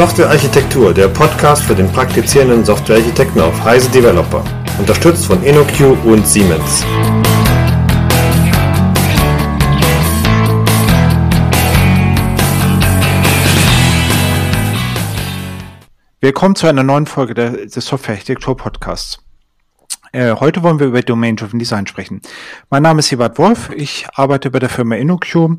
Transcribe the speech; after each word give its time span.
Softwarearchitektur, 0.00 0.94
der 0.94 1.08
Podcast 1.08 1.62
für 1.62 1.74
den 1.74 1.86
praktizierenden 1.92 2.64
Softwarearchitekten 2.64 3.38
auf 3.42 3.62
Heise 3.62 3.90
Developer. 3.90 4.42
Unterstützt 4.78 5.26
von 5.26 5.42
InnoQ 5.42 5.94
und 6.06 6.26
Siemens. 6.26 6.86
Willkommen 16.22 16.56
zu 16.56 16.66
einer 16.66 16.82
neuen 16.82 17.04
Folge 17.04 17.34
des 17.34 17.74
Softwarearchitektur 17.74 18.56
Podcasts. 18.56 19.22
Äh, 20.12 20.34
heute 20.36 20.62
wollen 20.62 20.80
wir 20.80 20.86
über 20.86 21.02
Domain-Driven 21.02 21.58
Design 21.58 21.86
sprechen. 21.86 22.22
Mein 22.70 22.84
Name 22.84 23.00
ist 23.00 23.12
Ebert 23.12 23.36
Wolf. 23.36 23.68
Ich 23.76 24.06
arbeite 24.14 24.50
bei 24.50 24.60
der 24.60 24.70
Firma 24.70 24.96
InnoQ. 24.96 25.58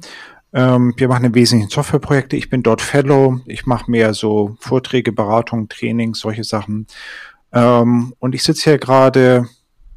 Ähm, 0.53 0.93
wir 0.97 1.07
machen 1.07 1.25
im 1.25 1.35
Wesentlichen 1.35 1.71
Softwareprojekte. 1.71 2.35
Ich 2.35 2.49
bin 2.49 2.63
dort 2.63 2.81
Fellow. 2.81 3.39
Ich 3.45 3.65
mache 3.65 3.89
mehr 3.89 4.13
so 4.13 4.57
Vorträge, 4.59 5.11
Beratungen, 5.11 5.69
Trainings, 5.69 6.19
solche 6.19 6.43
Sachen. 6.43 6.87
Ähm, 7.53 8.13
und 8.19 8.35
ich 8.35 8.43
sitze 8.43 8.71
hier 8.71 8.77
gerade 8.77 9.47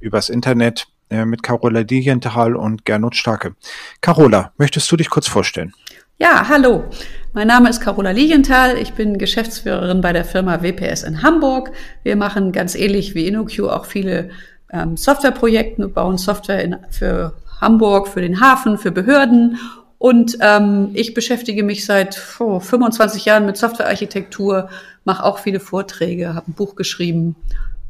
übers 0.01 0.29
Internet 0.29 0.87
äh, 1.11 1.25
mit 1.25 1.43
Carola 1.43 1.83
Diegenthal 1.83 2.57
und 2.57 2.85
Gernot 2.85 3.17
Starke. 3.17 3.55
Carola, 4.01 4.53
möchtest 4.57 4.91
du 4.91 4.97
dich 4.97 5.11
kurz 5.11 5.27
vorstellen? 5.27 5.73
Ja, 6.19 6.49
hallo. 6.49 6.85
Mein 7.33 7.49
Name 7.49 7.69
ist 7.69 7.81
Carola 7.81 8.13
Liegenthal. 8.13 8.79
Ich 8.79 8.93
bin 8.93 9.19
Geschäftsführerin 9.19 10.01
bei 10.01 10.13
der 10.13 10.25
Firma 10.25 10.63
WPS 10.63 11.03
in 11.03 11.23
Hamburg. 11.23 11.73
Wir 12.05 12.15
machen 12.15 12.53
ganz 12.53 12.77
ähnlich 12.77 13.17
wie 13.17 13.27
InnoQ 13.27 13.61
auch 13.65 13.87
viele 13.87 14.31
ähm, 14.73 14.97
Softwareprojekte, 14.97 15.89
bauen 15.89 16.17
Software 16.17 16.63
in, 16.63 16.77
für 16.91 17.35
Hamburg, 17.61 18.07
für 18.07 18.21
den 18.21 18.41
Hafen, 18.41 18.79
für 18.79 18.93
Behörden. 18.93 19.59
Und 20.05 20.37
ähm, 20.43 20.91
ich 20.93 21.15
beschäftige 21.15 21.63
mich 21.63 21.87
seit 21.87 22.21
oh, 22.39 22.61
25 22.61 23.25
Jahren 23.25 23.47
mit 23.47 23.57
Softwarearchitektur, 23.57 24.69
mache 25.05 25.25
auch 25.25 25.39
viele 25.39 25.61
Vorträge, 25.61 26.35
habe 26.35 26.51
ein 26.51 26.53
Buch 26.53 26.77
geschrieben, 26.77 27.37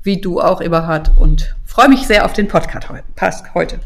wie 0.05 0.21
du 0.21 0.41
auch, 0.41 0.61
Eberhard, 0.61 1.11
und 1.17 1.57
freue 1.65 1.89
mich 1.89 2.07
sehr 2.07 2.25
auf 2.25 2.33
den 2.33 2.47
Podcast 2.47 2.89
heute. 3.53 3.81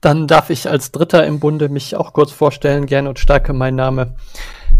Dann 0.00 0.28
darf 0.28 0.48
ich 0.48 0.70
als 0.70 0.92
Dritter 0.92 1.26
im 1.26 1.40
Bunde 1.40 1.68
mich 1.68 1.96
auch 1.96 2.12
kurz 2.12 2.30
vorstellen. 2.30 2.86
Gernot 2.86 3.18
Starke, 3.18 3.52
mein 3.52 3.74
Name. 3.74 4.14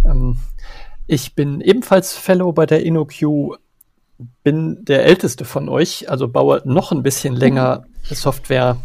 Ähm, 0.06 0.36
ich 1.08 1.34
bin 1.34 1.60
ebenfalls 1.60 2.16
Fellow 2.16 2.52
bei 2.52 2.66
der 2.66 2.84
InnoQ, 2.84 3.58
bin 4.44 4.84
der 4.84 5.06
älteste 5.06 5.44
von 5.44 5.68
euch, 5.68 6.08
also 6.08 6.28
baue 6.28 6.62
noch 6.64 6.92
ein 6.92 7.02
bisschen 7.02 7.34
länger 7.34 7.82
Software, 8.04 8.76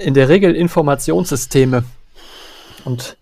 in 0.00 0.14
der 0.14 0.28
Regel 0.28 0.54
Informationssysteme 0.54 1.84
und 2.84 3.16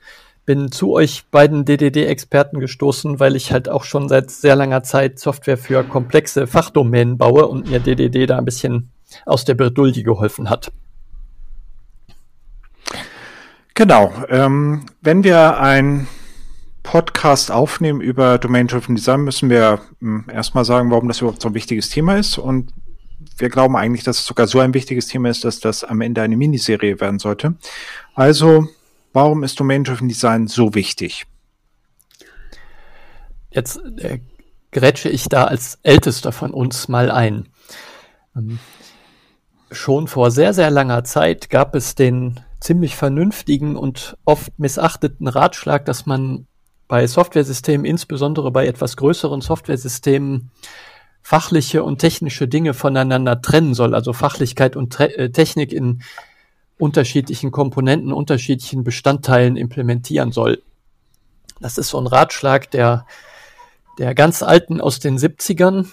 bin 0.46 0.72
zu 0.72 0.92
euch 0.92 1.26
beiden 1.30 1.66
DDD-Experten 1.66 2.58
gestoßen, 2.58 3.20
weil 3.20 3.36
ich 3.36 3.52
halt 3.52 3.68
auch 3.68 3.84
schon 3.84 4.08
seit 4.08 4.30
sehr 4.30 4.56
langer 4.56 4.82
Zeit 4.82 5.18
Software 5.18 5.58
für 5.58 5.84
komplexe 5.84 6.46
Fachdomänen 6.46 7.18
baue 7.18 7.46
und 7.46 7.68
mir 7.68 7.80
DDD 7.80 8.26
da 8.26 8.38
ein 8.38 8.46
bisschen 8.46 8.90
aus 9.26 9.44
der 9.44 9.54
Bredouille 9.54 10.02
geholfen 10.02 10.48
hat. 10.48 10.72
Genau. 13.74 14.12
Ähm, 14.30 14.86
wenn 15.02 15.22
wir 15.22 15.60
ein 15.60 16.08
Podcast 16.82 17.52
aufnehmen 17.52 18.00
über 18.00 18.38
Domain-Driven 18.38 18.96
Design, 18.96 19.20
müssen 19.20 19.50
wir 19.50 19.80
hm, 20.00 20.24
erstmal 20.32 20.64
sagen, 20.64 20.90
warum 20.90 21.08
das 21.08 21.20
überhaupt 21.20 21.42
so 21.42 21.48
ein 21.48 21.54
wichtiges 21.54 21.90
Thema 21.90 22.16
ist. 22.16 22.38
Und 22.38 22.72
wir 23.36 23.48
glauben 23.48 23.76
eigentlich, 23.76 24.04
dass 24.04 24.20
es 24.20 24.26
sogar 24.26 24.46
so 24.46 24.60
ein 24.60 24.74
wichtiges 24.74 25.06
Thema 25.06 25.28
ist, 25.30 25.44
dass 25.44 25.60
das 25.60 25.84
am 25.84 26.00
Ende 26.00 26.22
eine 26.22 26.36
Miniserie 26.36 27.00
werden 27.00 27.18
sollte. 27.18 27.54
Also, 28.14 28.68
warum 29.12 29.44
ist 29.44 29.60
Domain-Driven 29.60 30.08
Design 30.08 30.46
so 30.46 30.74
wichtig? 30.74 31.26
Jetzt 33.50 33.80
äh, 33.98 34.20
grätsche 34.72 35.08
ich 35.08 35.24
da 35.24 35.44
als 35.44 35.78
ältester 35.82 36.32
von 36.32 36.52
uns 36.52 36.88
mal 36.88 37.10
ein. 37.10 37.48
Ähm, 38.36 38.58
schon 39.70 40.08
vor 40.08 40.30
sehr, 40.30 40.54
sehr 40.54 40.70
langer 40.70 41.04
Zeit 41.04 41.50
gab 41.50 41.74
es 41.74 41.94
den 41.94 42.40
ziemlich 42.60 42.96
vernünftigen 42.96 43.76
und 43.76 44.16
oft 44.24 44.58
missachteten 44.58 45.28
Ratschlag, 45.28 45.84
dass 45.84 46.06
man 46.06 46.46
bei 46.88 47.06
Softwaresystemen, 47.06 47.84
insbesondere 47.84 48.50
bei 48.50 48.66
etwas 48.66 48.96
größeren 48.96 49.42
Softwaresystemen, 49.42 50.50
fachliche 51.28 51.84
und 51.84 51.98
technische 51.98 52.48
Dinge 52.48 52.72
voneinander 52.72 53.42
trennen 53.42 53.74
soll, 53.74 53.94
also 53.94 54.14
Fachlichkeit 54.14 54.76
und 54.76 54.94
Tre 54.94 55.14
äh, 55.14 55.30
Technik 55.30 55.74
in 55.74 56.00
unterschiedlichen 56.78 57.50
Komponenten, 57.50 58.14
unterschiedlichen 58.14 58.82
Bestandteilen 58.82 59.58
implementieren 59.58 60.32
soll. 60.32 60.62
Das 61.60 61.76
ist 61.76 61.90
so 61.90 62.00
ein 62.00 62.06
Ratschlag 62.06 62.70
der, 62.70 63.04
der 63.98 64.14
ganz 64.14 64.42
alten 64.42 64.80
aus 64.80 65.00
den 65.00 65.18
70ern 65.18 65.88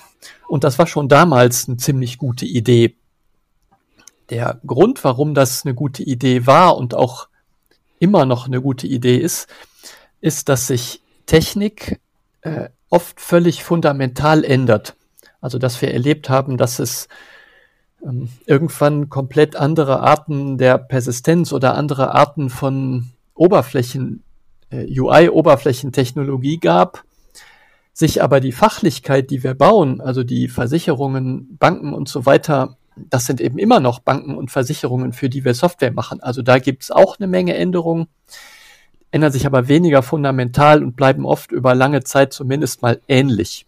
und 0.48 0.64
das 0.64 0.80
war 0.80 0.88
schon 0.88 1.10
damals 1.10 1.68
eine 1.68 1.76
ziemlich 1.76 2.18
gute 2.18 2.46
Idee. 2.46 2.96
Der 4.30 4.62
Grund, 4.66 5.04
warum 5.04 5.34
das 5.34 5.66
eine 5.66 5.76
gute 5.76 6.02
Idee 6.02 6.48
war 6.48 6.78
und 6.78 6.94
auch 6.94 7.28
immer 8.00 8.26
noch 8.26 8.46
eine 8.46 8.62
gute 8.62 8.88
Idee 8.88 9.18
ist, 9.18 9.50
ist, 10.22 10.48
dass 10.48 10.68
sich 10.68 11.02
Technik 11.26 12.00
äh, 12.40 12.70
oft 12.90 13.20
völlig 13.20 13.66
fundamental 13.66 14.46
ändert. 14.46 14.96
Also 15.46 15.60
dass 15.60 15.80
wir 15.80 15.94
erlebt 15.94 16.28
haben, 16.28 16.58
dass 16.58 16.80
es 16.80 17.08
ähm, 18.04 18.30
irgendwann 18.48 19.10
komplett 19.10 19.56
andere 19.56 20.00
Arten 20.00 20.58
der 20.58 20.80
Persistenz 20.80 21.54
oder 21.54 21.76
andere 21.76 22.16
Arten 22.16 22.50
von 22.50 23.12
Oberflächen, 23.36 24.24
äh, 24.72 24.88
UI-Oberflächentechnologie 25.00 26.58
gab, 26.58 27.04
sich 27.94 28.24
aber 28.24 28.40
die 28.40 28.54
Fachlichkeit, 28.54 29.30
die 29.30 29.44
wir 29.44 29.54
bauen, 29.54 30.02
also 30.02 30.24
die 30.24 30.48
Versicherungen, 30.48 31.58
Banken 31.60 31.94
und 31.94 32.10
so 32.10 32.26
weiter 32.26 32.76
das 32.98 33.26
sind 33.26 33.42
eben 33.42 33.58
immer 33.58 33.80
noch 33.80 34.00
Banken 34.00 34.36
und 34.36 34.52
Versicherungen, 34.52 35.14
für 35.14 35.30
die 35.30 35.44
wir 35.44 35.54
Software 35.54 35.92
machen. 35.92 36.24
Also 36.24 36.42
da 36.42 36.60
gibt 36.60 36.84
es 36.84 36.92
auch 36.92 37.20
eine 37.20 37.28
Menge 37.28 37.54
Änderungen, 37.54 38.08
ändern 39.12 39.34
sich 39.34 39.46
aber 39.46 39.68
weniger 39.68 40.02
fundamental 40.02 40.82
und 40.82 40.96
bleiben 40.96 41.26
oft 41.26 41.52
über 41.52 41.76
lange 41.76 42.04
Zeit 42.04 42.34
zumindest 42.34 42.82
mal 42.82 43.02
ähnlich. 43.10 43.66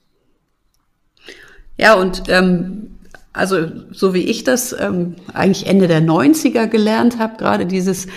Ja, 1.78 1.96
und 1.96 2.24
ähm, 2.28 2.98
also 3.34 3.68
so 3.92 4.14
wie 4.14 4.24
ich 4.24 4.44
das 4.44 4.76
ähm, 4.78 5.16
eigentlich 5.34 5.68
Ende 5.68 5.88
der 5.88 6.02
90er 6.02 6.68
gelernt 6.68 7.20
habe, 7.20 7.38
gerade 7.38 7.66
dieses 7.66 8.08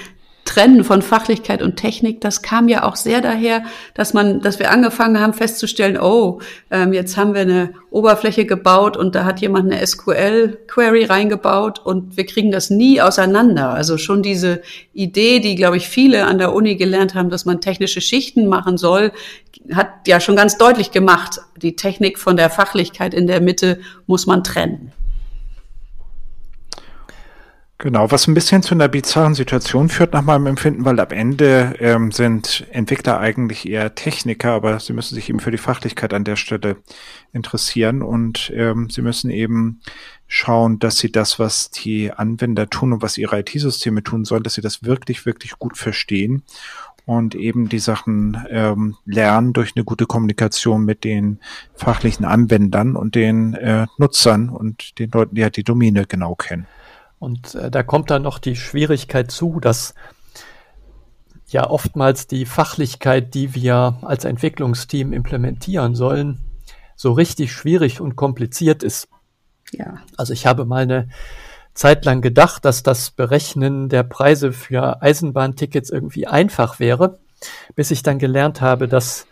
Trennen 0.51 0.83
von 0.83 1.01
Fachlichkeit 1.01 1.63
und 1.63 1.77
Technik, 1.77 2.21
das 2.21 2.43
kam 2.43 2.67
ja 2.67 2.83
auch 2.83 2.97
sehr 2.97 3.21
daher, 3.21 3.63
dass 3.95 4.15
man, 4.15 4.41
dass 4.41 4.59
wir 4.59 4.73
angefangen 4.73 5.21
haben 5.21 5.33
festzustellen, 5.33 5.97
oh, 5.97 6.41
ähm, 6.73 6.93
jetzt 6.93 7.17
haben 7.17 7.35
wir 7.35 7.43
eine 7.43 7.71
Oberfläche 7.91 8.47
gebaut 8.47 8.97
und 8.97 9.15
da 9.15 9.25
hat 9.25 9.41
jemand 9.41 9.71
eine 9.71 9.87
SQL-Query 9.87 11.05
reingebaut 11.05 11.79
und 11.79 12.17
wir 12.17 12.27
kriegen 12.27 12.51
das 12.51 12.69
nie 12.69 13.01
auseinander. 13.01 13.71
Also 13.71 13.97
schon 13.97 14.25
diese 14.25 14.61
Idee, 14.93 15.39
die, 15.39 15.55
glaube 15.55 15.77
ich, 15.77 15.89
viele 15.89 16.27
an 16.27 16.39
der 16.39 16.53
Uni 16.53 16.75
gelernt 16.75 17.15
haben, 17.15 17.31
dass 17.31 17.45
man 17.45 17.61
technische 17.61 18.01
Schichten 18.01 18.49
machen 18.49 18.77
soll, 18.77 19.13
hat 19.73 20.09
ja 20.09 20.19
schon 20.19 20.35
ganz 20.35 20.59
deutlich 20.59 20.91
gemacht, 20.91 21.39
die 21.63 21.77
Technik 21.77 22.19
von 22.19 22.37
der 22.37 22.51
Fachlichkeit 22.51 23.15
in 23.15 23.29
der 23.29 23.41
Mitte 23.41 23.79
muss 24.09 24.27
man 24.27 24.43
trennen. 24.43 24.91
Genau, 27.83 28.11
was 28.11 28.29
ein 28.29 28.35
bisschen 28.35 28.63
zu 28.63 28.75
einer 28.75 28.89
bizarren 28.89 29.35
Situation 29.35 29.89
führt 29.89 30.13
nach 30.13 30.21
meinem 30.21 30.47
Empfinden, 30.49 30.85
weil 30.85 31.01
am 31.01 31.09
Ende 31.13 31.77
ähm, 31.79 32.13
sind 32.13 32.67
Entwickler 32.73 33.19
eigentlich 33.19 33.67
eher 33.67 33.95
Techniker, 33.95 34.53
aber 34.53 34.79
sie 34.81 34.93
müssen 34.93 35.15
sich 35.15 35.31
eben 35.31 35.41
für 35.41 35.51
die 35.51 35.57
Fachlichkeit 35.57 36.13
an 36.13 36.25
der 36.25 36.37
Stelle 36.37 36.77
interessieren 37.33 38.03
und 38.03 38.53
ähm, 38.55 38.91
sie 38.91 39.01
müssen 39.01 39.31
eben 39.31 39.81
schauen, 40.27 40.79
dass 40.79 40.99
sie 40.99 41.11
das, 41.11 41.39
was 41.39 41.71
die 41.71 42.13
Anwender 42.13 42.69
tun 42.69 42.93
und 42.93 43.01
was 43.01 43.17
ihre 43.17 43.39
IT-Systeme 43.39 44.03
tun 44.03 44.27
sollen, 44.27 44.43
dass 44.43 44.55
sie 44.55 44.61
das 44.61 44.85
wirklich, 44.85 45.25
wirklich 45.25 45.59
gut 45.59 45.79
verstehen 45.79 46.43
und 47.07 47.35
eben 47.35 47.71
die 47.71 47.79
Sachen 47.79 48.45
ähm, 48.51 48.97
lernen 49.07 49.55
durch 49.55 49.73
eine 49.75 49.87
gute 49.87 50.05
Kommunikation 50.05 50.85
mit 50.85 51.03
den 51.03 51.39
fachlichen 51.77 52.27
Anwendern 52.27 52.95
und 52.95 53.15
den 53.15 53.55
äh, 53.55 53.87
Nutzern 53.97 54.51
und 54.51 54.99
den 54.99 55.11
Leuten, 55.13 55.35
die 55.35 55.45
halt 55.45 55.57
die 55.57 55.65
Domäne 55.65 56.05
genau 56.05 56.35
kennen. 56.35 56.67
Und 57.21 57.55
äh, 57.55 57.71
da 57.71 57.85
kommt 57.85 58.11
dann 58.11 58.23
noch 58.23 58.39
die 58.39 58.57
Schwierigkeit 58.57 59.31
zu, 59.31 59.61
dass 59.61 59.95
ja 61.47 61.69
oftmals 61.69 62.27
die 62.27 62.47
Fachlichkeit, 62.47 63.35
die 63.35 63.55
wir 63.55 63.99
als 64.03 64.25
Entwicklungsteam 64.25 65.13
implementieren 65.13 65.95
sollen, 65.95 66.41
so 66.97 67.13
richtig 67.13 67.53
schwierig 67.53 68.01
und 68.01 68.17
kompliziert 68.17 68.83
ist. 68.83 69.09
Ja. 69.73 69.99
Also 70.17 70.33
ich 70.33 70.47
habe 70.47 70.65
mal 70.65 70.83
eine 70.83 71.09
Zeit 71.75 72.05
lang 72.05 72.23
gedacht, 72.23 72.65
dass 72.65 72.83
das 72.83 73.11
Berechnen 73.11 73.89
der 73.89 74.03
Preise 74.03 74.53
für 74.53 75.03
Eisenbahntickets 75.03 75.91
irgendwie 75.91 76.27
einfach 76.27 76.81
wäre, 76.81 77.19
bis 77.75 77.91
ich 77.91 78.03
dann 78.03 78.19
gelernt 78.19 78.61
habe, 78.61 78.89
dass 78.89 79.27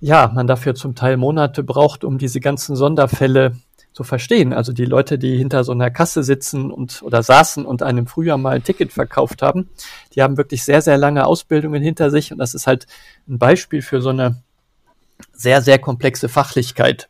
ja, 0.00 0.30
man 0.34 0.46
dafür 0.46 0.74
zum 0.74 0.94
Teil 0.94 1.16
Monate 1.16 1.62
braucht, 1.62 2.04
um 2.04 2.18
diese 2.18 2.40
ganzen 2.40 2.76
Sonderfälle 2.76 3.56
zu 3.96 4.04
verstehen. 4.04 4.52
Also 4.52 4.74
die 4.74 4.84
Leute, 4.84 5.18
die 5.18 5.38
hinter 5.38 5.64
so 5.64 5.72
einer 5.72 5.90
Kasse 5.90 6.22
sitzen 6.22 6.70
und 6.70 7.00
oder 7.02 7.22
saßen 7.22 7.64
und 7.64 7.82
einem 7.82 8.06
früher 8.06 8.36
mal 8.36 8.56
ein 8.56 8.62
Ticket 8.62 8.92
verkauft 8.92 9.40
haben, 9.40 9.70
die 10.14 10.20
haben 10.20 10.36
wirklich 10.36 10.64
sehr, 10.64 10.82
sehr 10.82 10.98
lange 10.98 11.24
Ausbildungen 11.24 11.82
hinter 11.82 12.10
sich 12.10 12.30
und 12.30 12.36
das 12.36 12.52
ist 12.52 12.66
halt 12.66 12.86
ein 13.26 13.38
Beispiel 13.38 13.80
für 13.80 14.02
so 14.02 14.10
eine 14.10 14.42
sehr, 15.32 15.62
sehr 15.62 15.78
komplexe 15.78 16.28
Fachlichkeit. 16.28 17.08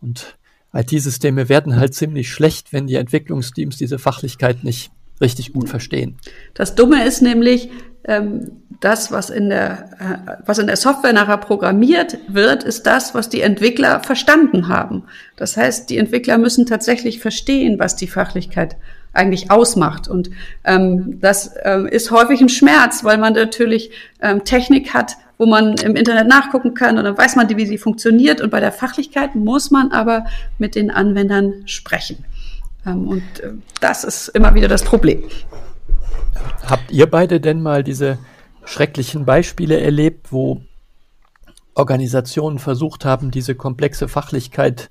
Und 0.00 0.38
IT-Systeme 0.72 1.50
werden 1.50 1.76
halt 1.76 1.92
ziemlich 1.92 2.32
schlecht, 2.32 2.72
wenn 2.72 2.86
die 2.86 2.94
Entwicklungsteams 2.94 3.76
diese 3.76 3.98
Fachlichkeit 3.98 4.64
nicht 4.64 4.92
richtig 5.20 5.52
gut 5.52 5.68
verstehen. 5.68 6.16
Das 6.54 6.74
Dumme 6.74 7.04
ist 7.04 7.20
nämlich, 7.20 7.68
ähm, 8.04 8.61
das, 8.84 9.12
was 9.12 9.30
in 9.30 9.48
der, 9.48 9.90
äh, 9.98 10.36
was 10.44 10.58
in 10.58 10.66
der 10.66 10.76
Software 10.76 11.12
nachher 11.12 11.38
programmiert 11.38 12.18
wird, 12.28 12.64
ist 12.64 12.86
das, 12.86 13.14
was 13.14 13.28
die 13.28 13.40
Entwickler 13.40 14.00
verstanden 14.00 14.68
haben. 14.68 15.04
Das 15.36 15.56
heißt, 15.56 15.88
die 15.88 15.98
Entwickler 15.98 16.36
müssen 16.36 16.66
tatsächlich 16.66 17.20
verstehen, 17.20 17.78
was 17.78 17.96
die 17.96 18.08
Fachlichkeit 18.08 18.76
eigentlich 19.12 19.50
ausmacht. 19.50 20.08
Und 20.08 20.30
ähm, 20.64 21.20
das 21.20 21.54
ähm, 21.62 21.86
ist 21.86 22.10
häufig 22.10 22.40
ein 22.40 22.48
Schmerz, 22.48 23.04
weil 23.04 23.18
man 23.18 23.34
natürlich 23.34 23.90
ähm, 24.20 24.44
Technik 24.44 24.94
hat, 24.94 25.16
wo 25.38 25.46
man 25.46 25.74
im 25.74 25.96
Internet 25.96 26.26
nachgucken 26.26 26.74
kann 26.74 26.98
und 26.98 27.04
dann 27.04 27.16
weiß 27.16 27.36
man, 27.36 27.48
wie 27.48 27.66
sie 27.66 27.78
funktioniert. 27.78 28.40
Und 28.40 28.50
bei 28.50 28.60
der 28.60 28.72
Fachlichkeit 28.72 29.34
muss 29.34 29.70
man 29.70 29.92
aber 29.92 30.24
mit 30.58 30.74
den 30.74 30.90
Anwendern 30.90 31.62
sprechen. 31.66 32.24
Ähm, 32.84 33.06
und 33.06 33.22
äh, 33.40 33.52
das 33.80 34.02
ist 34.02 34.28
immer 34.28 34.54
wieder 34.54 34.68
das 34.68 34.82
Problem. 34.82 35.22
Habt 36.66 36.90
ihr 36.90 37.06
beide 37.06 37.40
denn 37.40 37.60
mal 37.60 37.84
diese 37.84 38.18
schrecklichen 38.64 39.24
Beispiele 39.24 39.80
erlebt, 39.80 40.32
wo 40.32 40.62
Organisationen 41.74 42.58
versucht 42.58 43.04
haben, 43.04 43.30
diese 43.30 43.54
komplexe 43.54 44.08
Fachlichkeit 44.08 44.90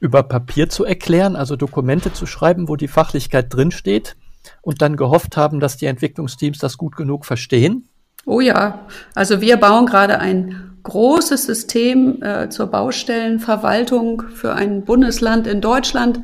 über 0.00 0.22
Papier 0.22 0.68
zu 0.68 0.84
erklären, 0.84 1.36
also 1.36 1.56
Dokumente 1.56 2.12
zu 2.12 2.26
schreiben, 2.26 2.68
wo 2.68 2.76
die 2.76 2.88
Fachlichkeit 2.88 3.52
drinsteht 3.52 4.16
und 4.62 4.82
dann 4.82 4.96
gehofft 4.96 5.36
haben, 5.36 5.60
dass 5.60 5.76
die 5.76 5.86
Entwicklungsteams 5.86 6.58
das 6.58 6.78
gut 6.78 6.96
genug 6.96 7.26
verstehen? 7.26 7.88
Oh 8.26 8.40
ja, 8.40 8.86
also 9.14 9.40
wir 9.40 9.56
bauen 9.56 9.86
gerade 9.86 10.18
ein 10.18 10.78
großes 10.82 11.44
System 11.44 12.22
äh, 12.22 12.48
zur 12.48 12.66
Baustellenverwaltung 12.68 14.22
für 14.34 14.54
ein 14.54 14.84
Bundesland 14.84 15.46
in 15.46 15.60
Deutschland 15.60 16.20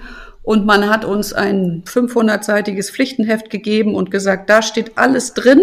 und 0.47 0.65
man 0.65 0.89
hat 0.89 1.05
uns 1.05 1.33
ein 1.33 1.83
500-seitiges 1.85 2.93
Pflichtenheft 2.93 3.51
gegeben 3.51 3.97
und 3.97 4.13
gesagt, 4.13 4.49
da 4.49 4.63
steht 4.63 4.97
alles 4.97 5.35
drin. 5.35 5.61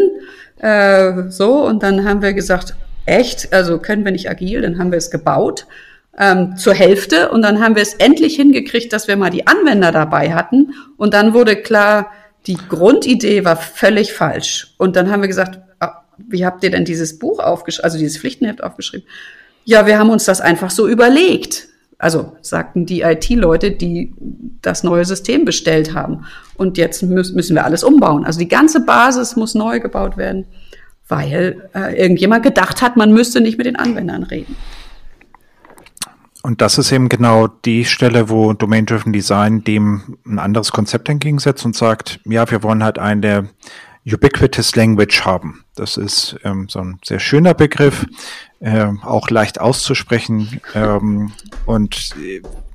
Äh, 0.59 1.29
so, 1.29 1.65
und 1.65 1.83
dann 1.83 2.03
haben 2.03 2.21
wir 2.21 2.33
gesagt, 2.33 2.75
echt, 3.05 3.53
also 3.53 3.79
können 3.79 4.03
wir 4.03 4.11
nicht 4.11 4.29
agil, 4.29 4.61
dann 4.61 4.77
haben 4.77 4.91
wir 4.91 4.97
es 4.97 5.09
gebaut 5.09 5.67
ähm, 6.19 6.57
zur 6.57 6.73
Hälfte 6.73 7.29
und 7.29 7.43
dann 7.43 7.63
haben 7.63 7.75
wir 7.75 7.81
es 7.81 7.93
endlich 7.93 8.35
hingekriegt, 8.35 8.91
dass 8.91 9.07
wir 9.07 9.15
mal 9.15 9.29
die 9.29 9.47
Anwender 9.47 9.93
dabei 9.93 10.33
hatten 10.33 10.73
und 10.97 11.13
dann 11.13 11.33
wurde 11.33 11.55
klar, 11.55 12.11
die 12.45 12.57
Grundidee 12.67 13.45
war 13.45 13.55
völlig 13.55 14.11
falsch 14.11 14.75
und 14.77 14.97
dann 14.97 15.09
haben 15.09 15.21
wir 15.21 15.29
gesagt, 15.29 15.61
ah, 15.79 16.03
wie 16.17 16.45
habt 16.45 16.61
ihr 16.61 16.71
denn 16.71 16.83
dieses 16.83 17.19
Buch 17.19 17.39
aufgeschrieben, 17.39 17.85
also 17.85 17.97
dieses 17.97 18.17
Pflichtenheft 18.17 18.61
aufgeschrieben? 18.61 19.07
Ja, 19.63 19.87
wir 19.87 19.97
haben 19.97 20.09
uns 20.09 20.25
das 20.25 20.41
einfach 20.41 20.71
so 20.71 20.89
überlegt. 20.89 21.69
Also 22.03 22.35
sagten 22.41 22.85
die 22.85 22.99
IT-Leute, 23.01 23.71
die 23.71 24.13
das 24.61 24.83
neue 24.83 25.05
System 25.05 25.45
bestellt 25.45 25.93
haben. 25.93 26.25
Und 26.55 26.77
jetzt 26.77 27.01
müssen 27.01 27.55
wir 27.55 27.63
alles 27.63 27.81
umbauen. 27.81 28.25
Also 28.25 28.39
die 28.39 28.49
ganze 28.49 28.81
Basis 28.81 29.37
muss 29.37 29.55
neu 29.55 29.79
gebaut 29.79 30.17
werden, 30.17 30.45
weil 31.07 31.69
äh, 31.73 31.97
irgendjemand 31.97 32.43
gedacht 32.43 32.81
hat, 32.81 32.97
man 32.97 33.13
müsste 33.13 33.39
nicht 33.39 33.57
mit 33.57 33.67
den 33.67 33.77
Anwendern 33.77 34.23
reden. 34.23 34.57
Und 36.41 36.59
das 36.59 36.77
ist 36.77 36.91
eben 36.91 37.07
genau 37.07 37.47
die 37.47 37.85
Stelle, 37.85 38.29
wo 38.29 38.51
Domain-Driven 38.51 39.13
Design 39.13 39.63
dem 39.63 40.17
ein 40.25 40.39
anderes 40.39 40.73
Konzept 40.73 41.07
entgegensetzt 41.07 41.63
und 41.63 41.73
sagt, 41.73 42.19
ja, 42.25 42.51
wir 42.51 42.63
wollen 42.63 42.83
halt 42.83 42.99
eine 42.99 43.47
Ubiquitous 44.05 44.75
Language 44.75 45.23
haben. 45.23 45.63
Das 45.75 45.97
ist 45.97 46.37
ähm, 46.43 46.67
so 46.67 46.79
ein 46.79 46.99
sehr 47.03 47.19
schöner 47.19 47.53
Begriff, 47.53 48.05
äh, 48.59 48.87
auch 49.01 49.29
leicht 49.29 49.61
auszusprechen 49.61 50.61
ähm, 50.75 51.31
und 51.65 52.13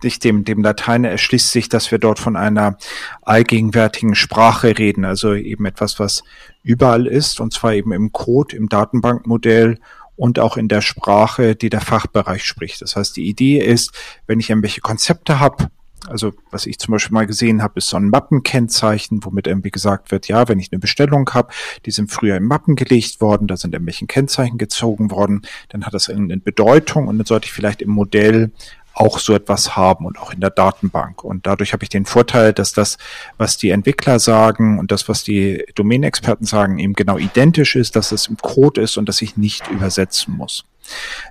sich 0.00 0.18
dem, 0.18 0.44
dem 0.44 0.62
Latein 0.62 1.04
erschließt 1.04 1.50
sich, 1.50 1.68
dass 1.68 1.90
wir 1.90 1.98
dort 1.98 2.18
von 2.18 2.36
einer 2.36 2.78
allgegenwärtigen 3.22 4.14
Sprache 4.14 4.78
reden, 4.78 5.04
also 5.04 5.34
eben 5.34 5.66
etwas, 5.66 5.98
was 5.98 6.22
überall 6.62 7.06
ist 7.06 7.40
und 7.40 7.52
zwar 7.52 7.74
eben 7.74 7.92
im 7.92 8.12
Code, 8.12 8.56
im 8.56 8.68
Datenbankmodell 8.68 9.78
und 10.16 10.38
auch 10.38 10.56
in 10.56 10.68
der 10.68 10.80
Sprache, 10.80 11.56
die 11.56 11.70
der 11.70 11.80
Fachbereich 11.80 12.44
spricht. 12.44 12.82
Das 12.82 12.96
heißt, 12.96 13.16
die 13.16 13.28
Idee 13.28 13.58
ist, 13.58 13.92
wenn 14.26 14.40
ich 14.40 14.50
irgendwelche 14.50 14.80
Konzepte 14.80 15.40
habe, 15.40 15.70
also 16.06 16.32
was 16.50 16.66
ich 16.66 16.78
zum 16.78 16.92
Beispiel 16.92 17.14
mal 17.14 17.26
gesehen 17.26 17.62
habe, 17.62 17.78
ist 17.78 17.88
so 17.88 17.96
ein 17.96 18.08
Mappenkennzeichen, 18.08 19.24
womit 19.24 19.46
irgendwie 19.46 19.70
gesagt 19.70 20.10
wird, 20.10 20.28
ja, 20.28 20.48
wenn 20.48 20.58
ich 20.58 20.70
eine 20.72 20.78
Bestellung 20.78 21.28
habe, 21.34 21.52
die 21.86 21.90
sind 21.90 22.10
früher 22.10 22.36
in 22.36 22.44
Mappen 22.44 22.76
gelegt 22.76 23.20
worden, 23.20 23.46
da 23.46 23.56
sind 23.56 23.74
irgendwelche 23.74 24.06
Kennzeichen 24.06 24.58
gezogen 24.58 25.10
worden, 25.10 25.42
dann 25.70 25.84
hat 25.84 25.94
das 25.94 26.08
irgendeine 26.08 26.40
Bedeutung 26.40 27.08
und 27.08 27.18
dann 27.18 27.26
sollte 27.26 27.46
ich 27.46 27.52
vielleicht 27.52 27.82
im 27.82 27.90
Modell 27.90 28.52
auch 28.94 29.20
so 29.20 29.32
etwas 29.32 29.76
haben 29.76 30.06
und 30.06 30.18
auch 30.18 30.32
in 30.32 30.40
der 30.40 30.50
Datenbank. 30.50 31.22
Und 31.22 31.46
dadurch 31.46 31.72
habe 31.72 31.84
ich 31.84 31.88
den 31.88 32.04
Vorteil, 32.04 32.52
dass 32.52 32.72
das, 32.72 32.98
was 33.36 33.56
die 33.56 33.70
Entwickler 33.70 34.18
sagen 34.18 34.78
und 34.78 34.90
das, 34.90 35.08
was 35.08 35.22
die 35.22 35.64
Domänexperten 35.76 36.46
sagen, 36.46 36.78
eben 36.80 36.94
genau 36.94 37.16
identisch 37.16 37.76
ist, 37.76 37.94
dass 37.94 38.10
es 38.10 38.26
im 38.26 38.36
Code 38.38 38.80
ist 38.80 38.96
und 38.96 39.08
dass 39.08 39.22
ich 39.22 39.36
nicht 39.36 39.68
übersetzen 39.68 40.36
muss. 40.36 40.64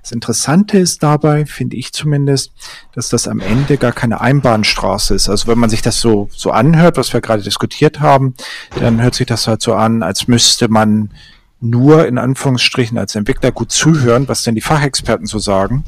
Das 0.02 0.12
Interessante 0.12 0.78
ist 0.78 1.02
dabei, 1.02 1.46
finde 1.46 1.76
ich 1.76 1.92
zumindest, 1.92 2.52
dass 2.94 3.08
das 3.08 3.28
am 3.28 3.40
Ende 3.40 3.76
gar 3.76 3.92
keine 3.92 4.20
Einbahnstraße 4.20 5.14
ist. 5.14 5.28
Also 5.28 5.48
wenn 5.48 5.58
man 5.58 5.70
sich 5.70 5.82
das 5.82 6.00
so, 6.00 6.28
so 6.32 6.50
anhört, 6.50 6.96
was 6.96 7.12
wir 7.12 7.20
gerade 7.20 7.42
diskutiert 7.42 8.00
haben, 8.00 8.34
dann 8.78 9.02
hört 9.02 9.14
sich 9.14 9.26
das 9.26 9.46
halt 9.46 9.62
so 9.62 9.74
an, 9.74 10.02
als 10.02 10.28
müsste 10.28 10.68
man 10.68 11.10
nur 11.60 12.06
in 12.06 12.18
Anführungsstrichen 12.18 12.98
als 12.98 13.14
Entwickler 13.14 13.50
gut 13.50 13.72
zuhören, 13.72 14.28
was 14.28 14.42
denn 14.42 14.54
die 14.54 14.60
Fachexperten 14.60 15.26
so 15.26 15.38
sagen 15.38 15.84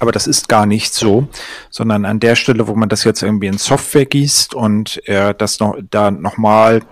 aber 0.00 0.12
das 0.12 0.26
ist 0.26 0.48
gar 0.48 0.66
nicht 0.66 0.94
so, 0.94 1.28
sondern 1.68 2.06
an 2.06 2.20
der 2.20 2.34
Stelle, 2.34 2.66
wo 2.66 2.74
man 2.74 2.88
das 2.88 3.04
jetzt 3.04 3.22
irgendwie 3.22 3.46
in 3.46 3.58
Software 3.58 4.06
gießt 4.06 4.54
und 4.54 5.06
äh, 5.06 5.34
das 5.36 5.60
noch 5.60 5.76
da 5.90 6.10
nochmal 6.10 6.82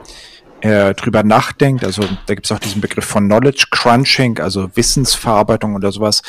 äh, 0.61 0.95
drüber 0.95 1.23
nachdenkt, 1.23 1.85
also 1.85 2.03
da 2.27 2.35
gibt 2.35 2.47
es 2.47 2.53
auch 2.53 2.59
diesen 2.59 2.81
Begriff 2.81 3.05
von 3.05 3.27
Knowledge 3.27 3.67
Crunching, 3.71 4.39
also 4.41 4.71
Wissensverarbeitung 4.75 5.75
oder 5.75 5.93
sowas, 5.93 6.23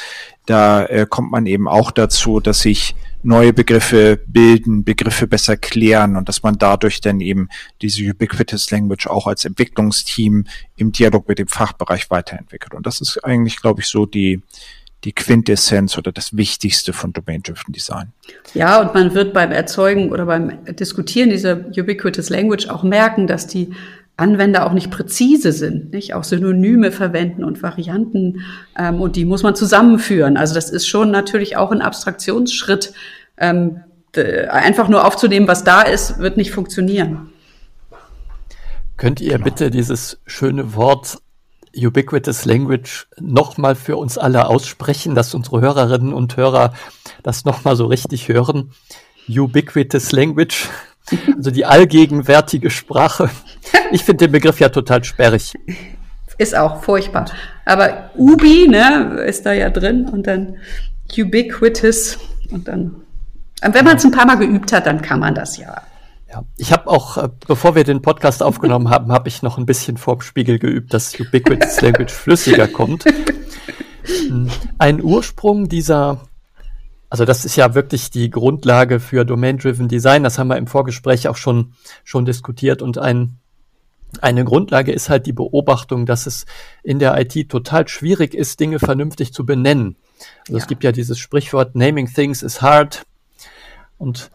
da 0.46 0.86
äh, 0.86 1.06
kommt 1.10 1.32
man 1.32 1.46
eben 1.46 1.68
auch 1.68 1.92
dazu, 1.92 2.40
dass 2.40 2.62
sich 2.62 2.96
neue 3.22 3.54
Begriffe 3.54 4.20
bilden, 4.26 4.84
Begriffe 4.84 5.28
besser 5.28 5.58
klären 5.58 6.16
und 6.16 6.30
dass 6.30 6.42
man 6.44 6.58
dadurch 6.58 7.02
dann 7.02 7.20
eben 7.20 7.50
diese 7.82 8.04
Ubiquitous 8.04 8.72
Language 8.72 9.08
auch 9.08 9.28
als 9.28 9.46
Entwicklungsteam 9.46 10.46
im 10.78 10.92
Dialog 10.92 11.28
mit 11.28 11.40
dem 11.40 11.48
Fachbereich 11.48 12.10
weiterentwickelt. 12.10 12.74
Und 12.74 12.86
das 12.86 13.02
ist 13.02 13.24
eigentlich, 13.24 13.62
glaube 13.62 13.82
ich, 13.82 13.88
so 13.88 14.06
die, 14.06 14.42
die 15.04 15.14
Quintessenz 15.14 15.98
oder 15.98 16.12
das 16.12 16.36
Wichtigste 16.36 16.94
von 16.94 17.14
Domain-Driven 17.14 17.74
Design. 17.74 18.12
Ja, 18.54 18.82
und 18.82 18.94
man 18.94 19.14
wird 19.14 19.34
beim 19.34 19.52
Erzeugen 19.52 20.12
oder 20.12 20.26
beim 20.26 20.66
Diskutieren 20.76 21.30
dieser 21.30 21.58
Ubiquitous 21.78 22.30
Language 22.30 22.70
auch 22.70 22.84
merken, 22.84 23.28
dass 23.28 23.48
die 23.48 23.74
Anwender 24.20 24.66
auch 24.66 24.74
nicht 24.74 24.92
präzise 24.92 25.52
sind, 25.52 25.92
nicht 25.92 26.14
auch 26.14 26.24
Synonyme 26.24 26.92
verwenden 26.92 27.44
und 27.44 27.64
Varianten 27.64 28.42
ähm, 28.78 29.02
und 29.02 29.16
die 29.16 29.26
muss 29.26 29.44
man 29.44 29.56
zusammenführen. 29.56 30.38
Also 30.38 30.54
das 30.54 30.70
ist 30.70 30.88
schon 30.88 31.12
natürlich 31.12 31.58
auch 31.58 31.72
ein 31.72 31.82
Abstraktionsschritt. 31.82 32.94
Ähm, 33.38 33.82
einfach 34.16 34.88
nur 34.90 35.06
aufzunehmen, 35.06 35.48
was 35.48 35.64
da 35.64 35.82
ist, 35.82 36.18
wird 36.20 36.36
nicht 36.36 36.52
funktionieren. 36.52 37.30
Könnt 38.98 39.22
ihr 39.22 39.34
genau. 39.34 39.44
bitte 39.46 39.70
dieses 39.70 40.20
schöne 40.26 40.76
Wort 40.76 41.20
Ubiquitous 41.76 42.46
Language 42.46 43.08
nochmal 43.20 43.76
für 43.76 43.98
uns 43.98 44.18
alle 44.18 44.48
aussprechen, 44.48 45.16
dass 45.16 45.34
unsere 45.34 45.62
Hörerinnen 45.62 46.14
und 46.14 46.36
Hörer 46.36 46.74
das 47.24 47.46
nochmal 47.46 47.76
so 47.76 47.86
richtig 47.86 48.28
hören. 48.28 48.72
Ubiquitous 49.30 50.12
Language, 50.12 50.68
also 51.36 51.52
die 51.52 51.66
allgegenwärtige 51.66 52.70
Sprache. 52.70 53.30
Ich 53.92 54.04
finde 54.04 54.26
den 54.26 54.32
Begriff 54.32 54.60
ja 54.60 54.70
total 54.70 55.04
sperrig. 55.04 55.54
Ist 56.38 56.56
auch 56.56 56.82
furchtbar. 56.82 57.26
Aber 57.66 58.12
Ubi, 58.16 58.68
ne, 58.68 59.24
ist 59.28 59.46
da 59.46 59.54
ja 59.54 59.70
drin 59.70 60.08
und 60.08 60.26
dann 60.28 60.58
Ubiquitous 61.18 62.18
und 62.52 62.68
dann, 62.68 62.96
wenn 63.62 63.86
man 63.86 63.98
es 63.98 64.06
ein 64.06 64.12
paar 64.12 64.26
Mal 64.26 64.38
geübt 64.38 64.72
hat, 64.72 64.86
dann 64.86 65.02
kann 65.02 65.20
man 65.20 65.36
das 65.36 65.58
ja. 65.58 65.82
Ja, 66.32 66.44
ich 66.58 66.72
habe 66.72 66.88
auch, 66.88 67.18
äh, 67.18 67.28
bevor 67.48 67.74
wir 67.74 67.84
den 67.84 68.04
Podcast 68.04 68.44
aufgenommen 68.44 68.90
haben, 68.90 69.12
habe 69.12 69.28
ich 69.28 69.42
noch 69.42 69.58
ein 69.58 69.66
bisschen 69.66 69.98
vorm 69.98 70.22
Spiegel 70.22 70.60
geübt, 70.60 70.94
dass 70.94 71.20
Ubiquitous 71.20 71.82
Language 71.82 72.14
flüssiger 72.14 72.68
kommt. 72.68 73.06
Ein 74.78 75.02
Ursprung 75.02 75.70
dieser, 75.70 76.22
also 77.10 77.26
das 77.26 77.46
ist 77.46 77.56
ja 77.56 77.74
wirklich 77.76 78.12
die 78.12 78.30
Grundlage 78.30 79.00
für 79.00 79.26
Domain-Driven 79.26 79.88
Design, 79.88 80.24
das 80.24 80.38
haben 80.38 80.48
wir 80.48 80.58
im 80.58 80.68
Vorgespräch 80.68 81.28
auch 81.28 81.38
schon, 81.38 81.74
schon 82.04 82.26
diskutiert. 82.26 82.82
Und 82.82 82.98
ein, 82.98 83.38
eine 84.22 84.44
Grundlage 84.44 84.92
ist 84.92 85.10
halt 85.10 85.26
die 85.26 85.34
Beobachtung, 85.34 86.06
dass 86.06 86.28
es 86.28 86.46
in 86.84 87.00
der 87.00 87.20
IT 87.20 87.50
total 87.50 87.88
schwierig 87.88 88.34
ist, 88.34 88.60
Dinge 88.60 88.80
vernünftig 88.80 89.34
zu 89.34 89.46
benennen. 89.46 89.96
Also 90.42 90.54
ja. 90.54 90.58
es 90.60 90.68
gibt 90.68 90.84
ja 90.84 90.92
dieses 90.92 91.18
Sprichwort, 91.18 91.76
Naming 91.76 92.08
Things 92.14 92.44
is 92.44 92.62
hard. 92.62 93.06
Und 93.98 94.32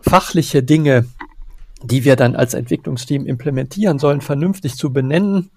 fachliche 0.00 0.62
Dinge 0.62 1.06
die 1.82 2.04
wir 2.04 2.16
dann 2.16 2.36
als 2.36 2.54
Entwicklungsteam 2.54 3.26
implementieren 3.26 3.98
sollen, 3.98 4.20
vernünftig 4.20 4.76
zu 4.76 4.92
benennen, 4.92 5.50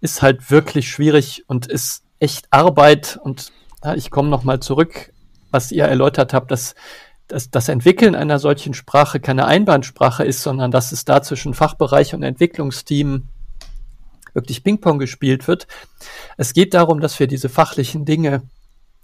ist 0.00 0.22
halt 0.22 0.50
wirklich 0.50 0.88
schwierig 0.88 1.44
und 1.46 1.66
ist 1.66 2.04
echt 2.18 2.46
Arbeit. 2.50 3.18
Und 3.22 3.52
Ja, 3.84 3.94
ich 3.94 4.10
komme 4.10 4.28
nochmal 4.28 4.60
zurück, 4.60 5.12
was 5.52 5.70
ihr 5.70 5.84
erläutert 5.84 6.34
habt, 6.34 6.50
dass, 6.50 6.74
dass 7.28 7.50
das 7.50 7.68
Entwickeln 7.68 8.14
einer 8.14 8.38
solchen 8.38 8.74
Sprache 8.74 9.20
keine 9.20 9.46
Einbahnsprache 9.46 10.24
ist, 10.24 10.42
sondern 10.42 10.70
dass 10.70 10.92
es 10.92 11.04
da 11.04 11.22
zwischen 11.22 11.54
Fachbereich 11.54 12.14
und 12.14 12.22
Entwicklungsteam 12.22 13.28
wirklich 14.34 14.64
Ping-Pong 14.64 14.98
gespielt 14.98 15.46
wird. 15.46 15.66
Es 16.36 16.54
geht 16.54 16.74
darum, 16.74 17.00
dass 17.00 17.20
wir 17.20 17.26
diese 17.26 17.48
fachlichen 17.48 18.04
Dinge 18.04 18.42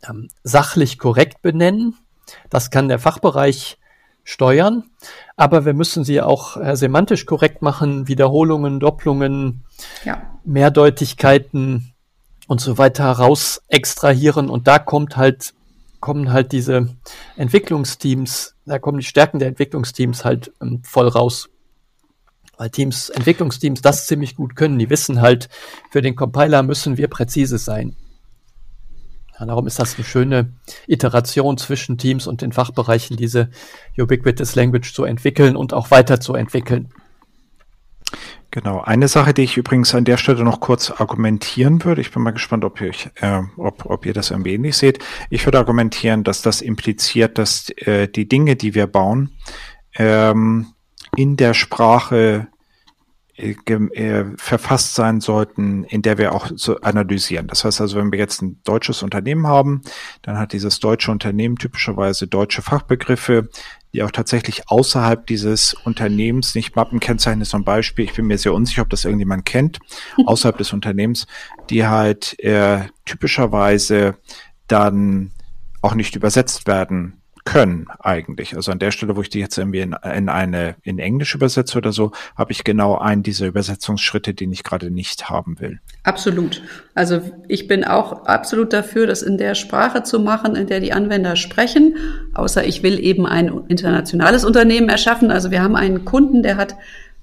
ähm, 0.09 0.29
sachlich 0.43 0.99
korrekt 0.99 1.43
benennen. 1.43 1.95
Das 2.51 2.71
kann 2.71 2.89
der 2.89 2.99
Fachbereich 2.99 3.79
steuern, 4.25 4.85
aber 5.37 5.65
wir 5.65 5.73
müssen 5.73 6.05
sie 6.05 6.21
auch 6.21 6.59
äh, 6.59 6.77
semantisch 6.77 7.25
korrekt 7.25 7.63
machen, 7.63 8.09
Wiederholungen, 8.09 8.79
Doppelungen, 8.79 9.65
ja. 10.05 10.39
Mehrdeutigkeiten 10.45 11.95
und 12.47 12.61
so 12.61 12.77
weiter 12.77 13.11
raus 13.11 13.63
extrahieren 13.69 14.51
und 14.51 14.67
da 14.67 14.79
kommt 14.79 15.17
halt 15.17 15.55
kommen 16.01 16.33
halt 16.33 16.53
diese 16.53 16.89
Entwicklungsteams, 17.37 18.55
da 18.67 18.79
kommen 18.79 18.99
die 18.99 19.07
Stärken 19.07 19.39
der 19.39 19.49
Entwicklungsteams 19.49 20.25
halt 20.25 20.53
ähm, 20.61 20.83
voll 20.85 21.09
raus. 21.09 21.49
Weil 22.57 22.71
Teams, 22.71 23.09
Entwicklungsteams 23.09 23.83
das 23.83 24.07
ziemlich 24.07 24.35
gut 24.35 24.57
können. 24.57 24.79
Die 24.79 24.91
wissen 24.91 25.21
halt, 25.21 25.49
für 25.91 26.03
den 26.03 26.17
Compiler 26.17 26.65
müssen 26.65 26.97
wir 26.97 27.09
präzise 27.09 27.57
sein. 27.57 27.95
Ja, 29.39 29.47
darum 29.47 29.69
ist 29.69 29.79
das 29.79 29.95
eine 29.95 30.05
schöne 30.05 30.53
Iteration 30.89 31.57
zwischen 31.59 31.99
Teams 31.99 32.27
und 32.27 32.43
den 32.43 32.51
Fachbereichen, 32.51 33.17
diese 33.17 33.51
Ubiquitous 33.97 34.57
Language 34.57 34.93
zu 34.93 35.05
entwickeln 35.05 35.57
und 35.57 35.73
auch 35.73 35.93
weiterzuentwickeln. 35.93 36.89
Genau. 38.51 38.81
Eine 38.81 39.09
Sache, 39.09 39.35
die 39.35 39.43
ich 39.43 39.59
übrigens 39.59 39.95
an 39.95 40.05
der 40.05 40.17
Stelle 40.17 40.43
noch 40.43 40.61
kurz 40.61 40.91
argumentieren 40.91 41.85
würde, 41.85 42.01
ich 42.01 42.11
bin 42.11 42.23
mal 42.23 42.31
gespannt, 42.31 42.65
ob 42.65 42.81
ihr, 42.81 42.93
äh, 43.17 43.43
ob, 43.57 43.85
ob 43.85 44.07
ihr 44.07 44.15
das 44.15 44.31
irgendwie 44.31 44.55
ähnlich 44.55 44.77
seht. 44.77 45.05
Ich 45.29 45.45
würde 45.47 45.59
argumentieren, 45.59 46.25
dass 46.25 46.41
das 46.41 46.63
impliziert, 46.63 47.37
dass 47.37 47.69
äh, 47.77 48.09
die 48.09 48.27
Dinge, 48.27 48.57
die 48.57 48.75
wir 48.75 48.87
bauen, 48.87 49.33
ähm, 49.97 50.73
in 51.17 51.37
der 51.37 51.53
Sprache 51.53 52.49
äh, 53.39 53.55
äh, 53.69 54.25
verfasst 54.37 54.95
sein 54.95 55.21
sollten, 55.21 55.85
in 55.85 56.03
der 56.03 56.19
wir 56.19 56.33
auch 56.33 56.51
so 56.57 56.81
analysieren. 56.81 57.47
Das 57.47 57.65
heißt 57.65 57.81
also, 57.81 57.97
wenn 57.97 58.11
wir 58.11 58.19
jetzt 58.19 58.43
ein 58.43 58.61
deutsches 58.65 59.03
Unternehmen 59.05 59.47
haben, 59.47 59.83
dann 60.23 60.39
hat 60.39 60.53
dieses 60.53 60.81
deutsche 60.81 61.13
Unternehmen 61.13 61.57
typischerweise 61.57 62.27
deutsche 62.27 62.63
Fachbegriffe, 62.63 63.49
die 63.93 64.03
auch 64.03 64.11
tatsächlich 64.11 64.69
außerhalb 64.69 65.27
dieses 65.27 65.75
Unternehmens 65.75 66.55
nicht 66.55 66.77
Mappenkennzeichen 66.77 67.41
ist. 67.41 67.51
Zum 67.51 67.65
Beispiel, 67.65 68.05
ich 68.05 68.15
bin 68.15 68.27
mir 68.27 68.39
sehr 68.39 68.55
unsicher, 68.55 68.83
ob 68.83 68.91
das 68.91 69.05
irgendjemand 69.05 69.45
kennt, 69.45 69.79
außerhalb 70.27 70.59
des 70.59 70.73
Unternehmens, 70.73 71.27
die 71.71 71.87
halt 71.87 72.39
äh, 72.41 72.87
typischerweise 73.05 74.17
dann 74.67 75.33
auch 75.81 75.95
nicht 75.95 76.17
übersetzt 76.17 76.67
werden 76.67 77.18
können 77.49 77.87
eigentlich. 78.01 78.55
Also 78.55 78.71
an 78.73 78.79
der 78.79 78.91
Stelle, 78.91 79.17
wo 79.17 79.23
ich 79.23 79.31
die 79.31 79.41
jetzt 79.41 79.57
irgendwie 79.57 79.81
in, 79.81 79.97
in 80.15 80.29
eine 80.29 80.77
in 80.83 80.99
Englisch 80.99 81.35
übersetze 81.35 81.79
oder 81.79 81.93
so, 81.93 82.13
habe 82.37 82.53
ich 82.53 82.63
genau 82.63 82.99
einen 82.99 83.23
dieser 83.23 83.47
Übersetzungsschritte, 83.47 84.35
den 84.35 84.53
ich 84.53 84.65
gerade 84.65 84.91
nicht 84.91 85.31
haben 85.31 85.59
will. 85.59 85.81
Absolut. 86.03 86.63
Also 86.95 87.23
ich 87.49 87.67
bin 87.67 87.85
auch 87.85 88.27
absolut 88.27 88.75
dafür, 88.75 89.07
das 89.07 89.23
in 89.23 89.39
der 89.39 89.55
Sprache 89.55 90.03
zu 90.03 90.21
machen, 90.21 90.57
in 90.57 90.67
der 90.67 90.81
die 90.81 90.93
Anwender 90.93 91.37
sprechen. 91.37 91.97
Außer 92.35 92.67
ich 92.67 92.83
will 92.83 93.01
eben 93.01 93.25
ein 93.25 93.51
internationales 93.69 94.45
Unternehmen 94.45 94.91
erschaffen. 94.91 95.31
Also 95.31 95.51
wir 95.51 95.63
haben 95.63 95.75
einen 95.75 96.05
Kunden, 96.05 96.43
der 96.43 96.59
hat 96.59 96.77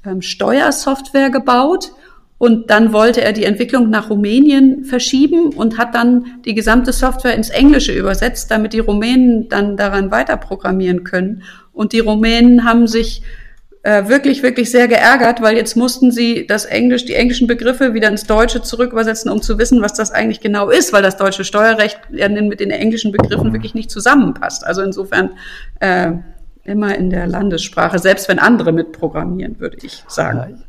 ähm, 0.07 0.23
Steuersoftware 0.23 1.29
gebaut 1.29 1.91
und 2.37 2.69
dann 2.69 2.91
wollte 2.91 3.21
er 3.21 3.31
die 3.31 3.45
Entwicklung 3.45 3.89
nach 3.89 4.09
Rumänien 4.09 4.83
verschieben 4.83 5.53
und 5.53 5.77
hat 5.77 5.95
dann 5.95 6.25
die 6.43 6.53
gesamte 6.53 6.91
Software 6.91 7.33
ins 7.33 7.49
Englische 7.49 7.93
übersetzt, 7.93 8.51
damit 8.51 8.73
die 8.73 8.79
Rumänen 8.79 9.47
dann 9.47 9.77
daran 9.77 10.11
weiter 10.11 10.35
programmieren 10.35 11.05
können. 11.05 11.43
Und 11.71 11.93
die 11.93 11.99
Rumänen 11.99 12.65
haben 12.65 12.87
sich 12.87 13.21
äh, 13.83 14.09
wirklich, 14.09 14.43
wirklich 14.43 14.69
sehr 14.69 14.89
geärgert, 14.89 15.41
weil 15.41 15.55
jetzt 15.55 15.77
mussten 15.77 16.11
sie 16.11 16.45
das 16.45 16.65
Englisch, 16.65 17.05
die 17.05 17.13
englischen 17.13 17.47
Begriffe 17.47 17.93
wieder 17.93 18.09
ins 18.09 18.25
Deutsche 18.25 18.61
zurückübersetzen, 18.61 19.31
um 19.31 19.41
zu 19.41 19.57
wissen, 19.57 19.81
was 19.81 19.93
das 19.93 20.11
eigentlich 20.11 20.41
genau 20.41 20.69
ist, 20.69 20.91
weil 20.91 21.03
das 21.03 21.15
deutsche 21.15 21.45
Steuerrecht 21.45 21.99
mit 22.09 22.59
den 22.59 22.71
englischen 22.71 23.13
Begriffen 23.13 23.53
wirklich 23.53 23.75
nicht 23.75 23.89
zusammenpasst. 23.89 24.65
Also 24.65 24.81
insofern 24.81 25.31
äh, 25.79 26.11
immer 26.65 26.95
in 26.95 27.11
der 27.11 27.27
Landessprache, 27.27 27.99
selbst 27.99 28.27
wenn 28.27 28.39
andere 28.39 28.73
mitprogrammieren, 28.73 29.59
würde 29.59 29.77
ich 29.83 30.03
sagen 30.07 30.65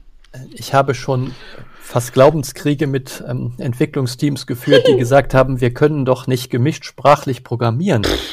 ich 0.53 0.75
habe 0.75 0.95
schon 0.95 1.35
fast 1.81 2.13
Glaubenskriege 2.13 2.87
mit 2.87 3.25
ähm, 3.29 3.55
Entwicklungsteams 3.59 4.47
geführt, 4.47 4.87
die 4.89 4.97
gesagt 4.97 5.35
haben, 5.35 5.61
wir 5.61 5.73
können 5.73 6.05
doch 6.05 6.27
nicht 6.27 6.51
gemischt 6.51 6.85
sprachlich 6.85 7.45
programmieren. 7.45 8.05
Also 8.05 8.25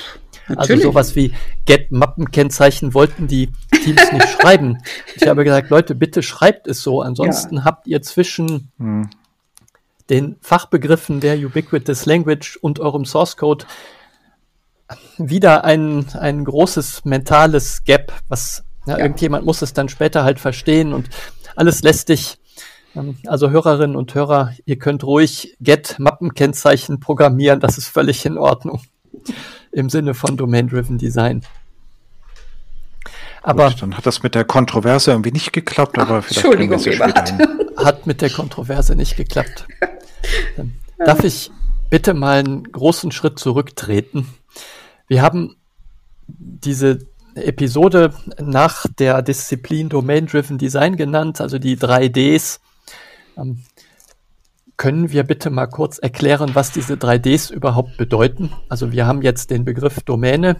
Natürlich. 0.48 0.72
Also 0.72 0.92
sowas 0.92 1.16
wie 1.16 1.34
Get-Mappenkennzeichen 1.66 2.94
wollten 2.94 3.28
die 3.28 3.52
Teams 3.84 4.12
nicht 4.12 4.28
schreiben. 4.42 4.80
Ich 5.16 5.28
habe 5.28 5.44
gesagt, 5.44 5.70
Leute, 5.70 5.96
bitte 5.96 6.24
schreibt 6.24 6.68
es 6.68 6.82
so. 6.82 7.02
Ansonsten 7.02 7.58
ja. 7.58 7.64
habt 7.64 7.88
ihr 7.88 8.02
zwischen 8.02 8.72
hm. 8.78 9.10
den 10.10 10.36
Fachbegriffen 10.42 11.20
der 11.20 11.38
Ubiquitous 11.38 12.06
Language 12.06 12.58
und 12.58 12.80
eurem 12.80 13.06
Source 13.06 13.38
Code 13.38 13.66
wieder 15.18 15.64
ein, 15.64 16.08
ein 16.14 16.44
großes 16.44 17.06
mentales 17.06 17.84
Gap, 17.86 18.12
was 18.28 18.64
ja, 18.86 18.98
ja. 18.98 19.04
irgendjemand 19.04 19.46
muss 19.46 19.62
es 19.62 19.74
dann 19.74 19.88
später 19.88 20.24
halt 20.24 20.40
verstehen 20.40 20.94
und 20.94 21.10
alles 21.56 21.84
lästig. 21.84 22.38
Ähm, 22.96 23.18
also 23.28 23.50
Hörerinnen 23.50 23.96
und 23.96 24.14
Hörer, 24.14 24.54
ihr 24.66 24.78
könnt 24.78 25.04
ruhig 25.04 25.56
Get-Mappenkennzeichen 25.60 27.00
programmieren, 27.00 27.60
das 27.60 27.78
ist 27.78 27.88
völlig 27.88 28.26
in 28.26 28.38
Ordnung 28.38 28.82
im 29.72 29.90
Sinne 29.90 30.14
von 30.14 30.38
Domain-Driven 30.38 30.98
Design. 30.98 31.44
Aber 33.42 33.70
Gut, 33.70 33.82
dann 33.82 33.98
hat 33.98 34.06
das 34.06 34.24
mit 34.24 34.36
der 34.36 34.46
Kontroverse 34.46 35.12
irgendwie 35.12 35.32
nicht 35.32 35.52
geklappt, 35.52 36.00
aber 36.00 36.20
Ach, 36.20 36.24
vielleicht 36.24 36.46
Entschuldigung, 36.46 36.86
wir 36.86 37.00
hat. 37.00 37.34
hat 37.78 38.08
mit 38.08 38.22
der 38.22 38.30
Kontroverse 38.30 38.96
nicht 38.96 39.18
geklappt. 39.18 39.68
Darf 40.98 41.24
ich 41.26 41.52
bitte 41.90 42.14
mal 42.14 42.40
einen 42.40 42.64
großen 42.64 43.12
Schritt 43.12 43.40
zurücktreten? 43.40 44.34
Wir 45.08 45.22
haben 45.22 45.58
diese 46.28 47.00
Episode 47.36 48.14
nach 48.40 48.86
der 49.00 49.22
Disziplin 49.22 49.90
Domain-Driven 49.90 50.58
Design 50.58 50.96
genannt, 50.96 51.42
also 51.42 51.60
die 51.60 51.76
drei 51.76 52.08
Ds. 52.08 52.60
Ähm, 53.38 53.64
können 54.78 55.12
wir 55.12 55.24
bitte 55.24 55.50
mal 55.50 55.68
kurz 55.68 55.98
erklären, 56.00 56.56
was 56.56 56.72
diese 56.72 56.98
drei 56.98 57.18
Ds 57.18 57.52
überhaupt 57.52 57.98
bedeuten? 57.98 58.52
Also 58.70 58.92
wir 58.92 59.06
haben 59.06 59.22
jetzt 59.22 59.52
den 59.52 59.66
Begriff 59.66 60.02
Domäne, 60.02 60.58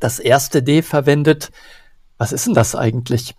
das 0.00 0.18
erste 0.18 0.62
D 0.62 0.82
verwendet. 0.82 1.50
Was 2.18 2.32
ist 2.32 2.46
denn 2.46 2.54
das 2.54 2.74
eigentlich? 2.74 3.34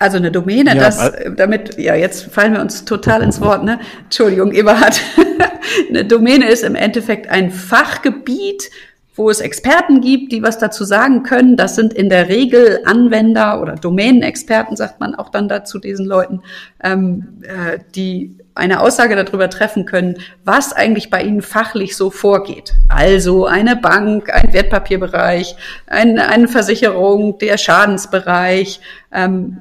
Also 0.00 0.16
eine 0.16 0.30
Domäne, 0.30 0.76
ja, 0.76 0.80
das, 0.80 1.12
damit, 1.36 1.76
ja, 1.76 1.96
jetzt 1.96 2.32
fallen 2.32 2.52
wir 2.52 2.60
uns 2.60 2.84
total 2.84 3.22
ins 3.22 3.40
Wort, 3.40 3.64
ne? 3.64 3.80
Entschuldigung, 4.04 4.52
Eberhard. 4.52 5.00
eine 5.88 6.04
Domäne 6.04 6.48
ist 6.48 6.62
im 6.62 6.76
Endeffekt 6.76 7.28
ein 7.28 7.50
Fachgebiet, 7.50 8.70
wo 9.18 9.28
es 9.28 9.40
Experten 9.40 10.00
gibt, 10.00 10.30
die 10.30 10.42
was 10.42 10.58
dazu 10.58 10.84
sagen 10.84 11.24
können. 11.24 11.56
Das 11.56 11.74
sind 11.74 11.92
in 11.92 12.08
der 12.08 12.28
Regel 12.28 12.80
Anwender 12.84 13.60
oder 13.60 13.74
Domänenexperten, 13.74 14.76
sagt 14.76 15.00
man 15.00 15.16
auch 15.16 15.30
dann 15.30 15.48
dazu 15.48 15.80
diesen 15.80 16.06
Leuten, 16.06 16.42
ähm, 16.82 17.40
äh, 17.42 17.80
die 17.96 18.36
eine 18.54 18.80
Aussage 18.80 19.16
darüber 19.16 19.50
treffen 19.50 19.84
können, 19.84 20.18
was 20.44 20.72
eigentlich 20.72 21.10
bei 21.10 21.22
ihnen 21.22 21.42
fachlich 21.42 21.96
so 21.96 22.10
vorgeht. 22.10 22.74
Also 22.88 23.46
eine 23.46 23.76
Bank, 23.76 24.32
ein 24.32 24.52
Wertpapierbereich, 24.52 25.56
ein, 25.86 26.18
eine 26.18 26.46
Versicherung, 26.46 27.38
der 27.38 27.58
Schadensbereich. 27.58 28.80
Ähm, 29.12 29.58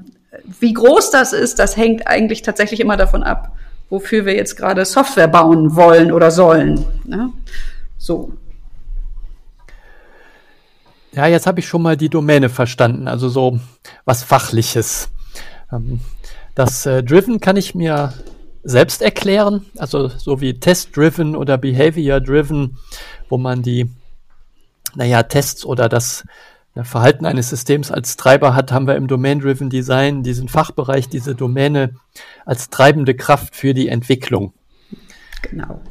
wie 0.59 0.73
groß 0.73 1.11
das 1.11 1.33
ist, 1.33 1.59
das 1.59 1.77
hängt 1.77 2.07
eigentlich 2.07 2.41
tatsächlich 2.41 2.79
immer 2.79 2.97
davon 2.97 3.23
ab, 3.23 3.51
wofür 3.89 4.25
wir 4.25 4.35
jetzt 4.35 4.55
gerade 4.55 4.85
Software 4.85 5.27
bauen 5.27 5.75
wollen 5.75 6.11
oder 6.11 6.31
sollen. 6.31 6.85
Ne? 7.05 7.31
So. 7.97 8.33
Ja, 11.11 11.25
jetzt 11.27 11.47
habe 11.47 11.59
ich 11.59 11.67
schon 11.67 11.81
mal 11.81 11.97
die 11.97 12.09
Domäne 12.09 12.49
verstanden, 12.49 13.07
also 13.07 13.29
so 13.29 13.59
was 14.05 14.23
Fachliches. 14.23 15.09
Ähm, 15.71 15.99
das 16.53 16.85
äh, 16.85 17.03
Driven 17.03 17.39
kann 17.39 17.55
ich 17.55 17.75
mir 17.75 18.13
selbst 18.63 19.01
erklären, 19.01 19.65
also 19.77 20.09
so 20.09 20.41
wie 20.41 20.59
Test-Driven 20.59 21.35
oder 21.35 21.57
Behavior-Driven, 21.57 22.77
wo 23.29 23.37
man 23.37 23.63
die, 23.63 23.89
naja, 24.93 25.23
Tests 25.23 25.65
oder 25.65 25.87
das 25.87 26.25
Verhalten 26.83 27.25
eines 27.25 27.49
Systems 27.49 27.91
als 27.91 28.17
Treiber 28.17 28.55
hat, 28.55 28.71
haben 28.71 28.87
wir 28.87 28.95
im 28.95 29.07
Domain-Driven 29.07 29.69
Design 29.69 30.23
diesen 30.23 30.47
Fachbereich, 30.47 31.09
diese 31.09 31.35
Domäne 31.35 31.95
als 32.45 32.69
treibende 32.69 33.15
Kraft 33.15 33.55
für 33.55 33.73
die 33.73 33.87
Entwicklung. 33.87 34.53
Genau. 35.41 35.81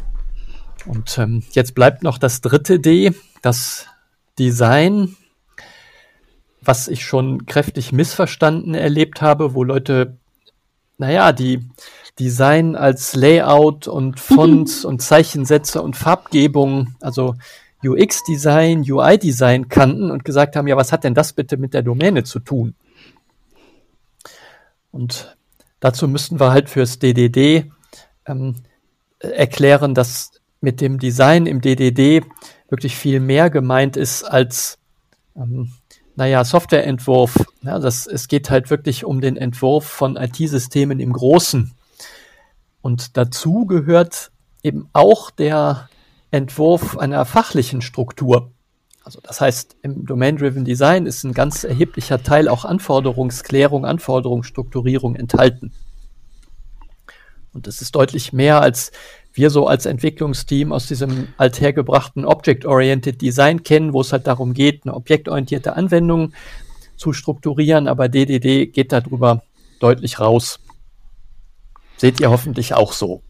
Und 0.86 1.18
ähm, 1.18 1.42
jetzt 1.52 1.74
bleibt 1.74 2.02
noch 2.02 2.18
das 2.18 2.40
dritte 2.40 2.78
D, 2.78 3.12
das 3.42 3.86
Design, 4.38 5.16
was 6.60 6.88
ich 6.88 7.04
schon 7.04 7.46
kräftig 7.46 7.92
missverstanden 7.92 8.74
erlebt 8.74 9.22
habe, 9.22 9.54
wo 9.54 9.64
Leute 9.64 10.18
naja, 10.98 11.32
die 11.32 11.68
Design 12.18 12.76
als 12.76 13.14
Layout 13.14 13.88
und 13.88 14.20
Fonts 14.20 14.84
und 14.84 15.02
Zeichensätze 15.02 15.82
und 15.82 15.96
Farbgebung, 15.96 16.94
also 17.00 17.34
UX-Design, 17.86 18.84
UI-Design 18.88 19.68
kannten 19.68 20.10
und 20.10 20.24
gesagt 20.24 20.56
haben, 20.56 20.66
ja, 20.66 20.76
was 20.76 20.92
hat 20.92 21.04
denn 21.04 21.14
das 21.14 21.32
bitte 21.32 21.56
mit 21.56 21.74
der 21.74 21.82
Domäne 21.82 22.24
zu 22.24 22.40
tun? 22.40 22.74
Und 24.90 25.36
dazu 25.80 26.08
müssten 26.08 26.40
wir 26.40 26.50
halt 26.50 26.70
fürs 26.70 26.98
DDD 26.98 27.70
ähm, 28.26 28.56
erklären, 29.18 29.94
dass 29.94 30.30
mit 30.60 30.80
dem 30.80 30.98
Design 30.98 31.46
im 31.46 31.60
DDD 31.60 32.24
wirklich 32.68 32.96
viel 32.96 33.20
mehr 33.20 33.50
gemeint 33.50 33.96
ist 33.96 34.22
als, 34.22 34.78
ähm, 35.36 35.72
naja, 36.16 36.44
Softwareentwurf. 36.44 37.44
Ja, 37.62 37.78
das, 37.78 38.06
es 38.06 38.28
geht 38.28 38.50
halt 38.50 38.70
wirklich 38.70 39.04
um 39.04 39.20
den 39.20 39.36
Entwurf 39.36 39.84
von 39.84 40.16
IT-Systemen 40.16 40.98
im 40.98 41.12
Großen. 41.12 41.72
Und 42.80 43.16
dazu 43.16 43.66
gehört 43.66 44.30
eben 44.62 44.88
auch 44.92 45.30
der 45.30 45.88
Entwurf 46.30 46.98
einer 46.98 47.24
fachlichen 47.24 47.82
Struktur. 47.82 48.50
Also 49.04 49.20
das 49.22 49.40
heißt, 49.40 49.76
im 49.82 50.04
Domain-Driven 50.04 50.64
Design 50.64 51.06
ist 51.06 51.22
ein 51.22 51.32
ganz 51.32 51.62
erheblicher 51.62 52.22
Teil 52.22 52.48
auch 52.48 52.64
Anforderungsklärung, 52.64 53.84
Anforderungsstrukturierung 53.84 55.14
enthalten. 55.14 55.72
Und 57.52 57.66
das 57.66 57.80
ist 57.80 57.94
deutlich 57.94 58.32
mehr, 58.32 58.60
als 58.60 58.90
wir 59.32 59.50
so 59.50 59.66
als 59.66 59.86
Entwicklungsteam 59.86 60.72
aus 60.72 60.88
diesem 60.88 61.28
althergebrachten 61.36 62.24
Object-Oriented 62.24 63.22
Design 63.22 63.62
kennen, 63.62 63.92
wo 63.92 64.00
es 64.00 64.12
halt 64.12 64.26
darum 64.26 64.54
geht, 64.54 64.84
eine 64.84 64.94
objektorientierte 64.94 65.76
Anwendung 65.76 66.32
zu 66.96 67.12
strukturieren, 67.12 67.88
aber 67.88 68.08
DDD 68.08 68.66
geht 68.66 68.92
darüber 68.92 69.42
deutlich 69.80 70.18
raus. 70.20 70.58
Seht 71.96 72.20
ihr 72.20 72.30
hoffentlich 72.30 72.74
auch 72.74 72.92
so. 72.92 73.22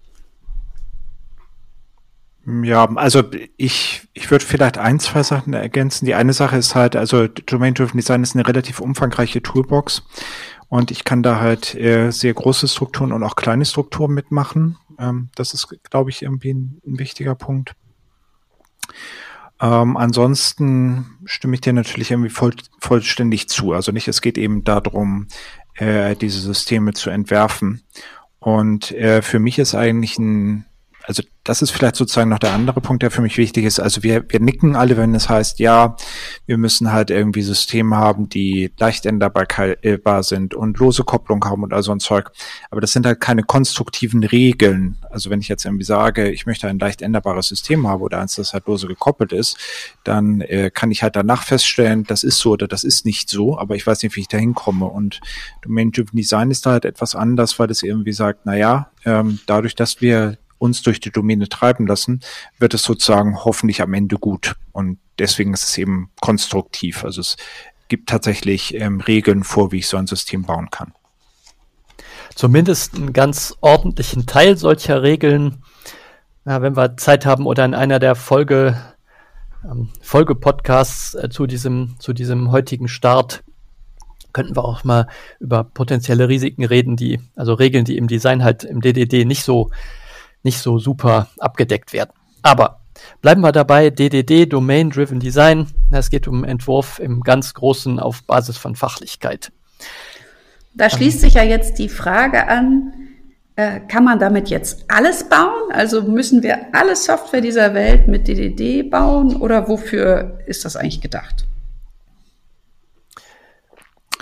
Ja, 2.46 2.84
also 2.94 3.24
ich, 3.56 4.06
ich 4.14 4.30
würde 4.30 4.44
vielleicht 4.44 4.78
ein, 4.78 5.00
zwei 5.00 5.24
Sachen 5.24 5.52
ergänzen. 5.52 6.06
Die 6.06 6.14
eine 6.14 6.32
Sache 6.32 6.56
ist 6.56 6.76
halt, 6.76 6.94
also 6.94 7.26
Domain-Driven 7.26 7.98
Design 7.98 8.22
ist 8.22 8.36
eine 8.36 8.46
relativ 8.46 8.78
umfangreiche 8.78 9.42
Toolbox 9.42 10.04
und 10.68 10.92
ich 10.92 11.02
kann 11.02 11.24
da 11.24 11.40
halt 11.40 11.74
äh, 11.74 12.12
sehr 12.12 12.34
große 12.34 12.68
Strukturen 12.68 13.12
und 13.12 13.24
auch 13.24 13.34
kleine 13.34 13.64
Strukturen 13.64 14.14
mitmachen. 14.14 14.78
Ähm, 14.96 15.28
das 15.34 15.54
ist, 15.54 15.68
glaube 15.90 16.10
ich, 16.10 16.22
irgendwie 16.22 16.54
ein, 16.54 16.80
ein 16.86 17.00
wichtiger 17.00 17.34
Punkt. 17.34 17.74
Ähm, 19.60 19.96
ansonsten 19.96 21.18
stimme 21.24 21.54
ich 21.54 21.62
dir 21.62 21.72
natürlich 21.72 22.12
irgendwie 22.12 22.30
voll, 22.30 22.54
vollständig 22.78 23.48
zu. 23.48 23.72
Also 23.72 23.90
nicht, 23.90 24.06
es 24.06 24.20
geht 24.20 24.38
eben 24.38 24.62
darum, 24.62 25.26
äh, 25.74 26.14
diese 26.14 26.40
Systeme 26.40 26.92
zu 26.92 27.10
entwerfen. 27.10 27.82
Und 28.38 28.92
äh, 28.92 29.22
für 29.22 29.40
mich 29.40 29.58
ist 29.58 29.74
eigentlich 29.74 30.16
ein 30.18 30.64
also 31.06 31.22
das 31.44 31.62
ist 31.62 31.70
vielleicht 31.70 31.94
sozusagen 31.94 32.30
noch 32.30 32.40
der 32.40 32.52
andere 32.52 32.80
Punkt, 32.80 33.02
der 33.04 33.12
für 33.12 33.22
mich 33.22 33.38
wichtig 33.38 33.64
ist. 33.64 33.78
Also 33.78 34.02
wir, 34.02 34.25
wir 34.28 34.40
nicken 34.40 34.75
alle, 34.75 34.96
wenn 34.96 35.14
es 35.14 35.28
heißt, 35.28 35.60
ja, 35.60 35.96
wir 36.46 36.58
müssen 36.58 36.92
halt 36.92 37.10
irgendwie 37.10 37.42
Systeme 37.42 37.96
haben, 37.96 38.28
die 38.28 38.72
leicht 38.78 39.06
änderbar 39.06 40.22
sind 40.25 40.54
und 40.54 40.78
lose 40.78 41.04
Kopplung 41.04 41.44
haben 41.44 41.62
und 41.62 41.72
all 41.72 41.84
so 41.84 41.92
ein 41.92 42.00
Zeug. 42.00 42.32
Aber 42.70 42.80
das 42.80 42.92
sind 42.92 43.06
halt 43.06 43.20
keine 43.20 43.44
konstruktiven 43.44 44.25
Regeln. 44.25 44.98
Also 45.08 45.30
wenn 45.30 45.40
ich 45.40 45.46
jetzt 45.46 45.64
irgendwie 45.64 45.84
sage, 45.84 46.28
ich 46.30 46.44
möchte 46.44 46.66
ein 46.66 46.80
leicht 46.80 47.02
änderbares 47.02 47.46
System 47.46 47.86
haben 47.86 48.02
oder 48.02 48.20
eins, 48.20 48.34
das 48.34 48.52
halt 48.52 48.66
lose 48.66 48.88
gekoppelt 48.88 49.33
ist, 49.33 49.57
dann 50.02 50.40
äh, 50.40 50.72
kann 50.74 50.90
ich 50.90 51.04
halt 51.04 51.14
danach 51.14 51.44
feststellen, 51.44 52.02
das 52.02 52.24
ist 52.24 52.38
so 52.38 52.50
oder 52.52 52.66
das 52.66 52.83
ist 52.83 53.07
nicht 53.07 53.31
so, 53.31 53.57
aber 53.57 53.76
ich 53.76 53.87
weiß 53.87 54.02
nicht, 54.02 54.16
wie 54.16 54.22
ich 54.22 54.28
da 54.28 54.38
hinkomme. 54.38 54.87
Und 54.87 55.20
Domain-Driven 55.62 56.16
Design 56.16 56.50
ist 56.50 56.66
da 56.66 56.72
halt 56.72 56.85
etwas 56.85 57.14
anders, 57.14 57.61
weil 57.61 57.70
es 57.70 57.85
irgendwie 57.85 58.12
sagt, 58.12 58.40
na 58.44 58.57
ja, 58.57 58.90
ähm, 59.04 59.38
dadurch, 59.46 59.76
dass 59.76 60.00
wir 60.00 60.37
uns 60.59 60.83
durch 60.83 61.01
die 61.01 61.11
Domäne 61.11 61.49
treiben 61.49 61.87
lassen, 61.87 62.21
wird 62.59 62.75
es 62.75 62.83
sozusagen 62.83 63.45
hoffentlich 63.45 63.83
am 63.83 63.95
Ende 63.95 64.16
gut. 64.16 64.57
Und 64.73 64.99
deswegen 65.19 65.53
ist 65.55 65.64
es 65.64 65.79
eben 65.79 66.11
konstruktiv. 66.21 67.05
Also 67.05 67.21
es 67.21 67.37
gibt 67.88 68.09
tatsächlich 68.09 68.75
ähm, 68.75 69.01
Regeln 69.01 69.45
vor, 69.45 69.73
wie 69.73 69.79
ich 69.79 69.88
so 69.88 69.97
ein 69.97 70.07
System 70.07 70.42
bauen 70.42 70.71
kann. 70.71 70.92
Zumindest 72.35 72.97
einen 72.97 73.12
ganz 73.12 73.57
ordentlichen 73.61 74.27
Teil 74.27 74.57
solcher 74.57 75.03
Regeln, 75.03 75.62
ja, 76.45 76.61
wenn 76.61 76.77
wir 76.77 76.97
Zeit 76.97 77.25
haben 77.25 77.47
oder 77.47 77.64
in 77.64 77.75
einer 77.75 77.99
der 77.99 78.14
Folge, 78.14 78.77
ähm, 79.64 79.88
Folgepodcasts 80.03 81.14
äh, 81.14 81.31
zu 81.31 81.47
diesem, 81.47 81.97
zu 81.99 82.12
diesem 82.12 82.51
heutigen 82.53 82.88
Start 82.88 83.42
könnten 84.37 84.55
wir 84.55 84.66
auch 84.66 84.85
mal 84.85 85.07
über 85.40 85.64
potenzielle 85.64 86.29
Risiken 86.29 86.62
reden, 86.66 86.95
die, 86.95 87.21
also 87.37 87.55
Regeln, 87.55 87.87
die 87.87 87.97
im 87.97 88.07
Design 88.07 88.45
halt 88.45 88.64
im 88.64 88.83
DDD 88.83 89.25
nicht 89.25 89.45
so 89.45 89.71
nicht 90.42 90.59
so 90.59 90.79
super 90.79 91.29
abgedeckt 91.38 91.92
werden. 91.92 92.11
Aber 92.42 92.81
bleiben 93.20 93.40
wir 93.40 93.53
dabei, 93.53 93.90
DDD, 93.90 94.46
Domain 94.46 94.90
Driven 94.90 95.20
Design. 95.20 95.68
Es 95.90 96.11
geht 96.11 96.29
um 96.29 96.44
Entwurf 96.44 96.99
im 96.99 97.22
ganz 97.22 97.55
Großen 97.55 97.99
auf 97.99 98.22
Basis 98.25 98.57
von 98.57 98.77
Fachlichkeit. 98.77 99.53
Da 100.75 100.90
schließt 100.90 101.20
sich 101.20 101.35
ja 101.35 101.42
jetzt 101.42 101.79
die 101.79 101.88
Frage 101.88 102.49
an, 102.49 102.92
äh, 103.57 103.81
kann 103.81 104.05
man 104.05 104.18
damit 104.18 104.51
jetzt 104.51 104.85
alles 104.88 105.29
bauen? 105.29 105.72
Also 105.72 106.03
müssen 106.03 106.42
wir 106.42 106.75
alle 106.75 106.94
Software 106.94 107.40
dieser 107.40 107.72
Welt 107.72 108.07
mit 108.07 108.29
DDD 108.29 108.83
bauen 108.83 109.37
oder 109.37 109.68
wofür 109.68 110.38
ist 110.46 110.66
das 110.66 110.77
eigentlich 110.77 111.01
gedacht? 111.01 111.46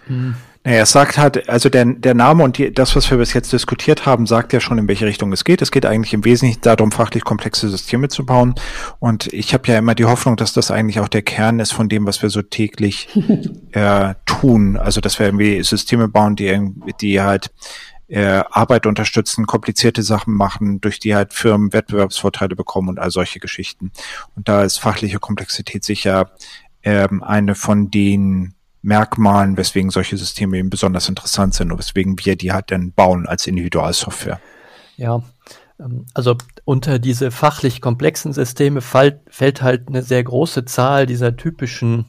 Hm. 0.06 0.36
Naja, 0.66 0.82
es 0.82 0.92
sagt 0.92 1.18
halt, 1.18 1.46
also 1.50 1.68
der, 1.68 1.84
der 1.84 2.14
Name 2.14 2.42
und 2.42 2.56
die, 2.56 2.72
das, 2.72 2.96
was 2.96 3.10
wir 3.10 3.18
bis 3.18 3.34
jetzt 3.34 3.52
diskutiert 3.52 4.06
haben, 4.06 4.26
sagt 4.26 4.54
ja 4.54 4.60
schon, 4.60 4.78
in 4.78 4.88
welche 4.88 5.04
Richtung 5.04 5.30
es 5.34 5.44
geht. 5.44 5.60
Es 5.60 5.70
geht 5.70 5.84
eigentlich 5.84 6.14
im 6.14 6.24
Wesentlichen 6.24 6.62
darum, 6.62 6.90
fachlich 6.90 7.22
komplexe 7.22 7.68
Systeme 7.68 8.08
zu 8.08 8.24
bauen. 8.24 8.54
Und 8.98 9.30
ich 9.34 9.52
habe 9.52 9.68
ja 9.68 9.76
immer 9.76 9.94
die 9.94 10.06
Hoffnung, 10.06 10.36
dass 10.36 10.54
das 10.54 10.70
eigentlich 10.70 11.00
auch 11.00 11.08
der 11.08 11.20
Kern 11.20 11.60
ist 11.60 11.72
von 11.72 11.90
dem, 11.90 12.06
was 12.06 12.22
wir 12.22 12.30
so 12.30 12.40
täglich 12.40 13.08
äh, 13.72 14.14
tun. 14.24 14.78
Also, 14.78 15.02
dass 15.02 15.18
wir 15.18 15.26
irgendwie 15.26 15.62
Systeme 15.62 16.08
bauen, 16.08 16.34
die, 16.34 16.58
die 16.98 17.20
halt 17.20 17.50
äh, 18.08 18.42
Arbeit 18.50 18.86
unterstützen, 18.86 19.46
komplizierte 19.46 20.02
Sachen 20.02 20.32
machen, 20.32 20.80
durch 20.80 20.98
die 20.98 21.14
halt 21.14 21.34
Firmen 21.34 21.74
Wettbewerbsvorteile 21.74 22.56
bekommen 22.56 22.88
und 22.88 22.98
all 22.98 23.10
solche 23.10 23.38
Geschichten. 23.38 23.92
Und 24.34 24.48
da 24.48 24.62
ist 24.62 24.78
fachliche 24.78 25.18
Komplexität 25.18 25.84
sicher 25.84 26.30
ähm, 26.82 27.22
eine 27.22 27.54
von 27.54 27.90
den 27.90 28.54
Merkmalen, 28.84 29.56
weswegen 29.56 29.90
solche 29.90 30.16
Systeme 30.16 30.58
eben 30.58 30.68
besonders 30.68 31.08
interessant 31.08 31.54
sind 31.54 31.72
und 31.72 31.78
weswegen 31.78 32.18
wir 32.22 32.36
die 32.36 32.52
halt 32.52 32.70
dann 32.70 32.92
bauen 32.92 33.26
als 33.26 33.46
Individualsoftware. 33.46 34.40
Ja, 34.96 35.22
ähm, 35.80 36.04
also 36.12 36.36
unter 36.64 36.98
diese 36.98 37.30
fachlich 37.30 37.80
komplexen 37.80 38.32
Systeme 38.34 38.82
fällt, 38.82 39.20
fällt 39.28 39.62
halt 39.62 39.88
eine 39.88 40.02
sehr 40.02 40.22
große 40.22 40.66
Zahl 40.66 41.06
dieser 41.06 41.36
typischen 41.36 42.06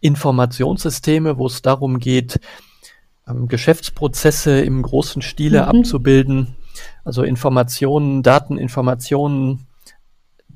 Informationssysteme, 0.00 1.38
wo 1.38 1.46
es 1.46 1.62
darum 1.62 2.00
geht, 2.00 2.40
ähm, 3.28 3.46
Geschäftsprozesse 3.46 4.60
im 4.60 4.82
großen 4.82 5.22
Stile 5.22 5.62
mhm. 5.62 5.68
abzubilden, 5.68 6.56
also 7.04 7.22
Informationen, 7.22 8.24
Dateninformationen 8.24 9.66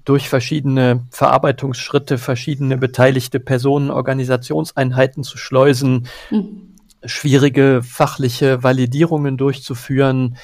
durch 0.05 0.29
verschiedene 0.29 1.07
Verarbeitungsschritte 1.11 2.19
verschiedene 2.19 2.77
beteiligte 2.77 3.41
Personen, 3.41 3.91
Organisationseinheiten 3.91 5.25
zu 5.25 5.39
schleusen, 5.39 6.07
mhm. 6.31 6.75
schwierige 7.05 7.83
fachliche 7.83 8.63
Validierungen 8.63 9.37
durchzuführen, 9.37 10.37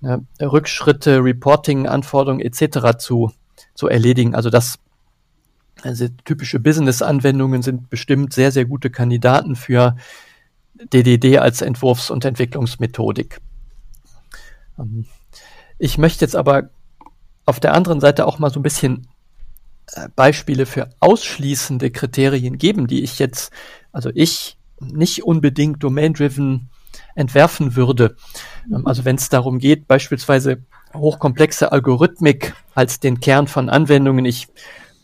ne, 0.00 0.24
Rückschritte, 0.40 1.22
Reporting, 1.22 1.86
Anforderungen 1.86 2.40
etc. 2.40 2.98
zu, 2.98 3.32
zu 3.74 3.88
erledigen. 3.88 4.34
Also 4.34 4.50
das 4.50 4.78
also 5.82 6.08
typische 6.24 6.58
Business-Anwendungen 6.58 7.62
sind 7.62 7.88
bestimmt 7.88 8.32
sehr, 8.32 8.50
sehr 8.50 8.64
gute 8.64 8.90
Kandidaten 8.90 9.54
für 9.54 9.96
DDD 10.92 11.38
als 11.38 11.62
Entwurfs- 11.62 12.10
und 12.10 12.24
Entwicklungsmethodik. 12.24 13.40
Ähm, 14.78 15.06
ich 15.78 15.98
möchte 15.98 16.24
jetzt 16.24 16.34
aber 16.34 16.70
auf 17.48 17.60
der 17.60 17.72
anderen 17.72 17.98
Seite 18.00 18.26
auch 18.26 18.38
mal 18.38 18.50
so 18.50 18.60
ein 18.60 18.62
bisschen 18.62 19.08
äh, 19.94 20.08
Beispiele 20.14 20.66
für 20.66 20.90
ausschließende 21.00 21.90
Kriterien 21.90 22.58
geben, 22.58 22.86
die 22.86 23.02
ich 23.02 23.18
jetzt, 23.18 23.50
also 23.90 24.10
ich 24.14 24.58
nicht 24.80 25.24
unbedingt 25.24 25.82
domain-driven 25.82 26.68
entwerfen 27.14 27.74
würde. 27.74 28.16
Ähm, 28.70 28.86
also 28.86 29.06
wenn 29.06 29.16
es 29.16 29.30
darum 29.30 29.58
geht, 29.58 29.88
beispielsweise 29.88 30.62
hochkomplexe 30.94 31.72
Algorithmik 31.72 32.54
als 32.74 33.00
den 33.00 33.18
Kern 33.20 33.46
von 33.46 33.70
Anwendungen. 33.70 34.26
Ich 34.26 34.48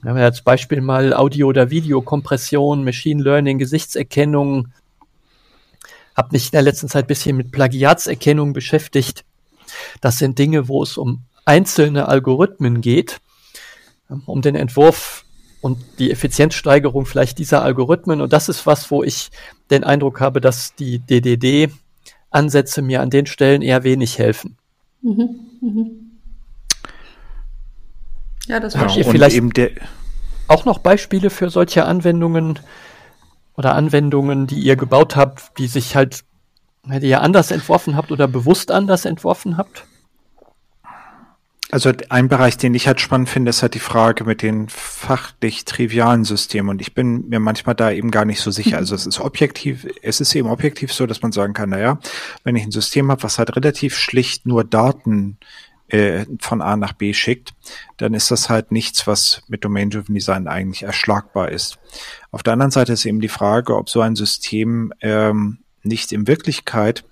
habe 0.04 0.18
ja 0.18 0.26
als 0.26 0.42
Beispiel 0.42 0.83
mal 0.83 1.14
Audio- 1.14 1.48
oder 1.48 1.70
Videokompression, 1.70 2.85
Machine 2.85 3.22
Learning, 3.22 3.59
Gesichtserkennung. 3.59 4.68
Habe 6.14 6.28
mich 6.33 6.46
in 6.46 6.52
der 6.52 6.62
letzten 6.62 6.88
Zeit 6.88 7.07
bisschen 7.07 7.38
mit 7.38 7.52
Plagiatserkennung 7.52 8.52
beschäftigt. 8.52 9.24
Das 10.02 10.18
sind 10.18 10.38
Dinge, 10.38 10.68
wo 10.68 10.83
es 10.83 10.98
um 10.98 11.24
einzelne 11.44 12.09
Algorithmen 12.09 12.80
geht, 12.80 13.20
um 14.26 14.42
den 14.42 14.54
Entwurf 14.54 15.24
und 15.61 15.78
die 15.98 16.11
Effizienzsteigerung 16.11 17.07
vielleicht 17.07 17.38
dieser 17.38 17.62
Algorithmen. 17.62 18.20
Und 18.20 18.33
das 18.33 18.48
ist 18.48 18.66
was, 18.66 18.90
wo 18.90 19.02
ich 19.02 19.30
den 19.70 19.85
Eindruck 19.85 20.20
habe, 20.20 20.40
dass 20.40 20.74
die 20.74 20.98
DDD 20.98 21.72
Ansätze 22.30 22.83
mir 22.83 23.00
an 23.00 23.11
den 23.11 23.26
Stellen 23.26 23.62
eher 23.62 23.85
wenig 23.85 24.18
helfen. 24.18 24.59
Mhm, 25.02 25.40
mhm. 25.61 26.11
Ja, 28.46 28.61
das 28.61 28.78
war 28.78 28.90
ja, 28.90 29.04
vielleicht 29.04 29.37
eben 29.37 29.52
der 29.52 29.70
auch 30.48 30.64
noch 30.64 30.78
Beispiele 30.78 31.30
für 31.30 31.48
solche 31.48 31.87
Anwendungen 31.87 32.59
oder 33.57 33.74
Anwendungen, 33.74 34.46
die 34.46 34.61
ihr 34.61 34.76
gebaut 34.76 35.16
habt, 35.16 35.59
die 35.59 35.66
sich 35.66 35.96
halt, 35.96 36.24
die 36.85 37.09
ihr 37.09 37.22
anders 37.22 37.50
entworfen 37.50 37.96
habt 37.96 38.12
oder 38.12 38.28
bewusst 38.28 38.70
anders 38.70 39.04
entworfen 39.04 39.57
habt? 39.57 39.87
Also 41.74 41.90
ein 42.08 42.28
Bereich, 42.28 42.56
den 42.56 42.72
ich 42.72 42.87
halt 42.87 43.00
spannend 43.00 43.28
finde, 43.28 43.50
ist 43.50 43.60
halt 43.60 43.74
die 43.74 43.80
Frage 43.80 44.22
mit 44.22 44.42
den 44.42 44.68
fachlich 44.68 45.64
trivialen 45.64 46.22
Systemen. 46.22 46.70
Und 46.70 46.80
ich 46.80 46.94
bin 46.94 47.28
mir 47.28 47.40
manchmal 47.40 47.74
da 47.74 47.90
eben 47.90 48.12
gar 48.12 48.24
nicht 48.24 48.40
so 48.40 48.52
sicher. 48.52 48.76
Also 48.76 48.94
es 48.94 49.06
ist 49.06 49.18
objektiv, 49.18 49.84
es 50.00 50.20
ist 50.20 50.32
eben 50.37 50.48
objektiv 50.48 50.92
so, 50.92 51.04
dass 51.04 51.22
man 51.22 51.32
sagen 51.32 51.52
kann, 51.52 51.70
naja, 51.70 51.98
wenn 52.44 52.54
ich 52.54 52.62
ein 52.62 52.70
System 52.70 53.10
habe, 53.10 53.24
was 53.24 53.40
halt 53.40 53.56
relativ 53.56 53.96
schlicht 53.96 54.46
nur 54.46 54.62
Daten 54.62 55.38
äh, 55.88 56.26
von 56.38 56.62
A 56.62 56.76
nach 56.76 56.92
B 56.92 57.12
schickt, 57.12 57.54
dann 57.96 58.14
ist 58.14 58.30
das 58.30 58.48
halt 58.48 58.70
nichts, 58.70 59.08
was 59.08 59.42
mit 59.48 59.64
Domain-Driven 59.64 60.14
Design 60.14 60.46
eigentlich 60.46 60.84
erschlagbar 60.84 61.48
ist. 61.48 61.78
Auf 62.30 62.44
der 62.44 62.52
anderen 62.52 62.70
Seite 62.70 62.92
ist 62.92 63.04
eben 63.04 63.18
die 63.18 63.26
Frage, 63.26 63.76
ob 63.76 63.90
so 63.90 64.00
ein 64.00 64.14
System 64.14 64.92
ähm, 65.00 65.58
nicht 65.82 66.12
in 66.12 66.28
Wirklichkeit 66.28 67.02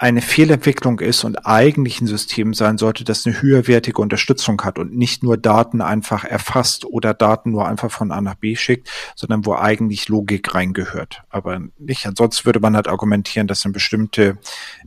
eine 0.00 0.22
Fehlentwicklung 0.22 0.98
ist 1.00 1.24
und 1.24 1.46
eigentlich 1.46 2.00
ein 2.00 2.06
System 2.06 2.54
sein 2.54 2.78
sollte, 2.78 3.04
das 3.04 3.26
eine 3.26 3.42
höherwertige 3.42 4.00
Unterstützung 4.00 4.62
hat 4.62 4.78
und 4.78 4.96
nicht 4.96 5.22
nur 5.22 5.36
Daten 5.36 5.82
einfach 5.82 6.24
erfasst 6.24 6.86
oder 6.86 7.12
Daten 7.12 7.50
nur 7.50 7.68
einfach 7.68 7.90
von 7.90 8.10
A 8.10 8.22
nach 8.22 8.36
B 8.36 8.56
schickt, 8.56 8.88
sondern 9.14 9.44
wo 9.44 9.54
eigentlich 9.54 10.08
Logik 10.08 10.54
reingehört. 10.54 11.20
Aber 11.28 11.60
nicht. 11.76 12.06
Ansonsten 12.06 12.46
würde 12.46 12.60
man 12.60 12.76
halt 12.76 12.88
argumentieren, 12.88 13.46
dass 13.46 13.66
eine 13.66 13.74
bestimmte 13.74 14.38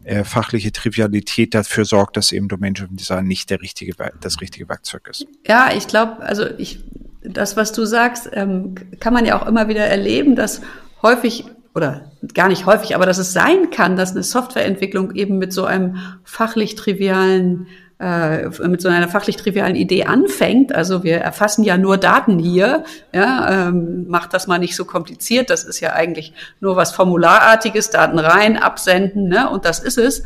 äh, 0.03 0.23
fachliche 0.23 0.71
Trivialität 0.71 1.53
dafür 1.53 1.85
sorgt, 1.85 2.17
dass 2.17 2.31
eben 2.31 2.47
Domain-Driven 2.47 2.97
Design 2.97 3.27
nicht 3.27 3.51
der 3.51 3.61
richtige, 3.61 3.93
das 4.19 4.41
richtige 4.41 4.67
Werkzeug 4.67 5.07
ist. 5.11 5.27
Ja, 5.45 5.71
ich 5.77 5.85
glaube, 5.85 6.23
also 6.23 6.47
ich, 6.57 6.83
das, 7.21 7.55
was 7.55 7.71
du 7.71 7.85
sagst, 7.85 8.31
ähm, 8.33 8.73
kann 8.99 9.13
man 9.13 9.27
ja 9.27 9.39
auch 9.39 9.45
immer 9.45 9.67
wieder 9.67 9.85
erleben, 9.85 10.35
dass 10.35 10.61
häufig 11.03 11.45
oder 11.75 12.11
gar 12.33 12.49
nicht 12.49 12.65
häufig, 12.65 12.95
aber 12.95 13.05
dass 13.05 13.17
es 13.17 13.33
sein 13.33 13.69
kann, 13.71 13.95
dass 13.95 14.11
eine 14.11 14.23
Softwareentwicklung 14.23 15.15
eben 15.15 15.37
mit 15.37 15.53
so 15.53 15.65
einem 15.65 15.97
fachlich 16.23 16.75
trivialen 16.75 17.67
äh, 17.99 18.49
mit 18.67 18.81
so 18.81 18.89
einer 18.89 19.07
fachlich 19.07 19.37
trivialen 19.37 19.75
Idee 19.75 20.03
anfängt. 20.03 20.75
Also 20.75 21.03
wir 21.03 21.17
erfassen 21.17 21.63
ja 21.63 21.77
nur 21.77 21.97
Daten 21.97 22.37
hier, 22.37 22.83
ja, 23.13 23.67
ähm, 23.67 24.07
macht 24.09 24.33
das 24.33 24.45
mal 24.45 24.57
nicht 24.57 24.75
so 24.75 24.83
kompliziert. 24.83 25.49
Das 25.49 25.63
ist 25.63 25.79
ja 25.79 25.93
eigentlich 25.93 26.33
nur 26.59 26.75
was 26.75 26.91
Formularartiges, 26.91 27.91
Daten 27.91 28.19
rein, 28.19 28.57
absenden, 28.57 29.29
ne, 29.29 29.49
und 29.49 29.63
das 29.63 29.79
ist 29.79 29.97
es. 29.97 30.23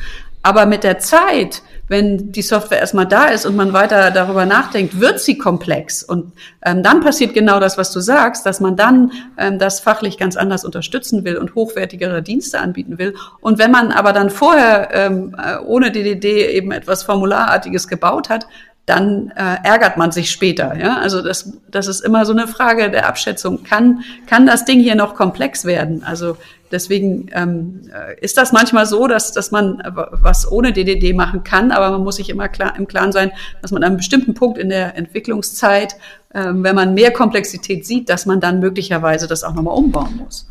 Aber 0.48 0.66
mit 0.66 0.86
der 0.86 1.00
Zeit 1.00 1.62
wenn 1.88 2.32
die 2.32 2.42
Software 2.42 2.80
erstmal 2.80 3.06
da 3.06 3.26
ist 3.26 3.46
und 3.46 3.56
man 3.56 3.74
weiter 3.74 4.12
darüber 4.12 4.46
nachdenkt, 4.46 5.00
wird 5.00 5.20
sie 5.20 5.38
komplex. 5.38 6.04
Und 6.04 6.34
ähm, 6.66 6.84
dann 6.84 7.02
passiert 7.02 7.34
genau 7.34 7.60
das, 7.60 7.78
was 7.78 7.92
du 7.92 8.00
sagst, 8.00 8.46
dass 8.46 8.60
man 8.60 8.76
dann 8.76 9.12
ähm, 9.38 9.58
das 9.58 9.80
fachlich 9.80 10.18
ganz 10.18 10.36
anders 10.36 10.66
unterstützen 10.66 11.24
will 11.24 11.38
und 11.38 11.56
hochwertigere 11.56 12.22
Dienste 12.22 12.60
anbieten 12.60 12.98
will. 12.98 13.16
Und 13.40 13.58
wenn 13.58 13.72
man 13.72 13.92
aber 13.92 14.12
dann 14.12 14.30
vorher 14.30 14.90
ähm, 14.92 15.36
äh, 15.42 15.58
ohne 15.60 15.92
DDD 15.92 16.48
eben 16.56 16.72
etwas 16.72 17.04
Formularartiges 17.04 17.88
gebaut 17.88 18.30
hat, 18.30 18.48
dann 18.88 19.34
äh, 19.36 19.58
ärgert 19.67 19.97
man 19.97 20.13
sich 20.13 20.32
später. 20.32 20.78
Ja? 20.78 20.97
Also 20.97 21.21
das, 21.21 21.52
das 21.69 21.88
ist 21.88 22.00
immer 22.00 22.26
so 22.26 22.32
eine 22.32 22.47
Frage 22.47 22.89
der 22.89 23.08
Abschätzung. 23.08 23.63
Kann, 23.63 24.06
kann 24.28 24.47
das 24.47 24.63
Ding 24.63 24.80
hier 24.80 24.95
noch 24.95 25.13
komplex 25.13 25.65
werden? 25.65 26.06
Also 26.06 26.38
deswegen 26.71 27.28
ähm, 27.34 27.82
äh, 27.93 28.17
ist 28.21 28.38
das 28.38 28.54
manchmal 28.54 28.86
so, 28.86 29.08
dass, 29.08 29.34
dass 29.34 29.52
man 29.52 29.84
was 29.93 30.50
ohne 30.50 30.71
DDD 30.71 31.13
machen 31.13 31.43
kann, 31.43 31.71
aber 31.71 31.91
man 31.91 32.02
muss 32.02 32.15
sich 32.15 32.30
immer 32.30 32.47
klar, 32.47 32.76
im 32.78 32.88
Klaren 32.88 33.12
sein, 33.12 33.32
dass 33.62 33.71
man 33.71 33.84
an 33.84 33.89
einem 33.89 33.97
bestimmten 33.97 34.34
Punkt 34.34 34.58
in 34.58 34.69
der 34.69 34.95
Entwicklungszeit, 34.95 35.97
ähm, 36.34 36.63
wenn 36.63 36.76
man 36.76 36.93
mehr 36.93 37.12
Komplexität 37.12 37.86
sieht, 37.86 38.08
dass 38.08 38.26
man 38.26 38.39
dann 38.39 38.62
möglicherweise 38.62 39.28
das 39.28 39.43
auch 39.43 39.54
nochmal 39.54 39.76
umbauen 39.76 40.15
muss. 40.23 40.47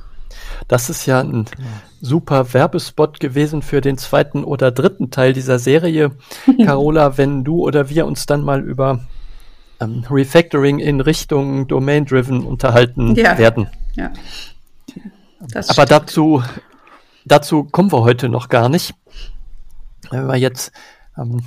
Das 0.69 0.91
ist 0.91 1.07
ja 1.07 1.21
ein 1.21 1.47
super 2.01 2.53
Werbespot 2.53 3.21
gewesen 3.21 3.63
für 3.63 3.81
den 3.81 3.99
zweiten 3.99 4.43
oder 4.45 4.73
dritten 4.73 5.11
Teil 5.11 5.33
dieser 5.33 5.59
Serie. 5.59 6.13
Carola, 6.65 7.17
wenn 7.17 7.45
du 7.45 7.65
oder 7.65 7.89
wir 7.89 8.07
uns 8.07 8.27
dann 8.27 8.43
mal 8.43 8.63
über 8.63 9.07
ähm, 9.81 10.05
Refactoring 10.11 10.79
in 10.79 11.01
Richtung 11.01 11.69
Domain-Driven 11.69 12.45
unterhalten 12.45 13.15
ja. 13.15 13.39
werden. 13.39 13.69
Ja. 13.95 14.13
Das 15.41 15.69
Aber 15.69 15.87
dazu, 15.87 16.43
dazu 17.25 17.65
kommen 17.65 17.93
wir 17.93 18.03
heute 18.03 18.29
noch 18.29 18.49
gar 18.49 18.69
nicht. 18.69 18.95
Wenn 20.11 20.27
wir 20.27 20.37
jetzt 20.37 20.73
ähm, 21.17 21.43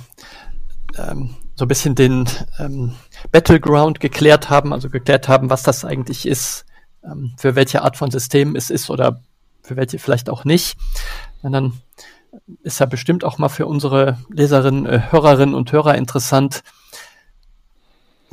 ähm, 0.96 1.34
so 1.54 1.64
ein 1.64 1.68
bisschen 1.68 1.94
den 1.94 2.26
ähm, 2.58 2.92
Battleground 3.32 4.00
geklärt 4.00 4.48
haben, 4.48 4.72
also 4.72 4.88
geklärt 4.88 5.28
haben, 5.28 5.50
was 5.50 5.62
das 5.62 5.84
eigentlich 5.84 6.26
ist, 6.26 6.64
ähm, 7.04 7.34
für 7.38 7.54
welche 7.54 7.82
Art 7.82 7.96
von 7.96 8.10
System 8.10 8.56
es 8.56 8.70
ist 8.70 8.90
oder 8.90 9.22
für 9.62 9.76
welche 9.76 9.98
vielleicht 9.98 10.28
auch 10.30 10.44
nicht. 10.44 10.76
Und 11.42 11.52
dann 11.52 11.80
ist 12.62 12.80
ja 12.80 12.86
bestimmt 12.86 13.24
auch 13.24 13.38
mal 13.38 13.48
für 13.48 13.66
unsere 13.66 14.18
Leserinnen, 14.28 14.86
äh, 14.86 15.02
Hörerinnen 15.10 15.54
und 15.54 15.72
Hörer 15.72 15.96
interessant 15.96 16.62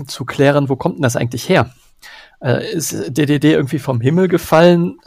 zu 0.05 0.25
klären, 0.25 0.69
wo 0.69 0.75
kommt 0.75 0.97
denn 0.97 1.01
das 1.01 1.15
eigentlich 1.15 1.49
her? 1.49 1.73
Äh, 2.39 2.73
ist 2.73 2.93
DDD 3.09 3.45
irgendwie 3.45 3.79
vom 3.79 3.99
Himmel 4.01 4.27
gefallen? 4.27 4.99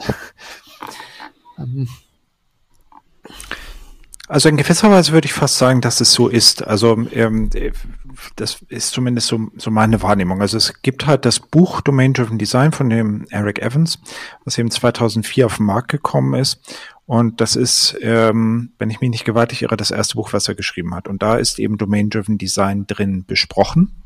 ähm. 1.59 1.89
Also 4.27 4.49
in 4.49 4.57
gewisser 4.57 4.91
Weise 4.91 5.13
würde 5.13 5.27
ich 5.27 5.33
fast 5.33 5.59
sagen, 5.59 5.81
dass 5.81 6.01
es 6.01 6.13
so 6.13 6.29
ist. 6.29 6.65
Also 6.65 6.97
ähm, 7.13 7.51
das 8.37 8.63
ist 8.69 8.91
zumindest 8.93 9.29
so, 9.29 9.49
so 9.57 9.71
meine 9.71 10.03
Wahrnehmung. 10.03 10.41
Also 10.41 10.57
es 10.57 10.83
gibt 10.83 11.07
halt 11.07 11.25
das 11.25 11.41
Buch 11.41 11.81
Domain 11.81 12.13
Driven 12.13 12.39
Design 12.39 12.73
von 12.73 12.91
dem 12.91 13.27
Eric 13.31 13.61
Evans, 13.61 13.99
was 14.45 14.59
eben 14.59 14.71
2004 14.71 15.47
auf 15.47 15.57
den 15.57 15.67
Markt 15.67 15.91
gekommen 15.91 16.35
ist. 16.35 16.61
Und 17.07 17.41
das 17.41 17.57
ist, 17.57 17.97
ähm, 18.03 18.73
wenn 18.79 18.91
ich 18.91 19.01
mich 19.01 19.11
nicht 19.11 19.25
gewaltig 19.25 19.63
irre, 19.63 19.77
das 19.77 19.91
erste 19.91 20.15
Buch, 20.15 20.33
was 20.33 20.47
er 20.47 20.55
geschrieben 20.55 20.95
hat. 20.95 21.09
Und 21.09 21.23
da 21.23 21.37
ist 21.37 21.59
eben 21.59 21.77
Domain 21.77 22.09
Driven 22.09 22.39
Design 22.39 22.87
drin 22.87 23.25
besprochen. 23.27 24.03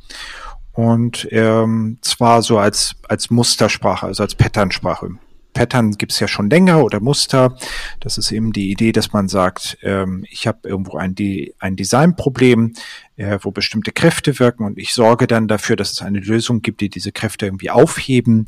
Und 0.72 1.29
ähm, 1.31 1.98
zwar 2.00 2.42
so 2.42 2.59
als, 2.59 2.96
als 3.09 3.31
Mustersprache, 3.31 4.07
also 4.07 4.22
als 4.22 4.35
Patternsprache. 4.35 5.11
Pattern 5.55 5.93
gibt's 5.93 6.21
ja 6.21 6.29
schon 6.29 6.51
länger 6.51 6.85
oder 6.85 7.01
Muster. 7.01 7.57
Das 8.01 8.19
ist 8.19 8.31
eben 8.31 8.53
die 8.53 8.71
Idee, 8.71 8.93
dass 8.93 9.12
man 9.12 9.29
sagt, 9.29 9.79
ähm, 9.83 10.27
ich 10.29 10.47
habe 10.47 10.69
irgendwo 10.69 10.99
ein, 10.99 11.14
De 11.14 11.55
ein 11.59 11.77
Designproblem, 11.77 12.75
äh, 13.17 13.38
wo 13.40 13.51
bestimmte 13.51 13.93
Kräfte 13.93 14.38
wirken 14.38 14.64
und 14.64 14.79
ich 14.79 14.93
sorge 14.93 15.27
dann 15.27 15.49
dafür, 15.49 15.77
dass 15.77 15.93
es 15.93 16.03
eine 16.03 16.21
Lösung 16.21 16.61
gibt, 16.61 16.83
die 16.83 16.90
diese 16.90 17.12
Kräfte 17.12 17.47
irgendwie 17.47 17.71
aufheben. 17.71 18.47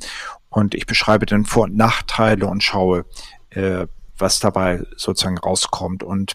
Und 0.50 0.74
ich 0.74 0.86
beschreibe 0.86 1.26
dann 1.26 1.44
Vor- 1.44 1.64
und 1.64 1.76
Nachteile 1.76 2.46
und 2.46 2.62
schaue, 2.62 3.06
äh, 3.50 3.86
was 4.18 4.40
dabei 4.40 4.82
sozusagen 4.96 5.38
rauskommt. 5.38 6.02
Und 6.02 6.34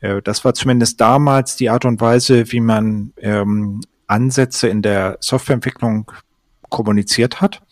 äh, 0.00 0.22
das 0.22 0.44
war 0.44 0.54
zumindest 0.54 1.00
damals 1.00 1.56
die 1.56 1.70
Art 1.70 1.84
und 1.84 2.00
Weise, 2.00 2.52
wie 2.52 2.60
man 2.60 3.12
ähm, 3.18 3.80
Ansätze 4.06 4.68
in 4.68 4.82
der 4.82 5.16
Softwareentwicklung 5.20 6.10
kommuniziert 6.68 7.40
hat. 7.40 7.62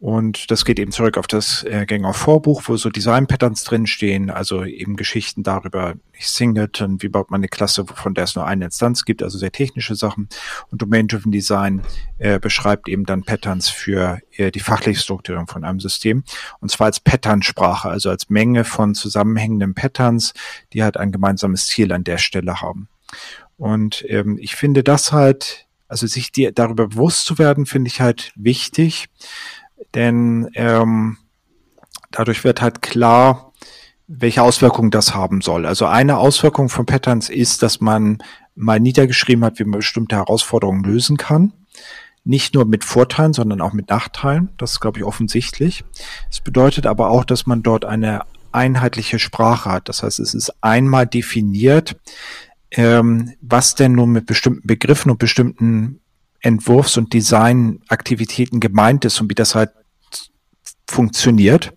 Und 0.00 0.50
das 0.50 0.64
geht 0.64 0.78
eben 0.78 0.92
zurück 0.92 1.18
auf 1.18 1.26
das 1.26 1.62
äh, 1.64 1.84
Gänger 1.84 2.14
Vorbuch, 2.14 2.62
wo 2.64 2.76
so 2.78 2.88
Design-Patterns 2.88 3.64
drinstehen, 3.64 4.30
also 4.30 4.64
eben 4.64 4.96
Geschichten 4.96 5.42
darüber, 5.42 5.94
Singleton, 6.18 7.02
wie 7.02 7.10
baut 7.10 7.30
man 7.30 7.40
eine 7.40 7.48
Klasse, 7.48 7.84
von 7.84 8.14
der 8.14 8.24
es 8.24 8.34
nur 8.34 8.46
eine 8.46 8.64
Instanz 8.64 9.04
gibt, 9.04 9.22
also 9.22 9.36
sehr 9.36 9.52
technische 9.52 9.94
Sachen. 9.94 10.30
Und 10.70 10.80
Domain-Driven 10.80 11.30
Design 11.30 11.82
äh, 12.16 12.38
beschreibt 12.38 12.88
eben 12.88 13.04
dann 13.04 13.24
Patterns 13.24 13.68
für 13.68 14.20
äh, 14.32 14.50
die 14.50 14.60
fachliche 14.60 15.00
Strukturierung 15.00 15.48
von 15.48 15.64
einem 15.64 15.80
System. 15.80 16.24
Und 16.60 16.70
zwar 16.70 16.86
als 16.86 17.00
Patternsprache, 17.00 17.90
also 17.90 18.08
als 18.08 18.30
Menge 18.30 18.64
von 18.64 18.94
zusammenhängenden 18.94 19.74
Patterns, 19.74 20.32
die 20.72 20.82
halt 20.82 20.96
ein 20.96 21.12
gemeinsames 21.12 21.66
Ziel 21.66 21.92
an 21.92 22.04
der 22.04 22.16
Stelle 22.16 22.62
haben. 22.62 22.88
Und 23.58 24.02
ähm, 24.08 24.38
ich 24.40 24.56
finde 24.56 24.82
das 24.82 25.12
halt, 25.12 25.66
also 25.88 26.06
sich 26.06 26.32
dir 26.32 26.52
darüber 26.52 26.88
bewusst 26.88 27.26
zu 27.26 27.38
werden, 27.38 27.66
finde 27.66 27.88
ich 27.88 28.00
halt 28.00 28.32
wichtig, 28.34 29.08
denn 29.94 30.48
ähm, 30.54 31.18
dadurch 32.10 32.44
wird 32.44 32.60
halt 32.62 32.82
klar, 32.82 33.52
welche 34.06 34.42
Auswirkungen 34.42 34.90
das 34.90 35.14
haben 35.14 35.40
soll. 35.40 35.66
Also 35.66 35.86
eine 35.86 36.18
Auswirkung 36.18 36.68
von 36.68 36.84
Patterns 36.84 37.28
ist, 37.28 37.62
dass 37.62 37.80
man 37.80 38.18
mal 38.56 38.80
niedergeschrieben 38.80 39.44
hat, 39.44 39.58
wie 39.58 39.64
man 39.64 39.78
bestimmte 39.78 40.16
Herausforderungen 40.16 40.82
lösen 40.82 41.16
kann. 41.16 41.52
Nicht 42.24 42.54
nur 42.54 42.64
mit 42.64 42.84
Vorteilen, 42.84 43.32
sondern 43.32 43.60
auch 43.60 43.72
mit 43.72 43.88
Nachteilen. 43.88 44.50
Das 44.58 44.72
ist, 44.72 44.80
glaube 44.80 44.98
ich, 44.98 45.04
offensichtlich. 45.04 45.84
Es 46.28 46.40
bedeutet 46.40 46.86
aber 46.86 47.10
auch, 47.10 47.24
dass 47.24 47.46
man 47.46 47.62
dort 47.62 47.84
eine 47.84 48.22
einheitliche 48.52 49.18
Sprache 49.18 49.70
hat. 49.70 49.88
Das 49.88 50.02
heißt, 50.02 50.18
es 50.18 50.34
ist 50.34 50.52
einmal 50.60 51.06
definiert, 51.06 51.96
ähm, 52.72 53.32
was 53.40 53.74
denn 53.74 53.92
nun 53.92 54.10
mit 54.10 54.26
bestimmten 54.26 54.66
Begriffen 54.66 55.10
und 55.10 55.18
bestimmten 55.18 56.00
Entwurfs- 56.40 56.98
und 56.98 57.12
Designaktivitäten 57.12 58.60
gemeint 58.60 59.04
ist 59.04 59.20
und 59.20 59.30
wie 59.30 59.34
das 59.34 59.54
halt 59.54 59.70
funktioniert. 60.90 61.72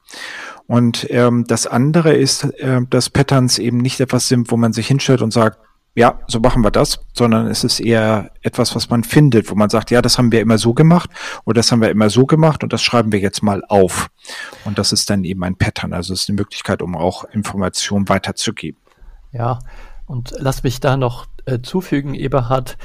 Und 0.68 1.08
ähm, 1.10 1.46
das 1.48 1.68
andere 1.68 2.14
ist, 2.14 2.46
äh, 2.60 2.82
dass 2.90 3.10
Patterns 3.10 3.60
eben 3.60 3.78
nicht 3.78 4.00
etwas 4.00 4.28
sind, 4.28 4.52
wo 4.52 4.58
man 4.58 4.74
sich 4.74 4.88
hinstellt 4.88 5.22
und 5.22 5.32
sagt, 5.32 5.60
ja, 5.96 6.20
so 6.28 6.40
machen 6.40 6.64
wir 6.64 6.72
das, 6.72 7.00
sondern 7.14 7.48
es 7.48 7.64
ist 7.64 7.80
eher 7.80 8.32
etwas, 8.42 8.76
was 8.76 8.90
man 8.90 9.04
findet, 9.04 9.52
wo 9.52 9.56
man 9.56 9.70
sagt, 9.70 9.92
ja, 9.92 10.02
das 10.02 10.18
haben 10.18 10.32
wir 10.32 10.42
immer 10.42 10.58
so 10.58 10.74
gemacht 10.74 11.10
oder 11.46 11.60
das 11.60 11.72
haben 11.72 11.82
wir 11.82 11.92
immer 11.92 12.10
so 12.10 12.26
gemacht 12.26 12.64
und 12.64 12.74
das 12.74 12.82
schreiben 12.82 13.12
wir 13.12 13.20
jetzt 13.20 13.44
mal 13.44 13.64
auf. 13.68 14.10
Und 14.66 14.80
das 14.80 14.92
ist 14.92 15.10
dann 15.10 15.24
eben 15.24 15.44
ein 15.44 15.56
Pattern. 15.56 15.94
Also 15.94 16.14
es 16.14 16.24
ist 16.24 16.30
eine 16.30 16.38
Möglichkeit, 16.38 16.82
um 16.82 16.96
auch 16.96 17.26
Informationen 17.26 18.10
weiterzugeben. 18.10 18.80
Ja, 19.32 19.60
und 20.08 20.34
lass 20.38 20.64
mich 20.64 20.80
da 20.80 20.98
noch 20.98 21.28
äh, 21.46 21.60
zufügen, 21.62 22.16
Eberhard, 22.16 22.78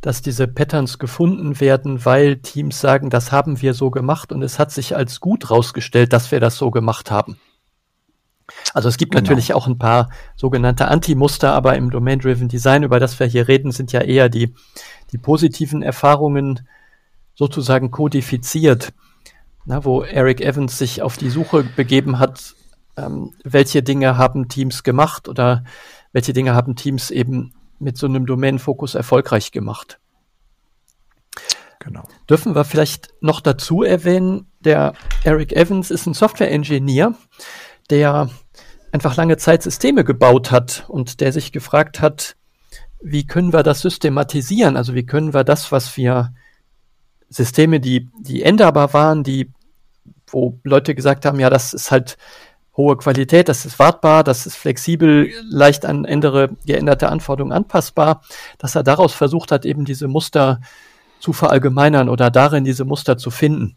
dass 0.00 0.22
diese 0.22 0.46
Patterns 0.46 0.98
gefunden 0.98 1.60
werden, 1.60 2.04
weil 2.04 2.36
Teams 2.36 2.80
sagen, 2.80 3.10
das 3.10 3.32
haben 3.32 3.60
wir 3.60 3.74
so 3.74 3.90
gemacht 3.90 4.32
und 4.32 4.42
es 4.42 4.58
hat 4.58 4.70
sich 4.70 4.94
als 4.94 5.20
gut 5.20 5.50
rausgestellt, 5.50 6.12
dass 6.12 6.30
wir 6.30 6.40
das 6.40 6.56
so 6.56 6.70
gemacht 6.70 7.10
haben. 7.10 7.38
Also 8.72 8.88
es 8.88 8.96
gibt 8.96 9.12
genau. 9.12 9.22
natürlich 9.22 9.54
auch 9.54 9.66
ein 9.66 9.78
paar 9.78 10.10
sogenannte 10.36 10.88
Anti-Muster, 10.88 11.52
aber 11.52 11.76
im 11.76 11.90
Domain-Driven 11.90 12.48
Design, 12.48 12.82
über 12.82 13.00
das 13.00 13.18
wir 13.18 13.26
hier 13.26 13.48
reden, 13.48 13.72
sind 13.72 13.92
ja 13.92 14.00
eher 14.00 14.28
die, 14.28 14.54
die 15.12 15.18
positiven 15.18 15.82
Erfahrungen 15.82 16.66
sozusagen 17.34 17.90
kodifiziert, 17.90 18.92
na, 19.64 19.84
wo 19.84 20.02
Eric 20.02 20.40
Evans 20.40 20.78
sich 20.78 21.02
auf 21.02 21.16
die 21.16 21.30
Suche 21.30 21.64
begeben 21.76 22.18
hat, 22.18 22.54
ähm, 22.96 23.32
welche 23.44 23.82
Dinge 23.82 24.16
haben 24.16 24.48
Teams 24.48 24.82
gemacht 24.82 25.28
oder 25.28 25.64
welche 26.12 26.32
Dinge 26.32 26.54
haben 26.54 26.74
Teams 26.74 27.10
eben 27.10 27.52
mit 27.78 27.96
so 27.96 28.06
einem 28.06 28.26
Domain-Fokus 28.26 28.94
erfolgreich 28.94 29.52
gemacht. 29.52 29.98
Genau. 31.78 32.02
Dürfen 32.28 32.54
wir 32.54 32.64
vielleicht 32.64 33.08
noch 33.20 33.40
dazu 33.40 33.82
erwähnen, 33.82 34.50
der 34.60 34.94
Eric 35.24 35.52
Evans 35.52 35.90
ist 35.90 36.06
ein 36.06 36.14
Software-Engineer, 36.14 37.14
der 37.90 38.28
einfach 38.92 39.16
lange 39.16 39.36
Zeit 39.36 39.62
Systeme 39.62 40.04
gebaut 40.04 40.50
hat 40.50 40.84
und 40.88 41.20
der 41.20 41.32
sich 41.32 41.52
gefragt 41.52 42.00
hat, 42.00 42.36
wie 43.00 43.26
können 43.26 43.52
wir 43.52 43.62
das 43.62 43.80
systematisieren? 43.80 44.76
Also 44.76 44.94
wie 44.94 45.06
können 45.06 45.32
wir 45.32 45.44
das, 45.44 45.70
was 45.70 45.96
wir 45.96 46.34
Systeme, 47.28 47.80
die, 47.80 48.10
die 48.20 48.42
änderbar 48.42 48.92
waren, 48.92 49.22
die, 49.22 49.52
wo 50.26 50.58
Leute 50.64 50.94
gesagt 50.94 51.24
haben, 51.24 51.38
ja, 51.38 51.48
das 51.48 51.74
ist 51.74 51.90
halt 51.90 52.16
hohe 52.78 52.96
Qualität, 52.96 53.50
das 53.50 53.66
ist 53.66 53.78
wartbar, 53.78 54.24
das 54.24 54.46
ist 54.46 54.56
flexibel, 54.56 55.30
leicht 55.50 55.84
an 55.84 56.06
andere 56.06 56.50
geänderte 56.64 57.10
Anforderungen 57.10 57.52
anpassbar, 57.52 58.22
dass 58.56 58.76
er 58.76 58.84
daraus 58.84 59.12
versucht 59.12 59.52
hat, 59.52 59.66
eben 59.66 59.84
diese 59.84 60.08
Muster 60.08 60.60
zu 61.20 61.34
verallgemeinern 61.34 62.08
oder 62.08 62.30
darin 62.30 62.64
diese 62.64 62.86
Muster 62.86 63.18
zu 63.18 63.30
finden. 63.30 63.76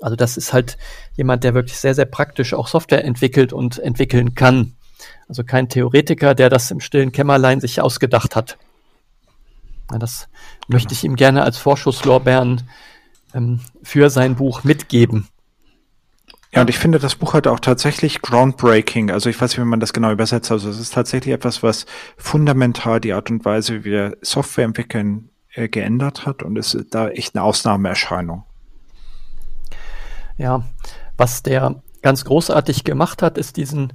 Also 0.00 0.16
das 0.16 0.36
ist 0.36 0.52
halt 0.52 0.76
jemand, 1.14 1.44
der 1.44 1.54
wirklich 1.54 1.78
sehr, 1.78 1.94
sehr 1.94 2.06
praktisch 2.06 2.54
auch 2.54 2.66
Software 2.66 3.04
entwickelt 3.04 3.52
und 3.52 3.78
entwickeln 3.78 4.34
kann. 4.34 4.74
Also 5.28 5.44
kein 5.44 5.68
Theoretiker, 5.68 6.34
der 6.34 6.50
das 6.50 6.70
im 6.70 6.80
stillen 6.80 7.12
Kämmerlein 7.12 7.60
sich 7.60 7.80
ausgedacht 7.80 8.34
hat. 8.34 8.58
Ja, 9.92 9.98
das 9.98 10.28
genau. 10.66 10.76
möchte 10.76 10.94
ich 10.94 11.04
ihm 11.04 11.16
gerne 11.16 11.42
als 11.42 11.58
Vorschusslorbeeren 11.58 12.62
ähm, 13.34 13.60
für 13.82 14.08
sein 14.08 14.36
Buch 14.36 14.64
mitgeben. 14.64 15.28
Ja, 16.54 16.60
und 16.60 16.70
ich 16.70 16.78
finde 16.78 17.00
das 17.00 17.16
Buch 17.16 17.34
halt 17.34 17.48
auch 17.48 17.58
tatsächlich 17.58 18.22
groundbreaking. 18.22 19.10
Also 19.10 19.28
ich 19.28 19.40
weiß 19.40 19.50
nicht, 19.50 19.58
wie 19.58 19.68
man 19.68 19.80
das 19.80 19.92
genau 19.92 20.12
übersetzt. 20.12 20.52
Also 20.52 20.70
es 20.70 20.78
ist 20.78 20.94
tatsächlich 20.94 21.34
etwas, 21.34 21.64
was 21.64 21.84
fundamental 22.16 23.00
die 23.00 23.12
Art 23.12 23.28
und 23.28 23.44
Weise, 23.44 23.80
wie 23.80 23.84
wir 23.84 24.16
Software 24.22 24.64
entwickeln, 24.64 25.30
äh, 25.54 25.68
geändert 25.68 26.26
hat 26.26 26.44
und 26.44 26.56
ist 26.56 26.76
da 26.90 27.08
echt 27.08 27.34
eine 27.34 27.42
Ausnahmeerscheinung. 27.42 28.44
Ja, 30.36 30.62
was 31.16 31.42
der 31.42 31.82
ganz 32.02 32.24
großartig 32.24 32.84
gemacht 32.84 33.20
hat, 33.20 33.36
ist 33.36 33.56
diesen 33.56 33.92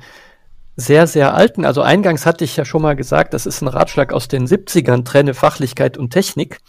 sehr, 0.76 1.08
sehr 1.08 1.34
alten, 1.34 1.64
also 1.64 1.82
eingangs 1.82 2.26
hatte 2.26 2.44
ich 2.44 2.58
ja 2.58 2.66
schon 2.66 2.82
mal 2.82 2.96
gesagt, 2.96 3.34
das 3.34 3.46
ist 3.46 3.62
ein 3.62 3.68
Ratschlag 3.70 4.12
aus 4.12 4.28
den 4.28 4.48
70ern, 4.48 5.06
trenne 5.06 5.34
Fachlichkeit 5.34 5.98
und 5.98 6.12
Technik. 6.12 6.60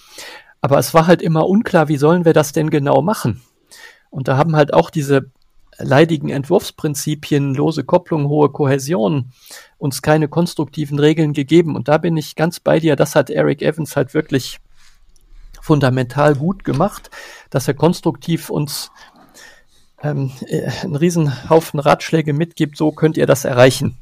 Aber 0.60 0.78
es 0.78 0.94
war 0.94 1.08
halt 1.08 1.20
immer 1.20 1.48
unklar, 1.48 1.88
wie 1.88 1.96
sollen 1.96 2.24
wir 2.24 2.32
das 2.32 2.52
denn 2.52 2.70
genau 2.70 3.02
machen? 3.02 3.42
Und 4.10 4.28
da 4.28 4.36
haben 4.36 4.54
halt 4.54 4.74
auch 4.74 4.90
diese 4.90 5.30
leidigen 5.82 6.28
Entwurfsprinzipien, 6.28 7.54
lose 7.54 7.84
Kopplung, 7.84 8.28
hohe 8.28 8.50
Kohäsion 8.50 9.32
uns 9.78 10.02
keine 10.02 10.28
konstruktiven 10.28 10.98
Regeln 10.98 11.32
gegeben. 11.32 11.76
Und 11.76 11.88
da 11.88 11.98
bin 11.98 12.16
ich 12.16 12.36
ganz 12.36 12.60
bei 12.60 12.80
dir. 12.80 12.96
Das 12.96 13.14
hat 13.14 13.30
Eric 13.30 13.62
Evans 13.62 13.96
halt 13.96 14.14
wirklich 14.14 14.60
fundamental 15.60 16.34
gut 16.34 16.64
gemacht, 16.64 17.10
dass 17.50 17.68
er 17.68 17.74
konstruktiv 17.74 18.50
uns 18.50 18.90
ähm, 20.02 20.30
äh, 20.46 20.70
einen 20.82 20.96
Riesenhaufen 20.96 21.80
Ratschläge 21.80 22.32
mitgibt, 22.32 22.76
so 22.76 22.92
könnt 22.92 23.16
ihr 23.16 23.26
das 23.26 23.44
erreichen. 23.44 23.98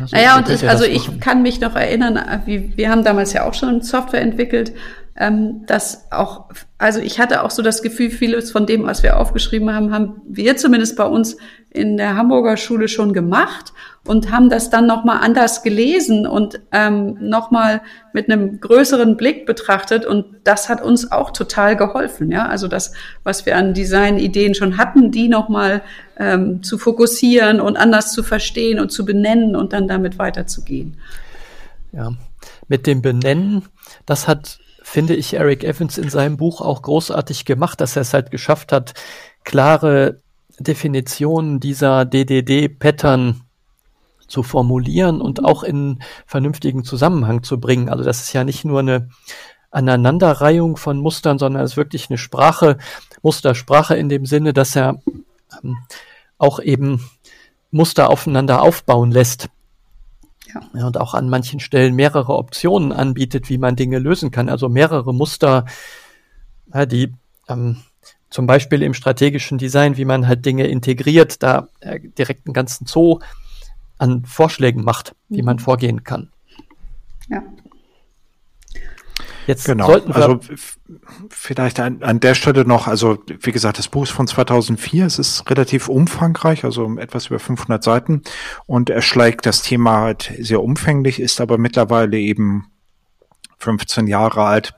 Also, 0.00 0.16
naja, 0.16 0.36
und 0.38 0.48
ich, 0.48 0.68
also 0.68 0.84
ich 0.84 1.20
kann 1.20 1.42
mich 1.42 1.60
noch 1.60 1.76
erinnern, 1.76 2.18
wie, 2.46 2.76
wir 2.76 2.90
haben 2.90 3.04
damals 3.04 3.32
ja 3.32 3.46
auch 3.46 3.54
schon 3.54 3.82
Software 3.82 4.22
entwickelt 4.22 4.72
ähm, 5.20 5.66
dass 5.66 6.10
auch, 6.12 6.44
also 6.78 7.00
ich 7.00 7.18
hatte 7.18 7.42
auch 7.42 7.50
so 7.50 7.60
das 7.60 7.82
Gefühl, 7.82 8.10
vieles 8.10 8.52
von 8.52 8.66
dem, 8.66 8.84
was 8.84 9.02
wir 9.02 9.18
aufgeschrieben 9.18 9.74
haben, 9.74 9.92
haben 9.92 10.22
wir 10.28 10.56
zumindest 10.56 10.96
bei 10.96 11.04
uns 11.04 11.36
in 11.70 11.96
der 11.96 12.16
Hamburger 12.16 12.56
Schule 12.56 12.86
schon 12.86 13.12
gemacht 13.12 13.72
und 14.06 14.30
haben 14.30 14.48
das 14.48 14.70
dann 14.70 14.86
nochmal 14.86 15.18
anders 15.20 15.64
gelesen 15.64 16.24
und 16.24 16.60
ähm, 16.70 17.16
nochmal 17.20 17.82
mit 18.12 18.30
einem 18.30 18.60
größeren 18.60 19.16
Blick 19.16 19.44
betrachtet 19.44 20.06
und 20.06 20.24
das 20.44 20.68
hat 20.68 20.82
uns 20.82 21.10
auch 21.10 21.32
total 21.32 21.74
geholfen, 21.76 22.30
ja, 22.30 22.46
also 22.46 22.68
das, 22.68 22.92
was 23.24 23.44
wir 23.44 23.56
an 23.56 23.74
Designideen 23.74 24.54
schon 24.54 24.78
hatten, 24.78 25.10
die 25.10 25.28
nochmal 25.28 25.82
ähm, 26.16 26.62
zu 26.62 26.78
fokussieren 26.78 27.60
und 27.60 27.76
anders 27.76 28.12
zu 28.12 28.22
verstehen 28.22 28.78
und 28.78 28.92
zu 28.92 29.04
benennen 29.04 29.56
und 29.56 29.72
dann 29.72 29.88
damit 29.88 30.18
weiterzugehen. 30.20 30.96
Ja, 31.90 32.12
mit 32.68 32.86
dem 32.86 33.02
Benennen, 33.02 33.64
das 34.06 34.28
hat 34.28 34.58
finde 34.88 35.14
ich 35.14 35.34
Eric 35.34 35.64
Evans 35.64 35.98
in 35.98 36.08
seinem 36.08 36.38
Buch 36.38 36.62
auch 36.62 36.80
großartig 36.80 37.44
gemacht, 37.44 37.80
dass 37.80 37.94
er 37.94 38.02
es 38.02 38.14
halt 38.14 38.30
geschafft 38.30 38.72
hat, 38.72 38.94
klare 39.44 40.20
Definitionen 40.58 41.60
dieser 41.60 42.06
DDD-Pattern 42.06 43.42
zu 44.26 44.42
formulieren 44.42 45.20
und 45.20 45.44
auch 45.44 45.62
in 45.62 46.02
vernünftigen 46.26 46.84
Zusammenhang 46.84 47.42
zu 47.42 47.60
bringen. 47.60 47.90
Also 47.90 48.02
das 48.02 48.22
ist 48.22 48.32
ja 48.32 48.44
nicht 48.44 48.64
nur 48.64 48.80
eine 48.80 49.10
Aneinanderreihung 49.70 50.78
von 50.78 50.98
Mustern, 50.98 51.38
sondern 51.38 51.62
es 51.62 51.72
ist 51.72 51.76
wirklich 51.76 52.08
eine 52.08 52.18
Sprache, 52.18 52.78
Mustersprache 53.22 53.94
in 53.94 54.08
dem 54.08 54.24
Sinne, 54.24 54.54
dass 54.54 54.74
er 54.74 55.00
ähm, 55.62 55.76
auch 56.38 56.60
eben 56.60 57.08
Muster 57.70 58.08
aufeinander 58.08 58.62
aufbauen 58.62 59.10
lässt. 59.10 59.48
Ja. 60.54 60.86
Und 60.86 60.98
auch 60.98 61.14
an 61.14 61.28
manchen 61.28 61.60
Stellen 61.60 61.94
mehrere 61.94 62.34
Optionen 62.34 62.92
anbietet, 62.92 63.48
wie 63.48 63.58
man 63.58 63.76
Dinge 63.76 63.98
lösen 63.98 64.30
kann. 64.30 64.48
Also 64.48 64.68
mehrere 64.68 65.12
Muster, 65.12 65.66
ja, 66.72 66.86
die 66.86 67.14
ähm, 67.48 67.76
zum 68.30 68.46
Beispiel 68.46 68.82
im 68.82 68.94
strategischen 68.94 69.58
Design, 69.58 69.96
wie 69.96 70.04
man 70.04 70.26
halt 70.26 70.44
Dinge 70.44 70.66
integriert, 70.66 71.42
da 71.42 71.68
äh, 71.80 72.00
direkt 72.00 72.46
einen 72.46 72.54
ganzen 72.54 72.86
Zoo 72.86 73.20
an 73.98 74.24
Vorschlägen 74.24 74.84
macht, 74.84 75.14
wie 75.28 75.42
man 75.42 75.56
mhm. 75.56 75.60
vorgehen 75.60 76.04
kann. 76.04 76.30
Ja. 77.28 77.42
Jetzt 79.48 79.64
genau. 79.64 79.86
sollten 79.86 80.14
wir 80.14 80.16
also 80.16 80.40
vielleicht 81.30 81.80
an, 81.80 82.02
an 82.02 82.20
der 82.20 82.34
Stelle 82.34 82.66
noch, 82.66 82.86
also 82.86 83.16
wie 83.40 83.50
gesagt, 83.50 83.78
das 83.78 83.88
Buch 83.88 84.02
ist 84.02 84.10
von 84.10 84.26
2004, 84.26 85.06
es 85.06 85.18
ist 85.18 85.48
relativ 85.48 85.88
umfangreich, 85.88 86.64
also 86.64 86.98
etwas 86.98 87.28
über 87.28 87.38
500 87.38 87.82
Seiten 87.82 88.22
und 88.66 88.90
er 88.90 89.00
schlägt 89.00 89.46
das 89.46 89.62
Thema 89.62 90.02
halt 90.02 90.34
sehr 90.38 90.62
umfänglich, 90.62 91.18
ist 91.18 91.40
aber 91.40 91.56
mittlerweile 91.56 92.18
eben 92.18 92.66
15 93.56 94.06
Jahre 94.06 94.44
alt. 94.44 94.74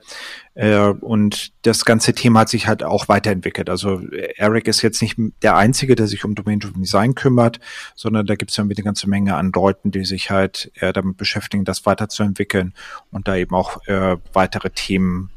Äh, 0.53 0.87
und 0.87 1.51
das 1.61 1.85
ganze 1.85 2.13
Thema 2.13 2.41
hat 2.41 2.49
sich 2.49 2.67
halt 2.67 2.83
auch 2.83 3.07
weiterentwickelt. 3.07 3.69
Also 3.69 4.01
Eric 4.35 4.67
ist 4.67 4.81
jetzt 4.81 5.01
nicht 5.01 5.17
der 5.41 5.55
Einzige, 5.55 5.95
der 5.95 6.07
sich 6.07 6.25
um 6.25 6.35
Domain-Driven 6.35 6.81
Design 6.81 7.15
kümmert, 7.15 7.59
sondern 7.95 8.25
da 8.25 8.35
gibt 8.35 8.51
es 8.51 8.57
ja 8.57 8.63
eine 8.63 8.73
ganze 8.75 9.09
Menge 9.09 9.35
an 9.35 9.51
Leuten, 9.53 9.91
die 9.91 10.05
sich 10.05 10.29
halt 10.29 10.71
äh, 10.75 10.91
damit 10.93 11.17
beschäftigen, 11.17 11.63
das 11.63 11.85
weiterzuentwickeln 11.85 12.73
und 13.11 13.27
da 13.27 13.35
eben 13.35 13.55
auch 13.55 13.85
äh, 13.87 14.17
weitere 14.33 14.69
Themen 14.71 15.29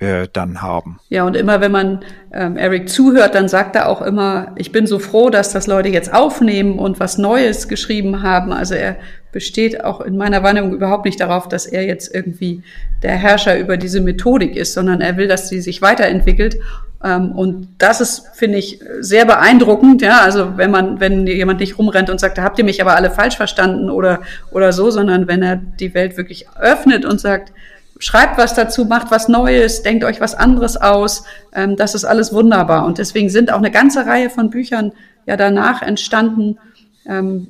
äh, 0.00 0.28
dann 0.32 0.62
haben. 0.62 0.98
Ja, 1.08 1.24
und 1.24 1.36
immer 1.36 1.60
wenn 1.60 1.70
man 1.70 2.04
ähm, 2.32 2.56
Eric 2.56 2.88
zuhört, 2.88 3.34
dann 3.34 3.48
sagt 3.48 3.76
er 3.76 3.88
auch 3.88 4.02
immer, 4.02 4.52
ich 4.56 4.72
bin 4.72 4.86
so 4.86 4.98
froh, 4.98 5.30
dass 5.30 5.52
das 5.52 5.66
Leute 5.66 5.88
jetzt 5.88 6.12
aufnehmen 6.12 6.78
und 6.78 6.98
was 7.00 7.18
Neues 7.18 7.68
geschrieben 7.68 8.22
haben. 8.22 8.52
Also 8.52 8.74
er 8.74 8.96
besteht 9.34 9.82
auch 9.82 10.00
in 10.00 10.16
meiner 10.16 10.44
Wahrnehmung 10.44 10.72
überhaupt 10.72 11.04
nicht 11.04 11.20
darauf, 11.20 11.48
dass 11.48 11.66
er 11.66 11.84
jetzt 11.84 12.14
irgendwie 12.14 12.62
der 13.02 13.16
Herrscher 13.16 13.58
über 13.58 13.76
diese 13.76 14.00
Methodik 14.00 14.54
ist, 14.54 14.74
sondern 14.74 15.00
er 15.00 15.16
will, 15.16 15.26
dass 15.26 15.48
sie 15.48 15.60
sich 15.60 15.82
weiterentwickelt. 15.82 16.56
Ähm, 17.02 17.32
und 17.32 17.66
das 17.78 18.00
ist, 18.00 18.28
finde 18.34 18.58
ich, 18.58 18.78
sehr 19.00 19.24
beeindruckend. 19.24 20.02
Ja, 20.02 20.20
also 20.20 20.56
wenn 20.56 20.70
man, 20.70 21.00
wenn 21.00 21.26
jemand 21.26 21.58
nicht 21.58 21.76
rumrennt 21.76 22.10
und 22.10 22.20
sagt, 22.20 22.38
da 22.38 22.44
habt 22.44 22.60
ihr 22.60 22.64
mich 22.64 22.80
aber 22.80 22.94
alle 22.94 23.10
falsch 23.10 23.36
verstanden 23.36 23.90
oder, 23.90 24.22
oder 24.52 24.72
so, 24.72 24.92
sondern 24.92 25.26
wenn 25.26 25.42
er 25.42 25.56
die 25.56 25.94
Welt 25.94 26.16
wirklich 26.16 26.46
öffnet 26.56 27.04
und 27.04 27.20
sagt, 27.20 27.52
schreibt 27.98 28.38
was 28.38 28.54
dazu, 28.54 28.84
macht 28.84 29.10
was 29.10 29.26
Neues, 29.26 29.82
denkt 29.82 30.04
euch 30.04 30.20
was 30.20 30.36
anderes 30.36 30.76
aus. 30.76 31.24
Ähm, 31.52 31.74
das 31.74 31.96
ist 31.96 32.04
alles 32.04 32.32
wunderbar. 32.32 32.86
Und 32.86 32.98
deswegen 32.98 33.30
sind 33.30 33.52
auch 33.52 33.58
eine 33.58 33.72
ganze 33.72 34.06
Reihe 34.06 34.30
von 34.30 34.50
Büchern 34.50 34.92
ja 35.26 35.36
danach 35.36 35.82
entstanden. 35.82 36.58
Ähm, 37.04 37.48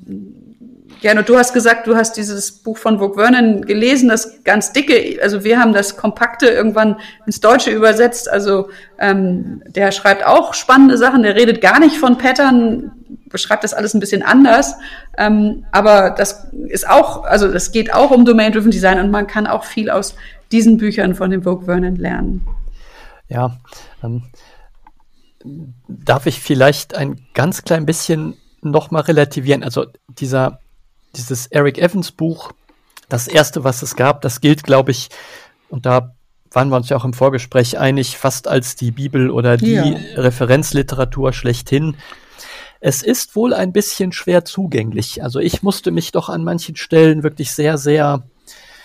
Gern, 1.05 1.19
und 1.19 1.29
du 1.29 1.37
hast 1.37 1.53
gesagt, 1.53 1.87
du 1.87 1.97
hast 1.97 2.17
dieses 2.17 2.51
Buch 2.51 2.79
von 2.79 2.99
Vogue 2.99 3.23
Vernon 3.23 3.61
gelesen, 3.67 4.09
das 4.09 4.43
ganz 4.43 4.73
dicke, 4.73 5.19
also 5.23 5.45
wir 5.45 5.61
haben 5.61 5.75
das 5.75 5.99
kompakte 5.99 6.47
irgendwann 6.47 6.97
ins 7.27 7.41
Deutsche 7.41 7.71
übersetzt. 7.71 8.27
Also 8.27 8.71
ähm, 8.99 9.63
der 9.67 9.93
schreibt 9.93 10.25
auch 10.25 10.55
spannende 10.55 10.97
Sachen, 10.97 11.23
der 11.23 11.37
redet 11.37 11.61
gar 11.61 11.79
nicht 11.79 11.99
von 11.99 12.17
Pattern, 12.17 12.93
beschreibt 13.27 13.65
das 13.65 13.75
alles 13.75 13.93
ein 13.93 14.01
bisschen 14.01 14.23
anders. 14.23 14.77
Ähm, 15.19 15.67
aber 15.73 16.09
das 16.09 16.47
ist 16.69 16.89
auch, 16.89 17.25
also 17.25 17.53
das 17.53 17.71
geht 17.71 17.93
auch 17.93 18.11
um 18.11 18.25
Domain-Driven 18.25 18.71
Design 18.71 18.99
und 18.99 19.11
man 19.11 19.27
kann 19.27 19.47
auch 19.47 19.65
viel 19.65 19.91
aus 19.91 20.17
diesen 20.53 20.79
Büchern 20.79 21.15
von 21.15 21.31
dem 21.31 21.43
Vogue 21.43 21.67
Vernon 21.67 21.97
lernen. 21.97 22.47
Ja, 23.29 23.59
ähm, 24.03 24.23
darf 25.87 26.25
ich 26.25 26.41
vielleicht 26.41 26.97
ein 26.97 27.27
ganz 27.35 27.63
klein 27.63 27.85
bisschen 27.85 28.39
nochmal 28.63 29.03
relativieren? 29.03 29.63
Also 29.63 29.85
dieser 30.09 30.61
dieses 31.17 31.47
Eric 31.47 31.79
Evans 31.79 32.13
Buch, 32.13 32.53
das 33.09 33.29
erste, 33.29 33.65
was 33.65 33.83
es 33.83 33.97
gab, 33.97 34.23
das 34.23 34.41
gilt, 34.41 34.65
glaube 34.65 34.91
ich, 34.91 35.09
und 35.69 35.87
da 35.87 36.15
waren 36.51 36.69
wir 36.69 36.77
uns 36.77 36.89
ja 36.89 36.97
auch 36.97 37.05
im 37.05 37.13
Vorgespräch 37.13 37.79
einig, 37.79 38.17
fast 38.17 38.49
als 38.49 38.77
die 38.77 38.93
Bibel 38.93 39.31
oder 39.31 39.57
die 39.57 39.73
ja. 39.73 39.83
Referenzliteratur 40.17 41.33
schlechthin. 41.33 41.97
Es 42.81 43.03
ist 43.03 43.35
wohl 43.35 43.55
ein 43.55 43.73
bisschen 43.73 44.13
schwer 44.13 44.45
zugänglich. 44.45 45.23
Also 45.23 45.41
ich 45.41 45.63
musste 45.63 45.91
mich 45.91 46.13
doch 46.13 46.29
an 46.29 46.45
manchen 46.45 46.77
Stellen 46.77 47.23
wirklich 47.23 47.53
sehr, 47.53 47.79
sehr 47.79 48.23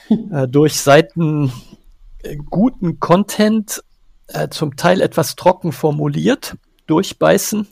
äh, 0.32 0.48
durch 0.48 0.80
Seiten 0.80 1.52
äh, 2.24 2.38
guten 2.38 3.00
Content, 3.00 3.84
äh, 4.28 4.50
zum 4.50 4.76
Teil 4.76 5.02
etwas 5.02 5.36
trocken 5.36 5.72
formuliert, 5.72 6.56
durchbeißen. 6.88 7.68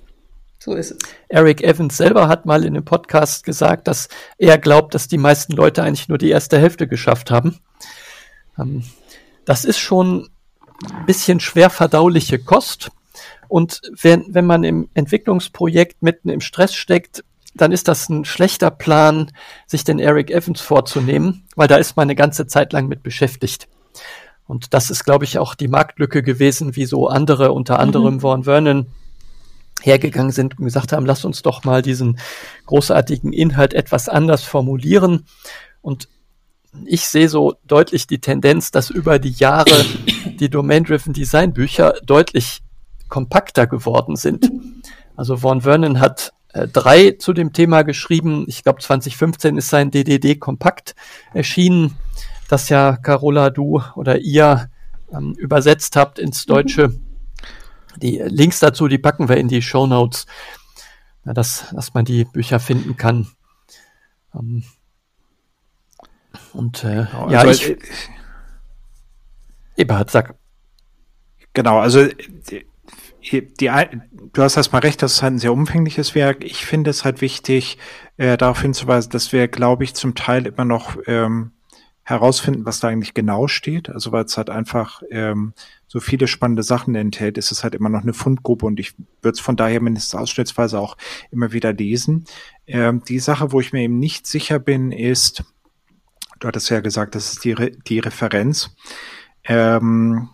So 0.68 0.76
ist 0.76 0.92
es. 0.92 0.98
Eric 1.30 1.64
Evans 1.64 1.96
selber 1.96 2.28
hat 2.28 2.46
mal 2.46 2.66
in 2.66 2.76
einem 2.76 2.84
Podcast 2.84 3.46
gesagt, 3.46 3.88
dass 3.88 4.10
er 4.38 4.58
glaubt, 4.58 4.94
dass 4.94 5.08
die 5.08 5.18
meisten 5.18 5.54
Leute 5.54 5.82
eigentlich 5.82 6.10
nur 6.10 6.18
die 6.18 6.30
erste 6.30 6.60
Hälfte 6.60 6.90
geschafft 6.90 7.32
haben. 7.32 7.60
Ähm, 8.60 8.84
das 9.46 9.64
ist 9.64 9.78
schon 9.78 10.28
ein 10.84 11.06
bisschen 11.06 11.40
schwer 11.40 11.70
verdauliche 11.70 12.38
Kost. 12.38 12.92
Und 13.48 13.80
wenn, 14.02 14.26
wenn 14.28 14.46
man 14.46 14.66
im 14.66 14.90
Entwicklungsprojekt 14.94 16.04
mitten 16.04 16.28
im 16.28 16.42
Stress 16.42 16.76
steckt, 16.76 17.24
dann 17.56 17.72
ist 17.72 17.88
das 17.88 18.10
ein 18.10 18.26
schlechter 18.26 18.70
Plan, 18.70 19.32
sich 19.68 19.86
den 19.86 20.00
Eric 20.00 20.32
Evans 20.32 20.60
vorzunehmen, 20.60 21.46
weil 21.56 21.70
da 21.70 21.78
ist 21.78 21.96
man 21.96 22.08
eine 22.08 22.16
ganze 22.16 22.46
Zeit 22.46 22.74
lang 22.74 22.90
mit 22.90 23.04
beschäftigt. 23.04 23.70
Und 24.48 24.74
das 24.74 24.90
ist, 24.90 25.06
glaube 25.06 25.24
ich, 25.24 25.40
auch 25.40 25.56
die 25.56 25.70
Marktlücke 25.70 26.24
gewesen, 26.24 26.76
wie 26.76 26.86
so 26.86 27.08
andere, 27.08 27.54
unter 27.54 27.80
anderem 27.80 28.16
mhm. 28.16 28.22
Vaughan 28.22 28.44
Vernon, 28.44 28.88
hergegangen 29.86 30.32
sind 30.32 30.58
und 30.58 30.66
gesagt 30.66 30.94
haben, 30.94 31.06
lass 31.06 31.26
uns 31.26 31.42
doch 31.42 31.64
mal 31.64 31.82
diesen 31.82 32.20
großartigen 32.66 33.34
Inhalt 33.34 33.74
etwas 33.74 34.10
anders 34.10 34.44
formulieren. 34.44 35.26
Und 35.82 36.10
ich 36.86 37.08
sehe 37.08 37.30
so 37.30 37.56
deutlich 37.66 38.08
die 38.08 38.20
Tendenz, 38.20 38.72
dass 38.72 38.90
über 38.90 39.20
die 39.20 39.32
Jahre 39.32 39.86
die 40.40 40.50
Domain-Driven 40.50 41.14
Design 41.14 41.54
Bücher 41.54 41.96
deutlich 42.06 42.62
kompakter 43.10 43.68
geworden 43.68 44.16
sind. 44.16 44.52
Also 45.16 45.38
Von 45.38 45.62
Vernon 45.62 46.00
hat 46.00 46.34
äh, 46.54 46.68
drei 46.68 47.12
zu 47.12 47.34
dem 47.34 47.54
Thema 47.54 47.84
geschrieben. 47.84 48.46
Ich 48.48 48.64
glaube 48.64 48.82
2015 48.82 49.58
ist 49.58 49.70
sein 49.70 49.92
DDD 49.92 50.40
Kompakt 50.40 50.96
erschienen, 51.34 51.96
das 52.50 52.70
ja 52.70 52.98
Carola 52.98 53.50
du 53.50 53.82
oder 53.96 54.20
ihr 54.20 54.70
ähm, 55.12 55.34
übersetzt 55.34 55.96
habt 55.96 56.20
ins 56.20 56.46
Deutsche. 56.46 56.90
Mhm. 56.90 57.07
Die 58.02 58.18
Links 58.18 58.60
dazu, 58.60 58.88
die 58.88 58.98
packen 58.98 59.30
wir 59.30 59.38
in 59.38 59.48
die 59.48 59.62
Show 59.62 59.88
Notes, 59.88 60.26
dass, 61.26 61.68
dass 61.74 61.94
man 61.94 62.06
die 62.06 62.26
Bücher 62.26 62.60
finden 62.60 62.96
kann. 62.98 63.28
Ähm, 64.34 64.64
und 66.54 66.84
äh, 66.84 67.06
genau, 67.06 67.30
ja, 67.30 67.40
also, 67.40 67.74
ich, 67.74 67.78
Eberhard, 69.76 70.10
sag. 70.10 70.36
Genau, 71.54 71.80
also 71.80 72.06
die, 72.06 72.66
die, 73.32 73.72
du 74.34 74.42
hast 74.42 74.58
erstmal 74.58 74.82
recht, 74.82 75.02
das 75.02 75.14
ist 75.14 75.22
halt 75.22 75.34
ein 75.34 75.40
sehr 75.40 75.54
umfängliches 75.54 76.16
Werk. 76.16 76.44
Ich 76.44 76.66
finde 76.66 76.90
es 76.92 77.04
halt 77.04 77.22
wichtig, 77.22 77.78
äh, 78.18 78.38
darauf 78.38 78.62
hinzuweisen, 78.62 79.12
dass 79.12 79.32
wir, 79.32 79.48
glaube 79.48 79.84
ich, 79.84 79.94
zum 79.96 80.16
Teil 80.16 80.46
immer 80.46 80.66
noch 80.66 80.98
ähm, 81.08 81.52
herausfinden, 82.08 82.66
was 82.66 82.80
da 82.80 82.88
eigentlich 82.88 83.14
genau 83.14 83.50
steht. 83.50 83.90
Also 83.90 84.14
weil 84.14 84.24
es 84.24 84.38
halt 84.38 84.50
einfach 84.50 85.02
ähm, 85.12 85.54
so 85.88 86.00
viele 86.00 86.28
spannende 86.28 86.64
Sachen 86.64 86.96
enthält, 86.96 87.38
ist 87.38 87.52
es 87.52 87.66
halt 87.66 87.76
immer 87.76 87.90
noch 87.90 88.02
eine 88.02 88.14
Fundgruppe 88.14 88.66
und 88.66 88.80
ich 88.80 88.94
würde 89.22 89.34
es 89.36 89.42
von 89.42 89.58
daher 89.58 89.82
mindestens 89.82 90.18
ausschnittsweise 90.18 90.80
auch 90.80 90.96
immer 91.32 91.52
wieder 91.52 91.74
lesen. 91.74 92.24
Ähm, 92.66 93.04
die 93.06 93.20
Sache, 93.20 93.52
wo 93.52 93.60
ich 93.60 93.74
mir 93.74 93.82
eben 93.82 94.00
nicht 94.00 94.26
sicher 94.26 94.58
bin, 94.58 94.94
ist, 94.94 95.44
du 96.40 96.48
hattest 96.48 96.70
ja 96.70 96.80
gesagt, 96.80 97.14
das 97.14 97.34
ist 97.34 97.44
die, 97.44 97.52
Re 97.52 97.72
die 97.72 98.00
Referenz. 98.00 98.74
Ähm, 99.44 100.30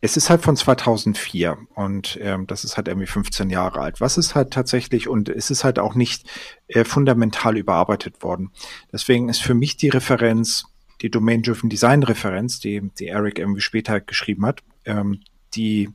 es 0.00 0.16
ist 0.16 0.30
halt 0.30 0.42
von 0.42 0.56
2004 0.56 1.58
und 1.74 2.18
ähm, 2.22 2.46
das 2.46 2.64
ist 2.64 2.78
halt 2.78 2.88
irgendwie 2.88 3.06
15 3.06 3.50
Jahre 3.50 3.80
alt. 3.80 4.00
Was 4.00 4.16
ist 4.16 4.34
halt 4.34 4.50
tatsächlich 4.50 5.08
und 5.08 5.28
es 5.28 5.50
ist 5.50 5.62
halt 5.62 5.78
auch 5.78 5.94
nicht 5.94 6.26
äh, 6.68 6.84
fundamental 6.84 7.58
überarbeitet 7.58 8.22
worden. 8.22 8.50
Deswegen 8.90 9.28
ist 9.28 9.42
für 9.42 9.54
mich 9.54 9.76
die 9.76 9.90
Referenz 9.90 10.71
die 11.02 11.10
Domain-Driven 11.10 11.68
Design 11.68 12.02
Referenz, 12.02 12.60
die, 12.60 12.90
die 12.98 13.08
Eric 13.08 13.38
irgendwie 13.38 13.60
später 13.60 14.00
geschrieben 14.00 14.46
hat, 14.46 14.62
ähm, 14.84 15.20
die 15.54 15.90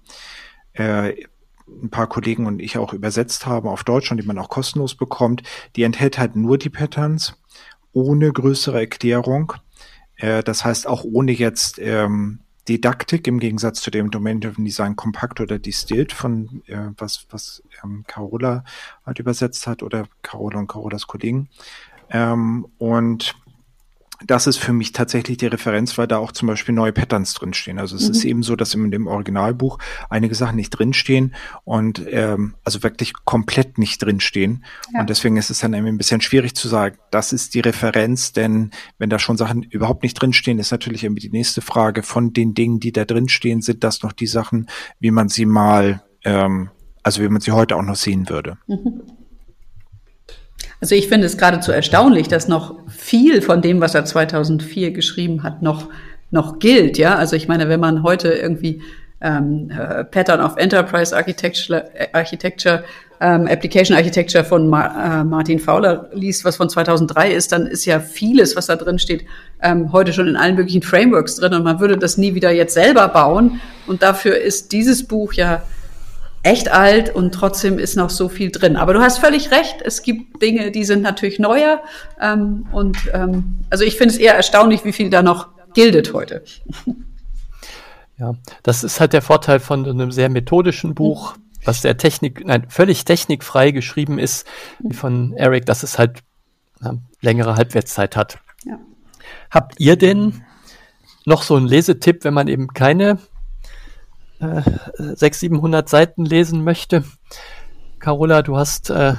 äh, 0.73 1.13
ein 1.67 1.89
paar 1.89 2.07
Kollegen 2.07 2.45
und 2.45 2.61
ich 2.61 2.77
auch 2.77 2.93
übersetzt 2.93 3.45
haben 3.45 3.67
auf 3.67 3.83
Deutsch 3.83 4.11
und 4.11 4.17
die 4.17 4.27
man 4.27 4.37
auch 4.37 4.49
kostenlos 4.49 4.95
bekommt, 4.95 5.43
die 5.75 5.83
enthält 5.83 6.17
halt 6.17 6.35
nur 6.35 6.57
die 6.57 6.69
Patterns 6.69 7.35
ohne 7.93 8.31
größere 8.31 8.79
Erklärung. 8.79 9.53
Äh, 10.15 10.43
das 10.43 10.63
heißt 10.63 10.87
auch 10.87 11.03
ohne 11.03 11.31
jetzt 11.31 11.79
ähm, 11.79 12.39
Didaktik 12.67 13.27
im 13.27 13.39
Gegensatz 13.39 13.81
zu 13.81 13.91
dem 13.91 14.11
Domain-Driven 14.11 14.65
Design 14.65 14.95
Kompakt 14.95 15.39
oder 15.39 15.57
Distilled 15.57 16.11
von 16.11 16.61
äh, 16.67 16.89
was 16.97 17.25
was 17.29 17.63
ähm, 17.83 18.03
Carola 18.07 18.65
halt 19.05 19.19
übersetzt 19.19 19.67
hat 19.67 19.83
oder 19.83 20.07
Carola 20.21 20.59
und 20.59 20.67
Carolas 20.67 21.07
Kollegen. 21.07 21.49
Ähm, 22.09 22.67
und 22.77 23.35
das 24.25 24.47
ist 24.47 24.57
für 24.57 24.73
mich 24.73 24.91
tatsächlich 24.93 25.37
die 25.37 25.47
Referenz, 25.47 25.97
weil 25.97 26.07
da 26.07 26.17
auch 26.17 26.31
zum 26.31 26.47
Beispiel 26.47 26.73
neue 26.73 26.91
Patterns 26.91 27.33
drinstehen. 27.33 27.77
Also 27.77 27.95
es 27.95 28.05
mhm. 28.05 28.11
ist 28.11 28.25
eben 28.25 28.43
so, 28.43 28.55
dass 28.55 28.73
in 28.73 28.89
dem 28.89 29.07
Originalbuch 29.07 29.77
einige 30.09 30.33
Sachen 30.33 30.55
nicht 30.55 30.71
drinstehen 30.71 31.35
und 31.63 32.03
ähm, 32.09 32.55
also 32.63 32.81
wirklich 32.83 33.13
komplett 33.25 33.77
nicht 33.77 34.01
drinstehen. 34.01 34.65
Ja. 34.93 35.01
Und 35.01 35.09
deswegen 35.09 35.37
ist 35.37 35.49
es 35.49 35.59
dann 35.59 35.73
irgendwie 35.73 35.93
ein 35.93 35.97
bisschen 35.97 36.21
schwierig 36.21 36.55
zu 36.55 36.67
sagen, 36.67 36.97
das 37.11 37.31
ist 37.31 37.53
die 37.53 37.59
Referenz, 37.59 38.33
denn 38.33 38.71
wenn 38.97 39.09
da 39.09 39.19
schon 39.19 39.37
Sachen 39.37 39.61
überhaupt 39.63 40.03
nicht 40.03 40.15
drinstehen, 40.15 40.57
ist 40.59 40.71
natürlich 40.71 41.03
irgendwie 41.03 41.21
die 41.21 41.31
nächste 41.31 41.61
Frage 41.61 42.01
von 42.01 42.33
den 42.33 42.53
Dingen, 42.53 42.79
die 42.79 42.91
da 42.91 43.05
drinstehen, 43.05 43.61
sind 43.61 43.83
das 43.83 44.01
noch 44.01 44.13
die 44.13 44.27
Sachen, 44.27 44.67
wie 44.99 45.11
man 45.11 45.29
sie 45.29 45.45
mal, 45.45 46.03
ähm, 46.23 46.71
also 47.03 47.21
wie 47.21 47.29
man 47.29 47.41
sie 47.41 47.51
heute 47.51 47.75
auch 47.75 47.83
noch 47.83 47.95
sehen 47.95 48.29
würde. 48.29 48.57
Mhm. 48.67 49.01
Also 50.79 50.95
ich 50.95 51.07
finde 51.07 51.25
es 51.25 51.37
geradezu 51.37 51.71
erstaunlich, 51.71 52.27
dass 52.27 52.47
noch 52.47 52.75
viel 52.87 53.41
von 53.41 53.61
dem, 53.61 53.81
was 53.81 53.95
er 53.95 54.05
2004 54.05 54.91
geschrieben 54.91 55.43
hat, 55.43 55.61
noch, 55.61 55.89
noch 56.29 56.59
gilt. 56.59 56.97
Ja, 56.97 57.15
also 57.15 57.35
ich 57.35 57.47
meine, 57.47 57.67
wenn 57.67 57.79
man 57.79 58.03
heute 58.03 58.29
irgendwie 58.29 58.81
ähm, 59.21 59.71
äh, 59.71 60.03
Pattern 60.03 60.41
of 60.41 60.57
Enterprise 60.57 61.15
Architecture, 61.15 61.89
Architecture 62.13 62.83
ähm, 63.19 63.47
Application 63.47 63.97
Architecture 63.97 64.43
von 64.43 64.67
Ma 64.69 65.21
äh, 65.21 65.23
Martin 65.23 65.59
Fowler 65.59 66.09
liest, 66.13 66.45
was 66.45 66.57
von 66.57 66.69
2003 66.69 67.31
ist, 67.31 67.51
dann 67.51 67.65
ist 67.65 67.85
ja 67.85 67.99
vieles, 67.99 68.55
was 68.55 68.67
da 68.67 68.75
drin 68.75 68.99
steht, 68.99 69.25
ähm, 69.63 69.91
heute 69.91 70.13
schon 70.13 70.27
in 70.27 70.35
allen 70.35 70.55
möglichen 70.55 70.83
Frameworks 70.83 71.35
drin 71.35 71.55
und 71.55 71.63
man 71.63 71.79
würde 71.79 71.97
das 71.97 72.17
nie 72.17 72.35
wieder 72.35 72.51
jetzt 72.51 72.75
selber 72.75 73.07
bauen. 73.07 73.59
Und 73.87 74.03
dafür 74.03 74.37
ist 74.37 74.71
dieses 74.71 75.07
Buch 75.07 75.33
ja 75.33 75.63
echt 76.47 76.69
alt 76.69 77.13
und 77.13 77.33
trotzdem 77.33 77.77
ist 77.77 77.97
noch 77.97 78.09
so 78.09 78.29
viel 78.29 78.51
drin. 78.51 78.77
Aber 78.77 78.93
du 78.93 79.01
hast 79.01 79.17
völlig 79.17 79.51
recht, 79.51 79.81
es 79.83 80.01
gibt 80.01 80.41
Dinge, 80.41 80.71
die 80.71 80.85
sind 80.85 81.01
natürlich 81.01 81.39
neuer. 81.39 81.81
Ähm, 82.21 82.67
und 82.71 82.97
ähm, 83.13 83.59
also 83.69 83.83
ich 83.83 83.97
finde 83.97 84.13
es 84.13 84.19
eher 84.19 84.35
erstaunlich, 84.35 84.85
wie 84.85 84.93
viel 84.93 85.09
da 85.09 85.21
noch 85.21 85.49
gildet 85.73 86.13
heute. 86.13 86.43
Ja, 88.17 88.33
das 88.63 88.83
ist 88.83 88.99
halt 88.99 89.13
der 89.13 89.21
Vorteil 89.21 89.59
von 89.59 89.85
einem 89.85 90.11
sehr 90.11 90.29
methodischen 90.29 90.95
Buch, 90.95 91.35
was 91.65 91.81
sehr 91.81 91.97
Technik, 91.97 92.43
nein, 92.45 92.65
völlig 92.69 93.05
technikfrei 93.05 93.71
geschrieben 93.71 94.17
ist, 94.17 94.47
wie 94.79 94.95
von 94.95 95.33
Eric, 95.33 95.65
dass 95.65 95.83
es 95.83 95.99
halt 95.99 96.19
ja, 96.81 96.95
längere 97.21 97.57
Halbwertszeit 97.57 98.15
hat. 98.15 98.39
Ja. 98.65 98.79
Habt 99.51 99.79
ihr 99.79 99.97
denn 99.97 100.43
noch 101.25 101.43
so 101.43 101.55
einen 101.57 101.67
Lesetipp, 101.67 102.23
wenn 102.23 102.33
man 102.33 102.47
eben 102.47 102.69
keine 102.69 103.19
äh, 104.39 104.61
600, 104.97 105.35
700 105.35 105.89
Seiten 105.89 106.25
lesen 106.25 106.63
möchte. 106.63 107.03
Carola, 107.99 108.41
du 108.41 108.57
hast 108.57 108.89
äh, 108.89 109.13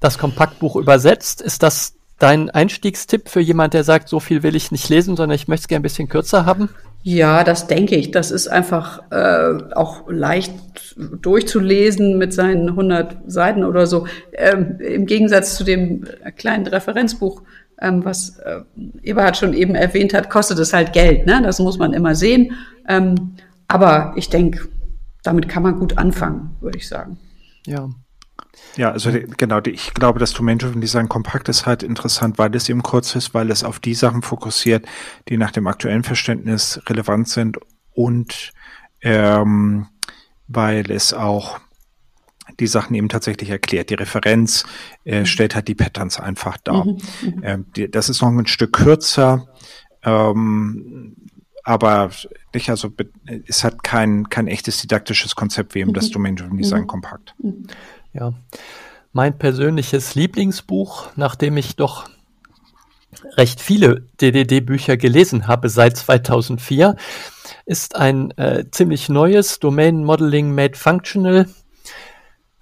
das 0.00 0.18
Kompaktbuch 0.18 0.76
übersetzt. 0.76 1.40
Ist 1.40 1.62
das 1.62 1.94
dein 2.18 2.50
Einstiegstipp 2.50 3.28
für 3.28 3.40
jemand, 3.40 3.74
der 3.74 3.84
sagt, 3.84 4.08
so 4.08 4.20
viel 4.20 4.42
will 4.42 4.54
ich 4.54 4.70
nicht 4.70 4.88
lesen, 4.88 5.16
sondern 5.16 5.34
ich 5.34 5.48
möchte 5.48 5.64
es 5.64 5.68
gerne 5.68 5.80
ein 5.80 5.82
bisschen 5.82 6.08
kürzer 6.08 6.44
haben? 6.44 6.68
Ja, 7.02 7.44
das 7.44 7.66
denke 7.66 7.96
ich. 7.96 8.10
Das 8.10 8.30
ist 8.30 8.48
einfach 8.48 9.02
äh, 9.10 9.74
auch 9.74 10.10
leicht 10.10 10.52
durchzulesen 11.22 12.18
mit 12.18 12.34
seinen 12.34 12.68
100 12.68 13.16
Seiten 13.26 13.64
oder 13.64 13.86
so. 13.86 14.06
Ähm, 14.32 14.78
Im 14.80 15.06
Gegensatz 15.06 15.56
zu 15.56 15.64
dem 15.64 16.04
kleinen 16.36 16.66
Referenzbuch, 16.66 17.42
ähm, 17.80 18.04
was 18.04 18.38
äh, 18.40 18.60
Eberhard 19.02 19.38
schon 19.38 19.54
eben 19.54 19.74
erwähnt 19.74 20.12
hat, 20.12 20.28
kostet 20.28 20.58
es 20.58 20.74
halt 20.74 20.92
Geld. 20.92 21.24
Ne? 21.24 21.40
Das 21.42 21.58
muss 21.58 21.78
man 21.78 21.94
immer 21.94 22.14
sehen. 22.14 22.52
Ähm, 22.86 23.36
aber 23.70 24.12
ich 24.16 24.28
denke, 24.28 24.68
damit 25.22 25.48
kann 25.48 25.62
man 25.62 25.78
gut 25.78 25.96
anfangen, 25.96 26.56
würde 26.60 26.78
ich 26.78 26.88
sagen. 26.88 27.18
Ja. 27.66 27.88
Ja, 28.76 28.90
also 28.90 29.10
die, 29.10 29.26
genau, 29.36 29.60
die, 29.60 29.70
ich 29.70 29.94
glaube, 29.94 30.18
das 30.18 30.32
Domain-Driven 30.32 30.80
Design 30.80 31.08
Kompakt 31.08 31.48
ist 31.48 31.66
halt 31.66 31.82
interessant, 31.82 32.38
weil 32.38 32.54
es 32.54 32.68
eben 32.68 32.82
kurz 32.82 33.14
ist, 33.14 33.32
weil 33.32 33.50
es 33.50 33.62
auf 33.62 33.78
die 33.78 33.94
Sachen 33.94 34.22
fokussiert, 34.22 34.86
die 35.28 35.36
nach 35.36 35.52
dem 35.52 35.66
aktuellen 35.66 36.02
Verständnis 36.02 36.80
relevant 36.86 37.28
sind 37.28 37.58
und 37.94 38.52
ähm, 39.02 39.86
weil 40.48 40.90
es 40.90 41.14
auch 41.14 41.60
die 42.58 42.66
Sachen 42.66 42.94
eben 42.94 43.08
tatsächlich 43.08 43.50
erklärt. 43.50 43.90
Die 43.90 43.94
Referenz 43.94 44.64
äh, 45.04 45.20
mhm. 45.20 45.26
stellt 45.26 45.54
halt 45.54 45.68
die 45.68 45.76
Patterns 45.76 46.18
einfach 46.18 46.56
dar. 46.58 46.84
Mhm, 46.84 46.98
mhm. 47.22 47.40
ähm, 47.42 47.66
die, 47.76 47.90
das 47.90 48.08
ist 48.08 48.20
noch 48.20 48.28
ein 48.28 48.46
Stück 48.46 48.72
kürzer, 48.72 49.46
ähm, 50.02 51.16
aber 51.62 52.10
nicht, 52.54 52.70
also 52.70 52.92
es 53.46 53.64
hat 53.64 53.82
kein, 53.82 54.28
kein 54.28 54.48
echtes 54.48 54.80
didaktisches 54.80 55.34
Konzept 55.34 55.74
wie 55.74 55.80
eben 55.80 55.92
das 55.92 56.10
Domain-Driven 56.10 56.58
Design 56.58 56.86
Kompakt. 56.86 57.34
Ja, 58.12 58.32
mein 59.12 59.38
persönliches 59.38 60.14
Lieblingsbuch, 60.14 61.08
nachdem 61.16 61.56
ich 61.56 61.76
doch 61.76 62.08
recht 63.36 63.60
viele 63.60 64.06
DDD-Bücher 64.20 64.96
gelesen 64.96 65.48
habe 65.48 65.68
seit 65.68 65.96
2004, 65.96 66.96
ist 67.66 67.96
ein 67.96 68.30
äh, 68.32 68.64
ziemlich 68.70 69.08
neues 69.08 69.58
Domain 69.58 70.04
Modeling 70.04 70.54
Made 70.54 70.76
Functional. 70.76 71.48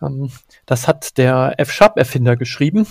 Ähm, 0.03 0.31
das 0.67 0.89
hat 0.89 1.19
der 1.19 1.55
F-Sharp-Erfinder 1.59 2.37
geschrieben 2.37 2.87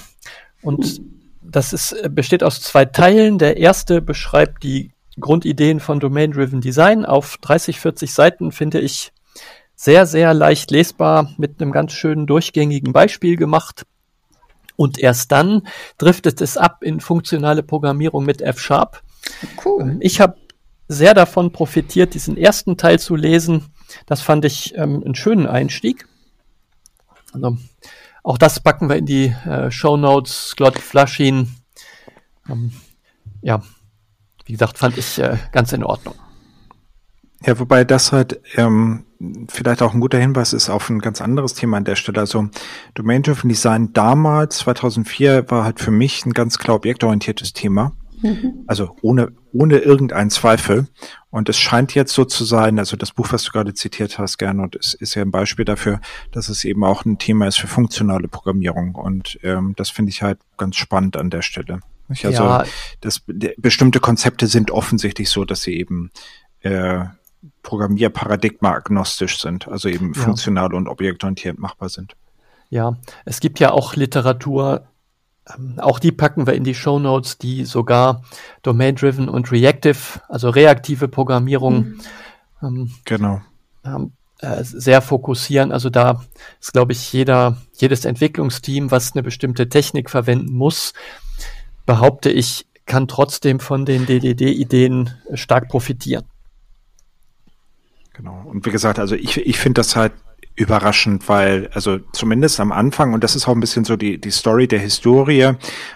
und 0.61 1.01
das 1.41 1.73
ist, 1.73 1.93
äh, 1.93 2.09
besteht 2.09 2.43
aus 2.43 2.61
zwei 2.61 2.85
Teilen. 2.85 3.37
Der 3.37 3.57
erste 3.57 4.01
beschreibt 4.01 4.63
die 4.63 4.91
Grundideen 5.20 5.80
von 5.80 5.99
Domain-Driven 5.99 6.61
Design. 6.61 7.05
Auf 7.05 7.38
30, 7.38 7.80
40 7.80 8.13
Seiten 8.13 8.51
finde 8.51 8.80
ich 8.80 9.11
sehr, 9.76 10.05
sehr 10.05 10.34
leicht 10.34 10.72
lesbar 10.72 11.32
mit 11.38 11.61
einem 11.61 11.72
ganz 11.72 11.93
schönen 11.93 12.28
durchgängigen 12.28 12.93
Beispiel 12.93 13.36
gemacht. 13.36 13.86
Und 14.76 14.99
erst 14.99 15.32
dann 15.32 15.68
driftet 15.97 16.41
es 16.41 16.57
ab 16.57 16.84
in 16.84 16.99
funktionale 16.99 17.63
Programmierung 17.63 18.26
mit 18.26 18.41
F-Sharp. 18.41 19.01
Cool. 19.63 19.82
Ähm, 19.82 19.97
ich 20.01 20.22
habe 20.22 20.38
sehr 20.88 21.13
davon 21.13 21.51
profitiert, 21.51 22.13
diesen 22.13 22.38
ersten 22.38 22.78
Teil 22.78 22.99
zu 22.99 23.15
lesen. 23.15 23.65
Das 24.05 24.22
fand 24.22 24.45
ich 24.45 24.76
ähm, 24.76 25.03
einen 25.03 25.15
schönen 25.15 25.47
Einstieg. 25.47 26.07
Also, 27.34 27.57
auch 28.24 28.38
das 28.38 28.59
packen 28.59 28.89
wir 28.89 28.97
in 28.97 29.05
die 29.05 29.28
äh, 29.45 29.72
Show 29.72 29.97
Notes. 29.97 30.55
Glot 30.55 30.78
Flaschin. 30.80 31.55
Ähm, 32.49 32.72
ja, 33.41 33.61
wie 34.47 34.53
gesagt, 34.53 34.77
fand 34.77 34.97
ich 34.97 35.19
äh, 35.19 35.37
ganz 35.51 35.73
in 35.73 35.83
Ordnung. 35.83 36.15
Ja, 37.45 37.59
wobei 37.59 37.83
das 37.83 38.11
halt 38.11 38.41
ähm, 38.55 39.05
vielleicht 39.49 39.81
auch 39.81 39.93
ein 39.93 39.99
guter 39.99 40.17
Hinweis 40.17 40.53
ist 40.53 40.69
auf 40.69 40.89
ein 40.89 40.99
ganz 40.99 41.21
anderes 41.21 41.53
Thema 41.53 41.77
an 41.77 41.83
der 41.83 41.95
Stelle. 41.95 42.19
Also 42.19 42.49
Domain-Driven 42.95 43.49
Design 43.49 43.93
damals, 43.93 44.59
2004, 44.59 45.49
war 45.51 45.63
halt 45.63 45.79
für 45.79 45.91
mich 45.91 46.25
ein 46.25 46.33
ganz 46.33 46.57
klar 46.57 46.77
objektorientiertes 46.77 47.53
Thema. 47.53 47.91
Mhm. 48.22 48.63
Also 48.68 48.95
ohne, 49.01 49.32
ohne 49.53 49.78
irgendeinen 49.78 50.30
Zweifel. 50.30 50.88
Und 51.30 51.49
es 51.49 51.57
scheint 51.57 51.93
jetzt 51.93 52.13
so 52.13 52.26
zu 52.26 52.45
sein, 52.45 52.80
also 52.80 52.97
das 52.97 53.11
Buch, 53.11 53.32
was 53.32 53.43
du 53.43 53.51
gerade 53.51 53.74
zitiert 53.74 54.18
hast, 54.18 54.38
Gernot, 54.38 54.76
ist, 54.76 54.93
ist 54.95 55.15
ja 55.15 55.22
ein 55.22 55.32
Beispiel 55.32 55.65
dafür, 55.65 55.99
dass 56.32 56.49
es 56.49 56.63
eben 56.63 56.84
auch 56.84 57.05
ein 57.05 57.18
Thema 57.18 57.47
ist 57.47 57.59
für 57.59 57.68
funktionale 57.68 58.28
Programmierung. 58.28 58.95
Und 58.95 59.39
ähm, 59.43 59.74
das 59.78 59.89
finde 59.89 60.09
ich 60.09 60.22
halt 60.22 60.39
ganz 60.57 60.76
spannend 60.76 61.18
an 61.18 61.30
der 61.30 61.41
Stelle. 61.41 61.80
Also 62.09 62.30
ja. 62.30 62.63
das, 63.01 63.22
bestimmte 63.57 63.99
Konzepte 63.99 64.47
sind 64.47 64.72
offensichtlich 64.72 65.30
so, 65.30 65.43
dass 65.43 65.61
sie 65.61 65.78
eben 65.78 66.11
äh, 66.61 67.05
Programmierparadigma 67.63 68.72
agnostisch 68.72 69.41
sind, 69.41 69.68
also 69.68 69.89
eben 69.89 70.13
ja. 70.13 70.22
funktional 70.22 70.74
und 70.74 70.88
objektorientiert 70.88 71.59
machbar 71.59 71.89
sind. 71.89 72.15
Ja, 72.70 72.97
es 73.26 73.39
gibt 73.39 73.59
ja 73.59 73.72
auch 73.72 73.95
Literatur, 73.95 74.88
auch 75.77 75.99
die 75.99 76.11
packen 76.11 76.45
wir 76.45 76.53
in 76.53 76.63
die 76.63 76.75
Show 76.75 76.99
Notes, 76.99 77.37
die 77.37 77.65
sogar 77.65 78.23
Domain-Driven 78.63 79.29
und 79.29 79.51
Reactive, 79.51 80.19
also 80.27 80.49
reaktive 80.49 81.07
Programmierung, 81.07 81.75
mhm. 81.75 82.01
ähm, 82.61 82.91
genau. 83.05 83.41
Ähm, 83.85 84.11
äh, 84.39 84.63
sehr 84.63 85.01
fokussieren. 85.01 85.71
Also 85.71 85.89
da 85.89 86.23
ist, 86.59 86.73
glaube 86.73 86.91
ich, 86.91 87.11
jeder, 87.11 87.57
jedes 87.73 88.05
Entwicklungsteam, 88.05 88.91
was 88.91 89.13
eine 89.13 89.23
bestimmte 89.23 89.69
Technik 89.69 90.09
verwenden 90.09 90.53
muss, 90.53 90.93
behaupte 91.85 92.29
ich, 92.29 92.67
kann 92.85 93.07
trotzdem 93.07 93.59
von 93.59 93.85
den 93.85 94.05
DDD-Ideen 94.05 95.11
stark 95.33 95.67
profitieren. 95.67 96.23
Genau. 98.13 98.43
Und 98.45 98.65
wie 98.65 98.71
gesagt, 98.71 98.97
also 98.97 99.15
ich, 99.15 99.37
ich 99.37 99.57
finde 99.59 99.79
das 99.79 99.95
halt 99.95 100.13
überraschend, 100.58 101.30
weil, 101.30 101.70
also 101.74 101.99
zumindest 102.14 102.60
am 102.60 102.72
Anfang, 102.72 103.14
und 103.14 103.24
das 103.24 103.36
ist 103.36 103.47
auch 103.47 103.53
ein 103.53 103.60
bisschen 103.60 103.86
so 103.86 103.95
die, 103.95 104.20
die 104.20 104.32
Story 104.32 104.68
der 104.68 104.80
Historie, 104.80 105.53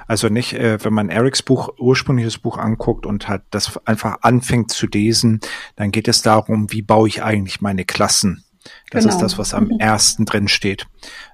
also 0.08 0.30
nicht, 0.30 0.54
äh, 0.54 0.78
wenn 0.84 0.94
man 0.94 1.10
Erics 1.10 1.42
Buch, 1.42 1.70
ursprüngliches 1.80 2.38
Buch 2.38 2.60
anguckt 2.60 3.08
und 3.08 3.28
halt 3.28 3.42
das 3.50 3.84
einfach 3.86 4.20
anfängt 4.22 4.72
zu 4.72 4.86
lesen, 4.86 5.42
dann 5.76 5.92
geht 5.92 6.08
es 6.08 6.22
darum, 6.22 6.72
wie 6.72 6.84
baue 6.84 7.08
ich 7.08 7.24
eigentlich 7.24 7.60
meine 7.62 7.86
Klassen. 7.86 8.44
Das 8.92 9.06
genau. 9.06 9.16
ist 9.16 9.22
das, 9.24 9.40
was 9.40 9.56
am 9.56 9.66
mhm. 9.66 9.80
ersten 9.80 10.26
drin 10.26 10.48
steht. 10.48 10.86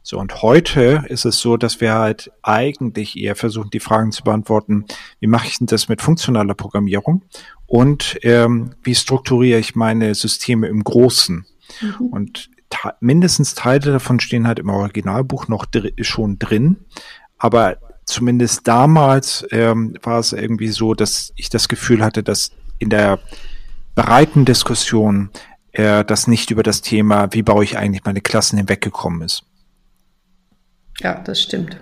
So, 0.02 0.18
und 0.18 0.42
heute 0.42 1.04
ist 1.10 1.26
es 1.26 1.40
so, 1.40 1.58
dass 1.58 1.82
wir 1.82 1.96
halt 1.96 2.32
eigentlich 2.42 3.18
eher 3.18 3.36
versuchen, 3.36 3.70
die 3.72 3.82
Fragen 3.82 4.14
zu 4.14 4.24
beantworten, 4.24 4.86
wie 5.20 5.28
mache 5.28 5.48
ich 5.48 5.58
denn 5.58 5.68
das 5.68 5.90
mit 5.90 6.02
funktionaler 6.02 6.54
Programmierung 6.54 7.24
und 7.66 8.18
ähm, 8.24 8.76
wie 8.84 8.96
strukturiere 8.96 9.60
ich 9.60 9.76
meine 9.76 10.16
Systeme 10.16 10.68
im 10.68 10.82
Großen. 10.86 11.46
Mhm. 11.82 12.08
Und 12.08 12.50
mindestens 13.00 13.56
Teile 13.56 13.92
davon 13.92 14.20
stehen 14.20 14.48
halt 14.48 14.60
im 14.60 14.70
Originalbuch 14.70 15.48
noch 15.48 15.66
dr 15.66 15.92
schon 16.02 16.40
drin, 16.40 16.78
aber 17.38 17.78
zumindest 18.06 18.68
damals 18.68 19.46
ähm, 19.52 19.96
war 20.02 20.20
es 20.20 20.34
irgendwie 20.34 20.70
so, 20.70 20.94
dass 20.94 21.34
ich 21.36 21.50
das 21.50 21.68
Gefühl 21.68 22.04
hatte, 22.04 22.24
dass 22.24 22.52
in 22.80 22.90
der 22.90 23.20
breiten 23.96 24.46
Diskussion 24.46 25.30
äh, 25.72 26.04
das 26.06 26.28
nicht 26.28 26.52
über 26.52 26.64
das 26.64 26.82
Thema, 26.82 27.34
wie 27.34 27.44
baue 27.44 27.64
ich 27.64 27.78
eigentlich 27.78 28.06
meine 28.06 28.22
Klassen 28.22 28.58
hinweggekommen 28.58 29.22
ist. 29.22 29.44
Ja, 31.00 31.16
das 31.16 31.42
stimmt. 31.42 31.78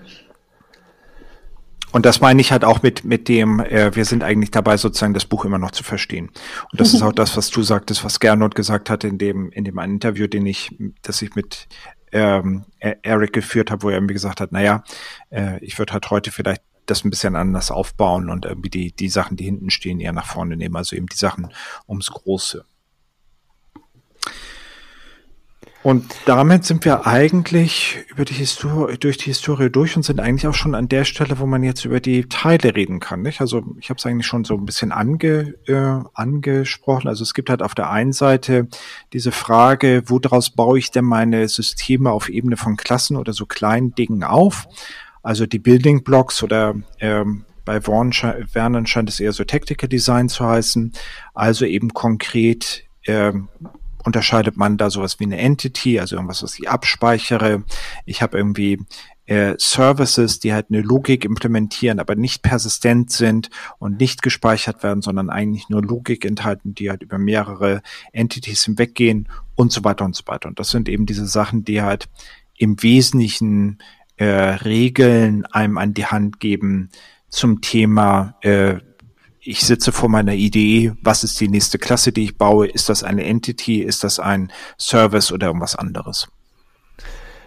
Und 1.92 2.04
das 2.04 2.20
meine 2.20 2.40
ich 2.40 2.52
halt 2.52 2.64
auch 2.64 2.82
mit, 2.82 3.04
mit 3.04 3.28
dem, 3.28 3.60
äh, 3.60 3.94
wir 3.94 4.04
sind 4.04 4.22
eigentlich 4.22 4.50
dabei, 4.50 4.76
sozusagen 4.76 5.14
das 5.14 5.24
Buch 5.24 5.44
immer 5.44 5.58
noch 5.58 5.70
zu 5.70 5.84
verstehen. 5.84 6.30
Und 6.70 6.80
das 6.80 6.92
ist 6.92 7.02
auch 7.02 7.12
das, 7.12 7.36
was 7.36 7.50
du 7.50 7.62
sagtest, 7.62 8.04
was 8.04 8.20
Gernot 8.20 8.54
gesagt 8.54 8.90
hat 8.90 9.04
in 9.04 9.18
dem, 9.18 9.50
in 9.50 9.64
dem 9.64 9.78
einen 9.78 9.94
Interview, 9.94 10.26
den 10.26 10.46
ich, 10.46 10.76
das 11.02 11.22
ich 11.22 11.34
mit 11.34 11.68
ähm, 12.12 12.64
e-, 12.80 12.96
Eric 13.02 13.32
geführt 13.32 13.70
habe, 13.70 13.82
wo 13.82 13.90
er 13.90 14.00
mir 14.00 14.12
gesagt 14.12 14.40
hat, 14.40 14.52
naja, 14.52 14.82
äh, 15.30 15.62
ich 15.64 15.78
würde 15.78 15.92
halt 15.92 16.10
heute 16.10 16.30
vielleicht 16.30 16.62
das 16.86 17.04
ein 17.04 17.10
bisschen 17.10 17.36
anders 17.36 17.70
aufbauen 17.70 18.30
und 18.30 18.44
irgendwie 18.44 18.70
die, 18.70 18.92
die 18.92 19.08
Sachen, 19.08 19.36
die 19.36 19.44
hinten 19.44 19.70
stehen, 19.70 20.00
eher 20.00 20.12
nach 20.12 20.26
vorne 20.26 20.56
nehmen. 20.56 20.76
Also 20.76 20.96
eben 20.96 21.06
die 21.06 21.16
Sachen 21.16 21.52
ums 21.88 22.10
Große. 22.10 22.64
Und 25.86 26.04
damit 26.24 26.64
sind 26.64 26.84
wir 26.84 27.06
eigentlich 27.06 27.98
über 28.08 28.24
die 28.24 28.34
Historie, 28.34 28.96
durch 28.98 29.18
die 29.18 29.26
Historie 29.26 29.70
durch 29.70 29.94
und 29.94 30.02
sind 30.02 30.18
eigentlich 30.18 30.48
auch 30.48 30.54
schon 30.54 30.74
an 30.74 30.88
der 30.88 31.04
Stelle, 31.04 31.38
wo 31.38 31.46
man 31.46 31.62
jetzt 31.62 31.84
über 31.84 32.00
die 32.00 32.28
Teile 32.28 32.74
reden 32.74 32.98
kann. 32.98 33.22
Nicht? 33.22 33.40
Also 33.40 33.62
ich 33.78 33.88
habe 33.88 33.98
es 33.98 34.04
eigentlich 34.04 34.26
schon 34.26 34.42
so 34.42 34.54
ein 34.54 34.66
bisschen 34.66 34.90
ange, 34.90 35.54
äh, 35.68 36.04
angesprochen. 36.12 37.06
Also 37.06 37.22
es 37.22 37.34
gibt 37.34 37.50
halt 37.50 37.62
auf 37.62 37.76
der 37.76 37.88
einen 37.88 38.12
Seite 38.12 38.66
diese 39.12 39.30
Frage, 39.30 40.02
woraus 40.06 40.50
baue 40.50 40.76
ich 40.76 40.90
denn 40.90 41.04
meine 41.04 41.46
Systeme 41.46 42.10
auf 42.10 42.30
Ebene 42.30 42.56
von 42.56 42.76
Klassen 42.76 43.16
oder 43.16 43.32
so 43.32 43.46
kleinen 43.46 43.94
Dingen 43.94 44.24
auf? 44.24 44.66
Also 45.22 45.46
die 45.46 45.60
Building 45.60 46.02
Blocks 46.02 46.42
oder 46.42 46.74
ähm, 46.98 47.44
bei 47.64 47.80
Vernon 47.80 48.86
scheint 48.86 49.08
es 49.08 49.20
eher 49.20 49.32
so 49.32 49.44
Tactical 49.44 49.88
Design 49.88 50.28
zu 50.28 50.44
heißen. 50.44 50.94
Also 51.32 51.64
eben 51.64 51.94
konkret 51.94 52.82
ähm, 53.06 53.50
unterscheidet 54.06 54.56
man 54.56 54.76
da 54.76 54.88
sowas 54.88 55.18
wie 55.18 55.24
eine 55.24 55.38
Entity, 55.38 55.98
also 55.98 56.14
irgendwas, 56.16 56.42
was 56.42 56.58
ich 56.58 56.68
abspeichere. 56.68 57.64
Ich 58.04 58.22
habe 58.22 58.38
irgendwie 58.38 58.78
äh, 59.26 59.54
Services, 59.58 60.38
die 60.38 60.54
halt 60.54 60.66
eine 60.70 60.80
Logik 60.80 61.24
implementieren, 61.24 61.98
aber 61.98 62.14
nicht 62.14 62.42
persistent 62.42 63.10
sind 63.10 63.50
und 63.78 63.98
nicht 63.98 64.22
gespeichert 64.22 64.84
werden, 64.84 65.02
sondern 65.02 65.28
eigentlich 65.28 65.68
nur 65.68 65.82
Logik 65.82 66.24
enthalten, 66.24 66.74
die 66.74 66.88
halt 66.88 67.02
über 67.02 67.18
mehrere 67.18 67.82
Entities 68.12 68.64
hinweggehen 68.64 69.28
und 69.56 69.72
so 69.72 69.82
weiter 69.82 70.04
und 70.04 70.14
so 70.14 70.22
weiter. 70.26 70.48
Und 70.48 70.60
das 70.60 70.70
sind 70.70 70.88
eben 70.88 71.06
diese 71.06 71.26
Sachen, 71.26 71.64
die 71.64 71.82
halt 71.82 72.08
im 72.56 72.80
Wesentlichen 72.82 73.78
äh, 74.16 74.24
Regeln 74.24 75.44
einem 75.46 75.78
an 75.78 75.92
die 75.92 76.06
Hand 76.06 76.38
geben 76.38 76.90
zum 77.28 77.60
Thema 77.60 78.36
äh, 78.42 78.76
ich 79.46 79.60
sitze 79.64 79.92
vor 79.92 80.08
meiner 80.08 80.34
Idee, 80.34 80.92
was 81.02 81.22
ist 81.22 81.40
die 81.40 81.48
nächste 81.48 81.78
Klasse, 81.78 82.12
die 82.12 82.24
ich 82.24 82.36
baue? 82.36 82.66
Ist 82.66 82.88
das 82.88 83.04
eine 83.04 83.24
Entity? 83.24 83.80
Ist 83.80 84.02
das 84.02 84.18
ein 84.18 84.52
Service 84.78 85.30
oder 85.30 85.46
irgendwas 85.46 85.76
anderes? 85.76 86.28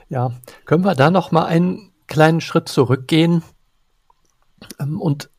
Ja, 0.08 0.32
können 0.66 0.86
wir 0.86 0.95
da 0.95 1.12
noch 1.12 1.32
mal 1.32 1.45
einen 1.45 1.91
kleinen 2.08 2.41
Schritt 2.41 2.70
zurückgehen 2.70 3.43
ähm, 4.80 5.00
und 5.00 5.30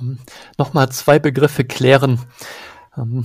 ähm, 0.00 0.18
noch 0.58 0.72
mal 0.72 0.90
zwei 0.90 1.18
Begriffe 1.18 1.64
klären, 1.64 2.20
ähm, 2.96 3.24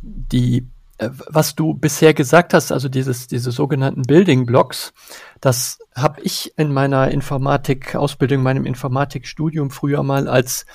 die 0.00 0.68
äh, 0.98 1.10
was 1.28 1.54
du 1.54 1.74
bisher 1.74 2.14
gesagt 2.14 2.54
hast, 2.54 2.70
also 2.70 2.88
dieses, 2.88 3.26
diese 3.26 3.50
sogenannten 3.50 4.02
Building 4.02 4.46
Blocks, 4.46 4.92
das 5.40 5.78
habe 5.94 6.20
ich 6.22 6.56
in 6.56 6.72
meiner 6.72 7.10
Informatik-Ausbildung, 7.10 8.42
meinem 8.42 8.64
Informatikstudium 8.64 9.70
früher 9.70 10.02
mal 10.02 10.28
als 10.28 10.66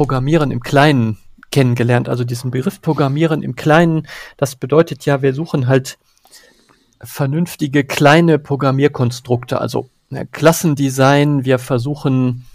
Programmieren 0.00 0.50
im 0.50 0.60
Kleinen 0.60 1.18
kennengelernt. 1.50 2.08
Also 2.08 2.24
diesen 2.24 2.50
Begriff 2.50 2.80
Programmieren 2.80 3.42
im 3.42 3.54
Kleinen, 3.54 4.06
das 4.38 4.56
bedeutet 4.56 5.04
ja, 5.04 5.20
wir 5.20 5.34
suchen 5.34 5.66
halt 5.66 5.98
vernünftige 7.02 7.84
kleine 7.84 8.38
Programmierkonstrukte, 8.38 9.60
also 9.60 9.90
ne, 10.08 10.24
Klassendesign, 10.24 11.44
wir 11.44 11.58
versuchen 11.58 12.46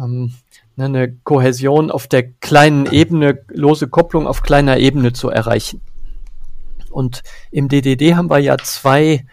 ähm, 0.00 0.34
ne, 0.74 0.86
eine 0.86 1.12
Kohäsion 1.12 1.92
auf 1.92 2.08
der 2.08 2.24
kleinen 2.24 2.86
Ebene, 2.86 3.38
lose 3.50 3.86
Kopplung 3.86 4.26
auf 4.26 4.42
kleiner 4.42 4.78
Ebene 4.78 5.12
zu 5.12 5.30
erreichen. 5.30 5.80
Und 6.90 7.22
im 7.52 7.68
DDD 7.68 8.16
haben 8.16 8.30
wir 8.30 8.38
ja 8.40 8.58
zwei 8.58 9.24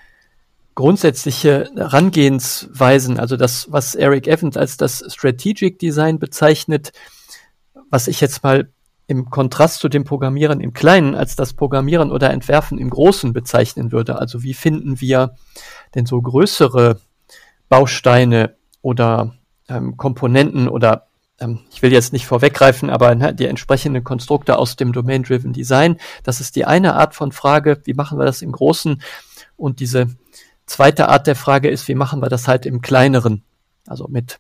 grundsätzliche 0.75 1.71
Herangehensweisen, 1.75 3.19
also 3.19 3.35
das, 3.35 3.71
was 3.71 3.95
Eric 3.95 4.27
Evans 4.27 4.57
als 4.57 4.77
das 4.77 5.03
Strategic 5.11 5.79
Design 5.79 6.19
bezeichnet, 6.19 6.91
was 7.91 8.07
ich 8.07 8.19
jetzt 8.19 8.43
mal 8.43 8.69
im 9.05 9.29
Kontrast 9.29 9.79
zu 9.79 9.89
dem 9.89 10.05
Programmieren 10.05 10.61
im 10.61 10.73
Kleinen 10.73 11.15
als 11.15 11.35
das 11.35 11.53
Programmieren 11.53 12.11
oder 12.11 12.31
Entwerfen 12.31 12.79
im 12.79 12.89
Großen 12.89 13.33
bezeichnen 13.33 13.91
würde. 13.91 14.17
Also 14.17 14.41
wie 14.41 14.53
finden 14.53 15.01
wir 15.01 15.35
denn 15.93 16.05
so 16.05 16.21
größere 16.21 16.99
Bausteine 17.67 18.55
oder 18.81 19.35
ähm, 19.67 19.97
Komponenten 19.97 20.67
oder 20.69 21.07
ähm, 21.39 21.59
ich 21.71 21.81
will 21.81 21.91
jetzt 21.91 22.13
nicht 22.13 22.25
vorweggreifen, 22.25 22.89
aber 22.89 23.13
ne, 23.15 23.35
die 23.35 23.47
entsprechenden 23.47 24.03
Konstrukte 24.03 24.57
aus 24.57 24.77
dem 24.77 24.93
Domain-Driven 24.93 25.51
Design. 25.51 25.97
Das 26.23 26.39
ist 26.39 26.55
die 26.55 26.65
eine 26.65 26.95
Art 26.95 27.13
von 27.13 27.33
Frage, 27.33 27.81
wie 27.83 27.93
machen 27.93 28.17
wir 28.17 28.25
das 28.25 28.41
im 28.41 28.53
Großen? 28.53 29.01
Und 29.57 29.81
diese 29.81 30.07
zweite 30.65 31.09
Art 31.09 31.27
der 31.27 31.35
Frage 31.35 31.69
ist, 31.69 31.87
wie 31.89 31.95
machen 31.95 32.21
wir 32.21 32.29
das 32.29 32.47
halt 32.47 32.65
im 32.65 32.81
Kleineren? 32.81 33.43
Also 33.87 34.07
mit 34.07 34.39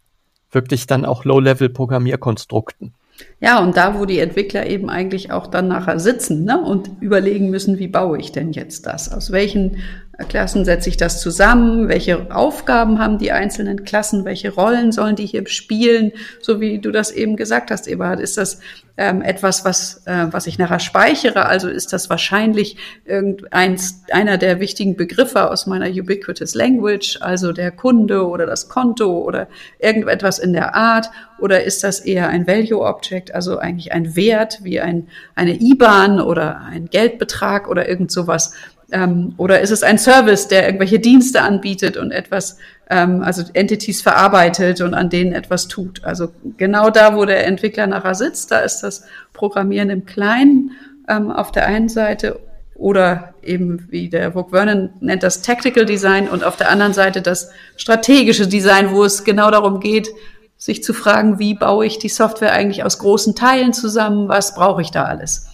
wirklich 0.51 0.87
dann 0.87 1.05
auch 1.05 1.25
Low-Level-Programmierkonstrukten. 1.25 2.93
Ja, 3.39 3.59
und 3.59 3.75
da, 3.75 3.99
wo 3.99 4.05
die 4.05 4.19
Entwickler 4.19 4.67
eben 4.67 4.89
eigentlich 4.89 5.31
auch 5.31 5.47
dann 5.47 5.67
nachher 5.67 5.99
sitzen 5.99 6.45
ne, 6.45 6.61
und 6.61 6.89
überlegen 7.01 7.49
müssen, 7.49 7.79
wie 7.79 7.87
baue 7.87 8.19
ich 8.19 8.31
denn 8.31 8.51
jetzt 8.51 8.85
das? 8.85 9.11
Aus 9.11 9.31
welchen 9.31 9.77
Klassen 10.23 10.65
setze 10.65 10.89
ich 10.89 10.97
das 10.97 11.21
zusammen? 11.21 11.87
Welche 11.87 12.33
Aufgaben 12.33 12.99
haben 12.99 13.17
die 13.17 13.31
einzelnen 13.31 13.83
Klassen? 13.83 14.25
Welche 14.25 14.53
Rollen 14.53 14.91
sollen 14.91 15.15
die 15.15 15.25
hier 15.25 15.47
spielen? 15.47 16.11
So 16.41 16.59
wie 16.59 16.79
du 16.79 16.91
das 16.91 17.11
eben 17.11 17.35
gesagt 17.35 17.71
hast, 17.71 17.87
Eberhard, 17.87 18.19
ist 18.19 18.37
das 18.37 18.59
ähm, 18.97 19.21
etwas, 19.21 19.65
was, 19.65 20.05
äh, 20.05 20.27
was 20.31 20.47
ich 20.47 20.59
nachher 20.59 20.79
speichere? 20.79 21.45
Also 21.45 21.69
ist 21.69 21.93
das 21.93 22.09
wahrscheinlich 22.09 22.77
irgendeins, 23.05 24.03
einer 24.11 24.37
der 24.37 24.59
wichtigen 24.59 24.95
Begriffe 24.95 25.49
aus 25.49 25.65
meiner 25.65 25.89
Ubiquitous 25.89 26.55
Language, 26.55 27.17
also 27.21 27.51
der 27.51 27.71
Kunde 27.71 28.27
oder 28.27 28.45
das 28.45 28.69
Konto 28.69 29.21
oder 29.21 29.47
irgendetwas 29.79 30.39
in 30.39 30.53
der 30.53 30.75
Art? 30.75 31.09
Oder 31.39 31.63
ist 31.63 31.83
das 31.83 32.01
eher 32.01 32.29
ein 32.29 32.45
Value 32.45 32.81
Object, 32.81 33.33
also 33.33 33.57
eigentlich 33.57 33.91
ein 33.91 34.15
Wert 34.15 34.59
wie 34.63 34.79
ein, 34.79 35.07
eine 35.35 35.59
IBAN 35.59 36.21
oder 36.21 36.61
ein 36.61 36.85
Geldbetrag 36.89 37.67
oder 37.67 37.89
irgend 37.89 38.11
sowas? 38.11 38.53
Ähm, 38.91 39.33
oder 39.37 39.61
ist 39.61 39.71
es 39.71 39.83
ein 39.83 39.97
Service, 39.97 40.47
der 40.47 40.65
irgendwelche 40.65 40.99
Dienste 40.99 41.41
anbietet 41.41 41.97
und 41.97 42.11
etwas, 42.11 42.57
ähm, 42.89 43.23
also 43.23 43.43
Entities 43.53 44.01
verarbeitet 44.01 44.81
und 44.81 44.93
an 44.93 45.09
denen 45.09 45.33
etwas 45.33 45.67
tut? 45.67 46.03
Also 46.03 46.29
genau 46.57 46.89
da, 46.89 47.15
wo 47.15 47.25
der 47.25 47.47
Entwickler 47.47 47.87
nachher 47.87 48.15
sitzt, 48.15 48.51
da 48.51 48.59
ist 48.59 48.81
das 48.81 49.03
Programmieren 49.33 49.89
im 49.89 50.05
Kleinen 50.05 50.71
ähm, 51.07 51.31
auf 51.31 51.51
der 51.51 51.67
einen 51.67 51.89
Seite 51.89 52.39
oder 52.75 53.35
eben, 53.43 53.87
wie 53.91 54.09
der 54.09 54.33
Vogue 54.33 54.51
Vernon 54.51 54.89
nennt, 54.99 55.23
das 55.23 55.41
Tactical 55.41 55.85
Design 55.85 56.27
und 56.27 56.43
auf 56.43 56.57
der 56.57 56.69
anderen 56.69 56.93
Seite 56.93 57.21
das 57.21 57.51
strategische 57.77 58.47
Design, 58.47 58.91
wo 58.91 59.03
es 59.03 59.23
genau 59.23 59.51
darum 59.51 59.79
geht, 59.79 60.09
sich 60.57 60.83
zu 60.83 60.93
fragen, 60.93 61.39
wie 61.39 61.53
baue 61.53 61.85
ich 61.85 61.99
die 61.99 62.09
Software 62.09 62.53
eigentlich 62.53 62.83
aus 62.83 62.99
großen 62.99 63.35
Teilen 63.35 63.73
zusammen, 63.73 64.27
was 64.27 64.53
brauche 64.53 64.81
ich 64.81 64.91
da 64.91 65.05
alles? 65.05 65.47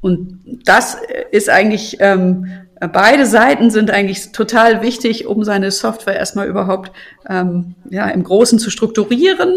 Und 0.00 0.40
das 0.64 0.96
ist 1.32 1.50
eigentlich, 1.50 1.96
ähm, 2.00 2.46
beide 2.92 3.26
Seiten 3.26 3.70
sind 3.70 3.90
eigentlich 3.90 4.30
total 4.32 4.82
wichtig, 4.82 5.26
um 5.26 5.42
seine 5.42 5.70
Software 5.70 6.16
erstmal 6.16 6.46
überhaupt 6.46 6.92
ähm, 7.28 7.74
ja, 7.90 8.08
im 8.08 8.22
Großen 8.22 8.60
zu 8.60 8.70
strukturieren, 8.70 9.52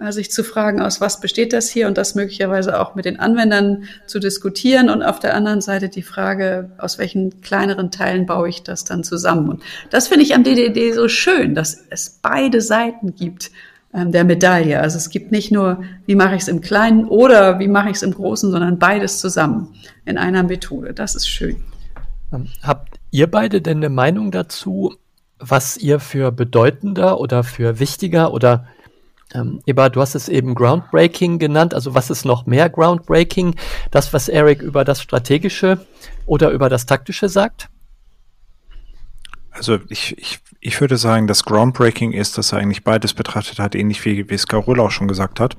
äh, 0.00 0.12
sich 0.12 0.30
zu 0.30 0.44
fragen, 0.44 0.80
aus 0.80 1.00
was 1.00 1.20
besteht 1.20 1.52
das 1.52 1.68
hier 1.68 1.88
und 1.88 1.98
das 1.98 2.14
möglicherweise 2.14 2.78
auch 2.78 2.94
mit 2.94 3.04
den 3.04 3.18
Anwendern 3.18 3.84
zu 4.06 4.20
diskutieren 4.20 4.90
und 4.90 5.02
auf 5.02 5.18
der 5.18 5.34
anderen 5.34 5.60
Seite 5.60 5.88
die 5.88 6.02
Frage, 6.02 6.70
aus 6.78 6.98
welchen 6.98 7.40
kleineren 7.40 7.90
Teilen 7.90 8.26
baue 8.26 8.48
ich 8.48 8.62
das 8.62 8.84
dann 8.84 9.02
zusammen. 9.02 9.48
Und 9.48 9.62
das 9.90 10.06
finde 10.06 10.24
ich 10.24 10.36
am 10.36 10.44
DDD 10.44 10.92
so 10.92 11.08
schön, 11.08 11.56
dass 11.56 11.84
es 11.90 12.20
beide 12.22 12.60
Seiten 12.60 13.16
gibt 13.16 13.50
der 13.92 14.24
Medaille. 14.24 14.80
Also 14.80 14.98
es 14.98 15.10
gibt 15.10 15.32
nicht 15.32 15.50
nur, 15.50 15.82
wie 16.06 16.14
mache 16.14 16.36
ich 16.36 16.42
es 16.42 16.48
im 16.48 16.60
Kleinen 16.60 17.06
oder 17.06 17.58
wie 17.58 17.68
mache 17.68 17.90
ich 17.90 17.96
es 17.96 18.02
im 18.02 18.14
Großen, 18.14 18.50
sondern 18.50 18.78
beides 18.78 19.18
zusammen 19.18 19.74
in 20.04 20.16
einer 20.16 20.42
Methode. 20.42 20.94
Das 20.94 21.14
ist 21.14 21.28
schön. 21.28 21.56
Ähm, 22.32 22.46
habt 22.62 23.00
ihr 23.10 23.28
beide 23.28 23.60
denn 23.60 23.78
eine 23.78 23.88
Meinung 23.88 24.30
dazu, 24.30 24.94
was 25.38 25.76
ihr 25.76 25.98
für 25.98 26.30
bedeutender 26.30 27.18
oder 27.18 27.42
für 27.42 27.80
wichtiger 27.80 28.32
oder 28.32 28.66
ähm, 29.32 29.60
Eba, 29.66 29.88
du 29.88 30.00
hast 30.00 30.14
es 30.14 30.28
eben 30.28 30.54
Groundbreaking 30.54 31.38
genannt, 31.38 31.72
also 31.72 31.94
was 31.94 32.10
ist 32.10 32.24
noch 32.24 32.46
mehr 32.46 32.68
Groundbreaking? 32.68 33.54
Das, 33.90 34.12
was 34.12 34.28
Eric 34.28 34.60
über 34.60 34.84
das 34.84 35.02
Strategische 35.02 35.84
oder 36.26 36.50
über 36.50 36.68
das 36.68 36.86
Taktische 36.86 37.28
sagt? 37.28 37.68
Also 39.50 39.78
ich, 39.88 40.16
ich, 40.18 40.38
ich 40.60 40.80
würde 40.80 40.96
sagen, 40.96 41.26
das 41.26 41.44
Groundbreaking 41.44 42.12
ist, 42.12 42.38
dass 42.38 42.52
er 42.52 42.58
eigentlich 42.58 42.84
beides 42.84 43.14
betrachtet 43.14 43.58
hat, 43.58 43.74
ähnlich 43.74 44.04
wie, 44.04 44.28
wie 44.28 44.34
es 44.34 44.46
Carola 44.46 44.84
auch 44.84 44.90
schon 44.90 45.08
gesagt 45.08 45.40
hat. 45.40 45.56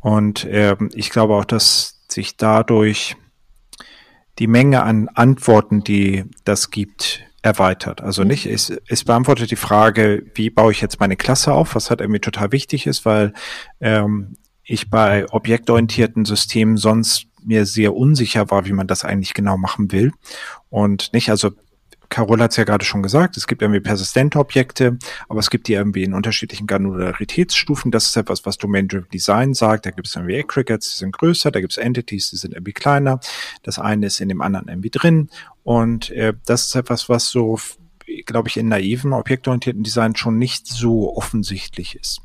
Und 0.00 0.44
äh, 0.44 0.76
ich 0.94 1.10
glaube 1.10 1.34
auch, 1.34 1.44
dass 1.44 2.00
sich 2.08 2.36
dadurch 2.36 3.16
die 4.38 4.46
Menge 4.46 4.82
an 4.82 5.08
Antworten, 5.14 5.82
die 5.82 6.24
das 6.44 6.70
gibt, 6.70 7.22
erweitert. 7.42 8.02
Also 8.02 8.24
nicht, 8.24 8.46
es, 8.46 8.72
es 8.86 9.04
beantwortet 9.04 9.50
die 9.50 9.56
Frage, 9.56 10.24
wie 10.34 10.50
baue 10.50 10.72
ich 10.72 10.80
jetzt 10.80 11.00
meine 11.00 11.16
Klasse 11.16 11.52
auf, 11.52 11.74
was 11.74 11.90
halt 11.90 12.00
irgendwie 12.00 12.20
total 12.20 12.52
wichtig 12.52 12.86
ist, 12.86 13.04
weil 13.04 13.32
ähm, 13.80 14.36
ich 14.64 14.90
bei 14.90 15.26
objektorientierten 15.30 16.24
Systemen 16.24 16.76
sonst 16.76 17.26
mir 17.44 17.64
sehr 17.64 17.94
unsicher 17.94 18.50
war, 18.50 18.66
wie 18.66 18.72
man 18.72 18.86
das 18.86 19.04
eigentlich 19.04 19.34
genau 19.34 19.56
machen 19.56 19.92
will. 19.92 20.12
Und 20.68 21.12
nicht, 21.12 21.30
also 21.30 21.52
Carol 22.08 22.40
hat 22.40 22.52
es 22.52 22.56
ja 22.56 22.64
gerade 22.64 22.84
schon 22.84 23.02
gesagt, 23.02 23.36
es 23.36 23.46
gibt 23.46 23.62
irgendwie 23.62 23.80
persistente 23.80 24.38
Objekte, 24.38 24.98
aber 25.28 25.40
es 25.40 25.50
gibt 25.50 25.68
die 25.68 25.74
irgendwie 25.74 26.04
in 26.04 26.14
unterschiedlichen 26.14 26.66
Granularitätsstufen. 26.66 27.90
Das 27.90 28.06
ist 28.06 28.16
etwas, 28.16 28.46
was 28.46 28.56
Domain-Driven 28.58 29.08
Design 29.10 29.54
sagt. 29.54 29.86
Da 29.86 29.90
gibt 29.90 30.06
es 30.06 30.16
irgendwie 30.16 30.38
Aggregates, 30.38 30.92
die 30.92 30.98
sind 30.98 31.12
größer, 31.12 31.50
da 31.50 31.60
gibt 31.60 31.72
es 31.72 31.78
Entities, 31.78 32.30
die 32.30 32.36
sind 32.36 32.54
irgendwie 32.54 32.72
kleiner. 32.72 33.20
Das 33.62 33.78
eine 33.78 34.06
ist 34.06 34.20
in 34.20 34.28
dem 34.28 34.40
anderen 34.40 34.68
irgendwie 34.68 34.90
drin. 34.90 35.28
Und 35.64 36.10
äh, 36.10 36.32
das 36.46 36.68
ist 36.68 36.74
etwas, 36.76 37.08
was 37.08 37.28
so 37.28 37.58
glaube 38.24 38.48
ich, 38.48 38.56
in 38.56 38.68
naiven, 38.68 39.12
objektorientierten 39.12 39.82
Design 39.82 40.16
schon 40.16 40.38
nicht 40.38 40.66
so 40.66 41.14
offensichtlich 41.14 41.94
ist. 41.94 42.22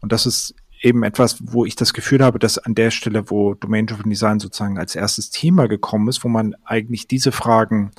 Und 0.00 0.12
das 0.12 0.26
ist 0.26 0.54
eben 0.80 1.02
etwas, 1.02 1.38
wo 1.40 1.64
ich 1.64 1.76
das 1.76 1.92
Gefühl 1.92 2.24
habe, 2.24 2.38
dass 2.38 2.58
an 2.58 2.74
der 2.74 2.90
Stelle, 2.90 3.30
wo 3.30 3.54
Domain-Driven 3.54 4.10
Design 4.10 4.40
sozusagen 4.40 4.78
als 4.78 4.94
erstes 4.94 5.30
Thema 5.30 5.66
gekommen 5.68 6.08
ist, 6.08 6.24
wo 6.24 6.28
man 6.28 6.54
eigentlich 6.64 7.08
diese 7.08 7.32
Fragen 7.32 7.90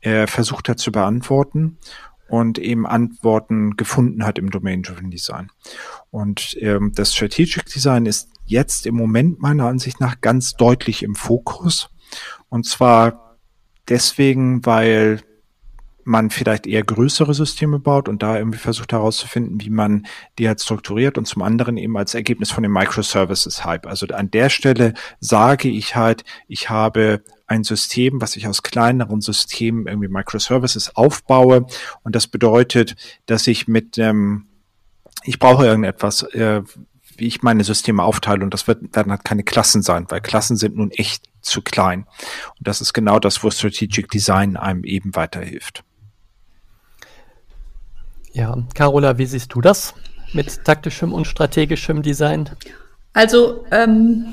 äh, 0.00 0.26
versucht 0.26 0.68
hat 0.68 0.78
zu 0.78 0.92
beantworten 0.92 1.78
und 2.28 2.58
eben 2.58 2.86
Antworten 2.86 3.76
gefunden 3.76 4.24
hat 4.24 4.38
im 4.38 4.50
Domain-Driven 4.50 5.10
Design. 5.10 5.50
Und 6.10 6.56
ähm, 6.60 6.92
das 6.94 7.14
Strategic 7.14 7.66
Design 7.66 8.06
ist 8.06 8.28
jetzt 8.44 8.86
im 8.86 8.94
Moment 8.94 9.40
meiner 9.40 9.66
Ansicht 9.66 10.00
nach 10.00 10.20
ganz 10.20 10.54
deutlich 10.54 11.02
im 11.02 11.14
Fokus. 11.14 11.90
Und 12.48 12.66
zwar 12.66 13.36
deswegen, 13.88 14.64
weil 14.64 15.20
man 16.04 16.30
vielleicht 16.30 16.66
eher 16.66 16.82
größere 16.82 17.34
Systeme 17.34 17.78
baut 17.78 18.08
und 18.08 18.22
da 18.22 18.38
irgendwie 18.38 18.58
versucht 18.58 18.92
herauszufinden, 18.92 19.60
wie 19.60 19.68
man 19.68 20.06
die 20.38 20.48
halt 20.48 20.60
strukturiert 20.60 21.18
und 21.18 21.26
zum 21.26 21.42
anderen 21.42 21.76
eben 21.76 21.98
als 21.98 22.14
Ergebnis 22.14 22.50
von 22.50 22.62
dem 22.62 22.72
Microservices-Hype. 22.72 23.86
Also 23.86 24.06
an 24.06 24.30
der 24.30 24.48
Stelle 24.48 24.94
sage 25.20 25.68
ich 25.68 25.96
halt, 25.96 26.24
ich 26.46 26.70
habe 26.70 27.22
ein 27.48 27.64
System, 27.64 28.20
was 28.20 28.36
ich 28.36 28.46
aus 28.46 28.62
kleineren 28.62 29.20
Systemen 29.20 29.86
irgendwie 29.86 30.08
Microservices 30.08 30.94
aufbaue 30.94 31.66
und 32.02 32.14
das 32.14 32.26
bedeutet, 32.26 32.94
dass 33.26 33.46
ich 33.46 33.66
mit 33.66 33.98
ähm, 33.98 34.46
ich 35.24 35.38
brauche 35.38 35.66
irgendetwas, 35.66 36.22
äh, 36.34 36.62
wie 37.16 37.26
ich 37.26 37.42
meine 37.42 37.64
Systeme 37.64 38.02
aufteile 38.02 38.44
und 38.44 38.54
das 38.54 38.66
wird, 38.68 38.94
werden 38.94 39.10
halt 39.10 39.24
keine 39.24 39.42
Klassen 39.42 39.82
sein, 39.82 40.06
weil 40.08 40.20
Klassen 40.20 40.56
sind 40.56 40.76
nun 40.76 40.90
echt 40.92 41.24
zu 41.40 41.62
klein. 41.62 42.06
Und 42.58 42.68
das 42.68 42.80
ist 42.80 42.92
genau 42.92 43.18
das, 43.18 43.42
wo 43.42 43.50
Strategic 43.50 44.08
Design 44.10 44.56
einem 44.56 44.84
eben 44.84 45.16
weiterhilft. 45.16 45.82
Ja, 48.32 48.56
Carola, 48.74 49.18
wie 49.18 49.26
siehst 49.26 49.52
du 49.52 49.60
das 49.60 49.94
mit 50.32 50.64
taktischem 50.64 51.12
und 51.12 51.26
strategischem 51.26 52.02
Design? 52.02 52.50
Also 53.12 53.64
ähm, 53.72 54.26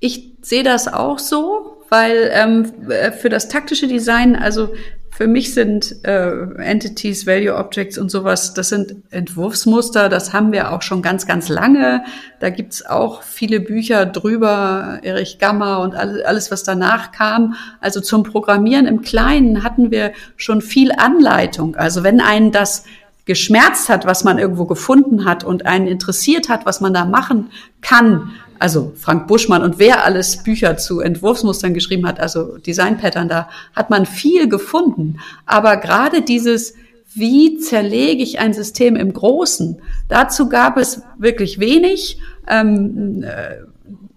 ich 0.00 0.32
sehe 0.42 0.64
das 0.64 0.88
auch 0.88 1.20
so, 1.20 1.71
weil 1.92 2.30
ähm, 2.32 2.72
äh, 2.88 3.12
für 3.12 3.28
das 3.28 3.48
taktische 3.48 3.86
Design, 3.86 4.34
also 4.34 4.70
für 5.10 5.26
mich 5.26 5.52
sind 5.52 6.06
äh, 6.06 6.30
Entities, 6.56 7.26
Value 7.26 7.54
Objects 7.54 7.98
und 7.98 8.10
sowas, 8.10 8.54
das 8.54 8.70
sind 8.70 8.94
Entwurfsmuster, 9.10 10.08
das 10.08 10.32
haben 10.32 10.52
wir 10.52 10.72
auch 10.72 10.80
schon 10.80 11.02
ganz, 11.02 11.26
ganz 11.26 11.50
lange. 11.50 12.02
Da 12.40 12.48
gibt's 12.48 12.86
auch 12.86 13.22
viele 13.22 13.60
Bücher 13.60 14.06
drüber, 14.06 15.00
Erich 15.02 15.38
Gamma 15.38 15.76
und 15.84 15.94
alles, 15.94 16.24
alles, 16.24 16.50
was 16.50 16.62
danach 16.62 17.12
kam. 17.12 17.56
Also 17.82 18.00
zum 18.00 18.22
Programmieren 18.22 18.86
im 18.86 19.02
Kleinen 19.02 19.62
hatten 19.62 19.90
wir 19.90 20.12
schon 20.38 20.62
viel 20.62 20.92
Anleitung. 20.92 21.76
Also 21.76 22.02
wenn 22.02 22.22
einen 22.22 22.52
das 22.52 22.84
geschmerzt 23.24 23.88
hat, 23.88 24.06
was 24.06 24.24
man 24.24 24.38
irgendwo 24.38 24.64
gefunden 24.64 25.26
hat 25.26 25.44
und 25.44 25.66
einen 25.66 25.86
interessiert 25.86 26.48
hat, 26.48 26.64
was 26.64 26.80
man 26.80 26.94
da 26.94 27.04
machen 27.04 27.50
kann, 27.82 28.30
also 28.62 28.92
Frank 28.94 29.26
Buschmann 29.26 29.62
und 29.62 29.80
wer 29.80 30.04
alles 30.04 30.44
Bücher 30.44 30.76
zu 30.76 31.00
Entwurfsmustern 31.00 31.74
geschrieben 31.74 32.06
hat, 32.06 32.20
also 32.20 32.58
Design 32.58 32.96
Pattern, 32.96 33.28
da 33.28 33.48
hat 33.74 33.90
man 33.90 34.06
viel 34.06 34.48
gefunden. 34.48 35.18
Aber 35.46 35.76
gerade 35.78 36.22
dieses, 36.22 36.74
wie 37.12 37.58
zerlege 37.58 38.22
ich 38.22 38.38
ein 38.38 38.52
System 38.52 38.94
im 38.94 39.12
Großen, 39.12 39.82
dazu 40.08 40.48
gab 40.48 40.76
es 40.76 41.02
wirklich 41.18 41.58
wenig. 41.58 42.20
Ähm, 42.46 43.24
äh, 43.24 43.64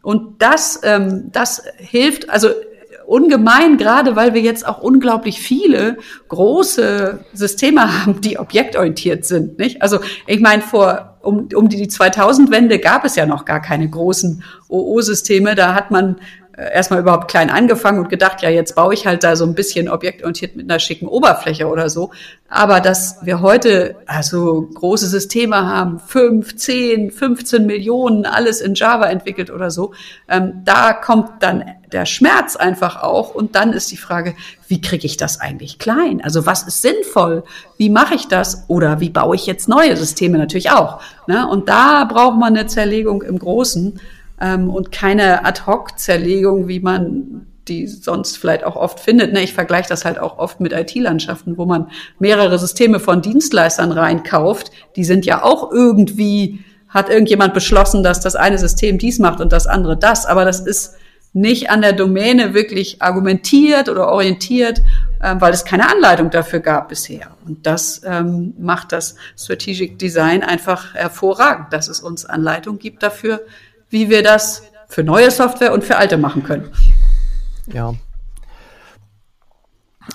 und 0.04 0.44
das, 0.44 0.80
ähm, 0.84 1.32
das 1.32 1.64
hilft, 1.78 2.30
also 2.30 2.50
ungemein, 3.08 3.78
gerade 3.78 4.16
weil 4.16 4.34
wir 4.34 4.42
jetzt 4.42 4.68
auch 4.68 4.82
unglaublich 4.82 5.40
viele 5.40 5.98
große 6.30 7.20
Systeme 7.34 8.02
haben, 8.02 8.22
die 8.22 8.38
objektorientiert 8.40 9.26
sind. 9.26 9.60
Nicht? 9.60 9.82
Also 9.82 10.00
ich 10.28 10.40
meine, 10.40 10.62
vor 10.62 11.18
um, 11.22 11.50
um 11.56 11.70
die 11.70 11.88
2000-Wende 11.88 12.80
gab 12.80 13.04
es 13.04 13.16
ja 13.16 13.26
noch 13.26 13.46
gar 13.46 13.62
keine 13.62 13.90
großen 13.90 14.44
OO-Systeme. 14.70 15.56
Da 15.56 15.74
hat 15.74 15.92
man 15.92 16.18
erstmal 16.58 17.02
überhaupt 17.02 17.30
klein 17.30 17.50
angefangen 17.50 18.00
und 18.00 18.10
gedacht, 18.10 18.42
ja, 18.42 18.50
jetzt 18.50 18.76
baue 18.76 18.94
ich 18.94 19.06
halt 19.06 19.24
da 19.24 19.36
so 19.36 19.46
ein 19.46 19.56
bisschen 19.56 19.90
objektorientiert 19.90 20.56
mit 20.56 20.70
einer 20.70 20.80
schicken 20.80 21.08
Oberfläche 21.08 21.68
oder 21.68 21.90
so. 21.90 22.12
Aber 22.48 22.80
dass 22.80 23.18
wir 23.24 23.42
heute 23.42 23.98
also 24.06 24.70
große 24.74 25.08
Systeme 25.08 25.68
haben, 25.68 26.00
fünf, 26.00 26.56
zehn, 26.56 27.12
15 27.12 27.66
Millionen, 27.66 28.26
alles 28.26 28.62
in 28.62 28.76
Java 28.76 29.08
entwickelt 29.08 29.50
oder 29.50 29.70
so, 29.70 29.94
ähm, 30.30 30.62
da 30.64 30.94
kommt 30.94 31.44
dann 31.44 31.66
der 31.92 32.06
Schmerz 32.06 32.56
einfach 32.56 33.02
auch. 33.02 33.36
Und 33.36 33.56
dann 33.56 33.74
ist 33.74 33.92
die 33.92 33.98
Frage, 33.98 34.36
wie 34.68 34.80
kriege 34.80 35.06
ich 35.06 35.18
das 35.18 35.42
eigentlich 35.42 35.80
klein? 35.80 36.22
Also 36.24 36.46
was 36.46 36.64
ist 36.64 36.82
sinnvoll? 36.82 37.44
Wie 37.78 37.90
mache 37.90 38.16
ich 38.16 38.28
das? 38.28 38.64
Oder 38.68 39.02
wie 39.02 39.10
baue 39.10 39.36
ich 39.36 39.46
jetzt 39.46 39.68
neue 39.68 39.98
Systeme 39.98 40.38
natürlich 40.38 40.72
auch? 40.72 41.02
Ne? 41.28 41.48
Und 41.48 41.68
da 41.68 42.06
braucht 42.06 42.38
man 42.38 42.56
eine 42.56 42.68
Zerlegung 42.68 43.24
im 43.24 43.40
Großen 43.40 44.00
ähm, 44.40 44.70
und 44.70 44.92
keine 44.92 45.46
Ad-Hoc-Zerlegung, 45.46 46.68
wie 46.68 46.80
man 46.80 47.48
die 47.68 47.88
sonst 47.88 48.38
vielleicht 48.38 48.64
auch 48.64 48.76
oft 48.76 49.00
findet. 49.00 49.34
Ne? 49.34 49.42
Ich 49.42 49.54
vergleiche 49.54 49.90
das 49.90 50.06
halt 50.06 50.20
auch 50.20 50.38
oft 50.38 50.60
mit 50.60 50.72
IT-Landschaften, 50.72 51.58
wo 51.58 51.66
man 51.66 51.90
mehrere 52.20 52.60
Systeme 52.60 53.00
von 53.00 53.22
Dienstleistern 53.22 53.92
reinkauft. 53.92 54.72
Die 54.96 55.04
sind 55.04 55.26
ja 55.26 55.44
auch 55.44 55.72
irgendwie, 55.72 56.60
hat 56.88 57.10
irgendjemand 57.10 57.54
beschlossen, 57.54 58.04
dass 58.04 58.20
das 58.20 58.36
eine 58.36 58.58
System 58.58 58.98
dies 58.98 59.20
macht 59.20 59.42
und 59.42 59.52
das 59.52 59.68
andere 59.68 59.98
das. 59.98 60.26
Aber 60.26 60.46
das 60.46 60.60
ist 60.60 60.96
nicht 61.34 61.70
an 61.70 61.82
der 61.82 61.92
Domäne 61.92 62.54
wirklich 62.54 63.02
argumentiert 63.02 63.90
oder 63.90 64.08
orientiert, 64.08 64.82
ähm, 65.22 65.42
weil 65.42 65.52
es 65.52 65.66
keine 65.66 65.92
Anleitung 65.92 66.30
dafür 66.30 66.62
gab 66.62 66.88
bisher. 66.88 67.36
Und 67.46 67.66
das 67.68 68.02
ähm, 68.06 68.54
macht 68.58 68.94
das 68.94 69.16
Strategic 69.38 70.00
Design 70.00 70.44
einfach 70.44 70.94
hervorragend, 70.94 71.74
dass 71.74 71.90
es 71.90 72.00
uns 72.00 72.26
Anleitung 72.26 72.80
gibt 72.80 73.04
dafür, 73.04 73.42
wie 73.96 74.10
wir 74.10 74.24
das 74.24 74.62
für 74.90 75.06
neue 75.06 75.32
Software 75.32 75.72
und 75.72 75.86
für 75.86 75.96
alte 75.96 76.18
machen 76.18 76.44
können. 76.44 76.70
Ja. 77.72 77.94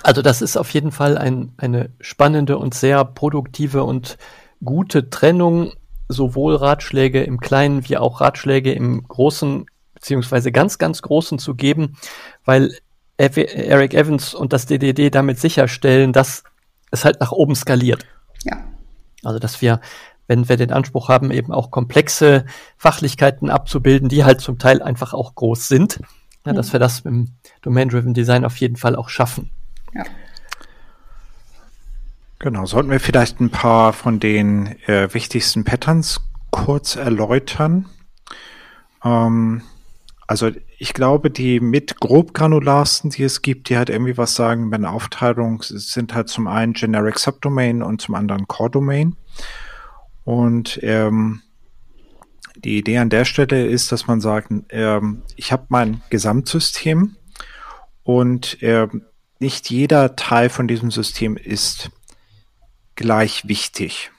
Also 0.03 0.21
das 0.21 0.43
ist 0.43 0.55
auf 0.55 0.69
jeden 0.69 0.91
Fall 0.91 1.17
ein, 1.17 1.53
eine 1.57 1.89
spannende 1.99 2.59
und 2.59 2.75
sehr 2.75 3.03
produktive 3.03 3.83
und 3.83 4.19
gute 4.63 5.09
Trennung, 5.09 5.73
sowohl 6.07 6.57
Ratschläge 6.57 7.23
im 7.23 7.39
Kleinen 7.39 7.89
wie 7.89 7.97
auch 7.97 8.21
Ratschläge 8.21 8.71
im 8.71 9.03
Großen, 9.07 9.65
beziehungsweise 9.95 10.51
ganz, 10.51 10.77
ganz 10.77 11.01
Großen 11.01 11.39
zu 11.39 11.55
geben, 11.55 11.97
weil 12.45 12.77
Eric 13.17 13.95
Evans 13.95 14.35
und 14.35 14.53
das 14.53 14.67
DDD 14.67 15.09
damit 15.09 15.39
sicherstellen, 15.39 16.13
dass 16.13 16.43
es 16.91 17.03
halt 17.03 17.19
nach 17.19 17.31
oben 17.31 17.55
skaliert. 17.55 18.05
Ja. 18.43 18.63
Also 19.23 19.39
dass 19.39 19.59
wir 19.59 19.81
wenn 20.31 20.47
wir 20.47 20.55
den 20.55 20.71
Anspruch 20.71 21.09
haben, 21.09 21.29
eben 21.29 21.51
auch 21.51 21.71
komplexe 21.71 22.45
Fachlichkeiten 22.77 23.49
abzubilden, 23.49 24.07
die 24.07 24.23
halt 24.23 24.39
zum 24.39 24.57
Teil 24.59 24.81
einfach 24.81 25.13
auch 25.13 25.35
groß 25.35 25.67
sind, 25.67 25.99
ja, 26.45 26.53
dass 26.53 26.69
mhm. 26.69 26.71
wir 26.71 26.79
das 26.79 27.01
im 27.01 27.33
Domain-Driven 27.63 28.13
Design 28.13 28.45
auf 28.45 28.55
jeden 28.55 28.77
Fall 28.77 28.95
auch 28.95 29.09
schaffen. 29.09 29.49
Ja. 29.93 30.05
Genau, 32.39 32.65
sollten 32.65 32.89
wir 32.89 33.01
vielleicht 33.01 33.41
ein 33.41 33.49
paar 33.49 33.91
von 33.91 34.21
den 34.21 34.67
äh, 34.87 35.13
wichtigsten 35.13 35.65
Patterns 35.65 36.21
kurz 36.49 36.95
erläutern. 36.95 37.87
Ähm, 39.03 39.63
also 40.27 40.49
ich 40.77 40.93
glaube, 40.93 41.29
die 41.29 41.59
mit 41.59 41.99
grob 41.99 42.33
granularsten, 42.33 43.09
die 43.09 43.23
es 43.23 43.41
gibt, 43.41 43.67
die 43.67 43.77
halt 43.77 43.89
irgendwie 43.89 44.17
was 44.17 44.33
sagen 44.33 44.69
bei 44.69 44.77
einer 44.77 44.93
Aufteilung, 44.93 45.61
sind 45.61 46.13
halt 46.13 46.29
zum 46.29 46.47
einen 46.47 46.71
Generic 46.71 47.19
Subdomain 47.19 47.83
und 47.83 47.99
zum 47.99 48.15
anderen 48.15 48.47
Core 48.47 48.69
Domain. 48.69 49.17
Und 50.23 50.79
ähm, 50.83 51.41
die 52.55 52.77
Idee 52.77 52.99
an 52.99 53.09
der 53.09 53.25
Stelle 53.25 53.65
ist, 53.65 53.91
dass 53.91 54.07
man 54.07 54.21
sagt, 54.21 54.51
ähm, 54.69 55.23
ich 55.35 55.51
habe 55.51 55.65
mein 55.69 56.01
Gesamtsystem 56.09 57.15
und 58.03 58.57
ähm, 58.61 59.03
nicht 59.39 59.69
jeder 59.69 60.15
Teil 60.15 60.49
von 60.49 60.67
diesem 60.67 60.91
System 60.91 61.37
ist 61.37 61.89
gleich 62.95 63.47
wichtig. 63.47 64.11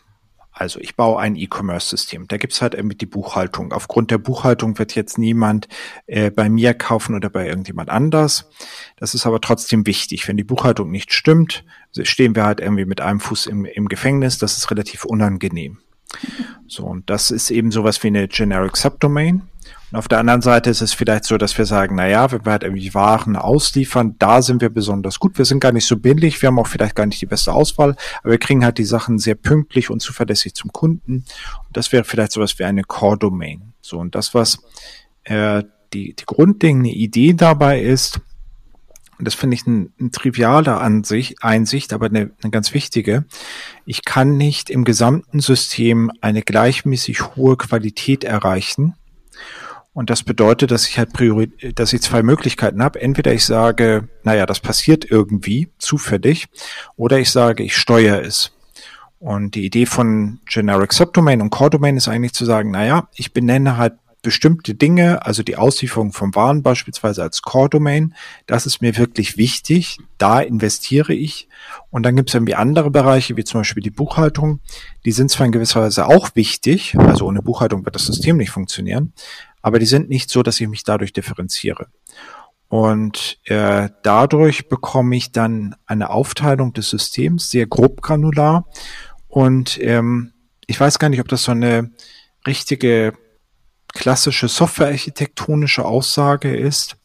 Also 0.51 0.81
ich 0.81 0.97
baue 0.97 1.19
ein 1.19 1.35
E-Commerce-System. 1.35 2.29
Da 2.29 2.37
gibt's 2.37 2.61
halt 2.61 2.75
irgendwie 2.75 2.97
die 2.97 3.07
Buchhaltung. 3.07 3.73
Aufgrund 3.73 4.11
der 4.11 4.19
Buchhaltung 4.19 4.79
wird 4.79 4.95
jetzt 4.95 5.17
niemand 5.17 5.67
äh, 6.07 6.31
bei 6.31 6.51
mir 6.51 6.75
kaufen 6.75 7.15
oder 7.15 7.31
bei 7.31 7.47
irgendjemand 7.49 7.89
anders. 7.89 8.51
Das 8.97 9.15
ist 9.15 9.25
aber 9.25 9.41
trotzdem 9.41 9.87
wichtig. 9.87 10.29
Wenn 10.29 10.37
die 10.37 10.45
Buchhaltung 10.45 10.91
nicht 10.91 11.15
stimmt, 11.15 11.65
stehen 12.03 12.37
wir 12.37 12.45
halt 12.45 12.61
irgendwie 12.61 12.85
mit 12.85 13.01
einem 13.01 13.21
Fuß 13.21 13.47
im, 13.47 13.65
im 13.65 13.89
Gefängnis. 13.89 14.39
Das 14.39 14.59
ist 14.59 14.71
relativ 14.71 15.05
unangenehm. 15.05 15.79
So, 16.67 16.85
und 16.85 17.11
das 17.11 17.31
ist 17.31 17.51
eben 17.51 17.71
sowas 17.71 18.03
wie 18.03 18.09
eine 18.09 18.29
Generic 18.29 18.77
Subdomain. 18.77 19.43
Und 19.91 19.99
auf 19.99 20.09
der 20.09 20.19
anderen 20.19 20.41
Seite 20.41 20.71
ist 20.71 20.81
es 20.81 20.95
vielleicht 20.95 21.25
so, 21.25 21.37
dass 21.37 21.57
wir 21.59 21.67
sagen, 21.67 21.97
na 21.97 22.09
ja, 22.09 22.33
wenn 22.33 22.47
wir 22.47 22.53
halt 22.53 22.63
irgendwie 22.63 22.95
Waren 22.95 23.37
ausliefern, 23.37 24.17
da 24.19 24.41
sind 24.41 24.63
wir 24.63 24.71
besonders 24.71 25.19
gut. 25.19 25.37
Wir 25.37 25.45
sind 25.45 25.61
gar 25.61 25.73
nicht 25.73 25.87
so 25.87 25.99
billig, 25.99 26.41
wir 26.41 26.47
haben 26.47 26.59
auch 26.59 26.67
vielleicht 26.67 26.97
gar 26.97 27.05
nicht 27.05 27.21
die 27.21 27.27
beste 27.27 27.53
Auswahl, 27.53 27.95
aber 28.23 28.31
wir 28.31 28.39
kriegen 28.39 28.65
halt 28.65 28.79
die 28.79 28.85
Sachen 28.85 29.19
sehr 29.19 29.35
pünktlich 29.35 29.91
und 29.91 30.01
zuverlässig 30.01 30.55
zum 30.55 30.73
Kunden. 30.73 31.25
Und 31.67 31.77
das 31.77 31.93
wäre 31.93 32.05
vielleicht 32.05 32.33
sowas 32.33 32.59
wie 32.59 32.65
eine 32.65 32.85
Core 32.85 33.19
Domain. 33.19 33.75
So, 33.83 33.99
und 33.99 34.15
das, 34.15 34.33
was 34.33 34.63
äh, 35.25 35.63
die, 35.93 36.15
die 36.15 36.25
grundlegende 36.25 36.91
Idee 36.91 37.35
dabei 37.35 37.83
ist, 37.83 38.21
und 39.23 39.27
das 39.27 39.35
finde 39.35 39.55
ich 39.55 39.65
ein, 39.69 39.93
ein 40.01 40.11
triviale 40.11 40.79
Ansicht, 40.79 41.45
Einsicht, 41.45 41.93
aber 41.93 42.07
eine, 42.07 42.33
eine 42.43 42.51
ganz 42.51 42.75
wichtige. 42.75 43.25
Ich 43.87 44.05
kann 44.05 44.37
nicht 44.37 44.69
im 44.69 44.83
gesamten 44.83 45.39
System 45.39 46.11
eine 46.21 46.43
gleichmäßig 46.43 47.37
hohe 47.37 47.57
Qualität 47.57 48.25
erreichen. 48.25 48.97
Und 49.93 50.11
das 50.11 50.25
bedeutet, 50.25 50.73
dass 50.73 50.89
ich 50.89 50.99
halt 50.99 51.13
Priori 51.13 51.53
dass 51.77 51.93
ich 51.93 52.03
zwei 52.03 52.25
Möglichkeiten 52.25 52.83
habe. 52.83 53.01
Entweder 53.01 53.33
ich 53.33 53.45
sage, 53.45 54.09
naja, 54.25 54.45
das 54.45 54.59
passiert 54.59 55.09
irgendwie 55.09 55.71
zufällig, 55.79 56.49
oder 56.97 57.21
ich 57.21 57.31
sage, 57.31 57.63
ich 57.63 57.77
steuere 57.77 58.23
es. 58.25 58.51
Und 59.21 59.55
die 59.55 59.65
Idee 59.65 59.87
von 59.87 60.41
Generic 60.47 60.93
Subdomain 60.93 61.43
und 61.43 61.51
Core 61.51 61.71
Domain 61.71 61.97
ist 61.97 62.09
eigentlich 62.09 62.33
zu 62.33 62.45
sagen, 62.45 62.73
naja, 62.73 63.09
ich 63.15 63.33
benenne 63.33 63.77
halt 63.77 63.93
bestimmte 64.23 64.75
Dinge, 64.75 65.27
also 65.27 65.43
die 65.43 65.57
Auslieferung 65.57 66.13
von 66.13 66.35
Waren 66.35 66.63
beispielsweise 66.63 67.23
als 67.23 67.43
Core-Domain, 67.43 68.15
das 68.47 68.67
ist 68.67 68.81
mir 68.81 68.97
wirklich 68.97 69.37
wichtig, 69.37 69.99
da 70.17 70.41
investiere 70.41 71.13
ich. 71.13 71.49
Und 71.91 72.05
dann 72.05 72.15
gibt 72.15 72.31
es 72.31 72.35
irgendwie 72.35 72.55
andere 72.55 72.91
Bereiche, 72.91 73.37
wie 73.37 73.45
zum 73.45 73.61
Beispiel 73.61 73.83
die 73.83 73.91
Buchhaltung, 73.91 74.61
die 75.05 75.13
sind 75.13 75.31
zwar 75.31 75.47
in 75.47 75.53
gewisser 75.53 75.81
Weise 75.81 76.07
auch 76.07 76.35
wichtig, 76.35 76.97
also 76.99 77.27
ohne 77.27 77.43
Buchhaltung 77.43 77.85
wird 77.85 77.97
das 77.97 78.07
System 78.07 78.37
nicht 78.37 78.51
funktionieren, 78.51 79.13
aber 79.61 79.81
die 79.81 79.87
sind 79.87 80.09
nicht 80.09 80.31
so, 80.31 80.43
dass 80.43 80.61
ich 80.61 80.69
mich 80.69 80.85
dadurch 80.85 81.13
differenziere. 81.13 81.89
Und 82.69 83.39
äh, 83.45 83.91
dadurch 84.03 84.69
bekomme 84.69 85.15
ich 85.17 85.33
dann 85.33 85.75
eine 85.85 86.09
Aufteilung 86.09 86.73
des 86.73 86.89
Systems, 86.89 87.51
sehr 87.51 87.67
grob 87.67 88.01
granular. 88.01 88.67
Und 89.29 89.79
ähm, 89.83 90.33
ich 90.67 90.81
weiß 90.81 90.99
gar 90.99 91.11
nicht, 91.11 91.21
ob 91.21 91.29
das 91.29 91.43
so 91.43 91.53
eine 91.53 91.91
richtige 92.47 93.13
klassische 93.93 94.49
softwarearchitektonische 94.49 95.85
Aussage 95.85 96.57
ist, 96.57 96.97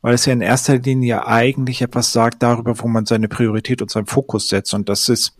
weil 0.00 0.14
es 0.14 0.26
ja 0.26 0.32
in 0.32 0.40
erster 0.40 0.78
Linie 0.78 1.26
eigentlich 1.26 1.82
etwas 1.82 2.12
sagt 2.12 2.42
darüber, 2.42 2.78
wo 2.78 2.86
man 2.86 3.06
seine 3.06 3.28
Priorität 3.28 3.82
und 3.82 3.90
seinen 3.90 4.06
Fokus 4.06 4.48
setzt. 4.48 4.72
Und 4.74 4.88
das 4.88 5.08
ist 5.08 5.36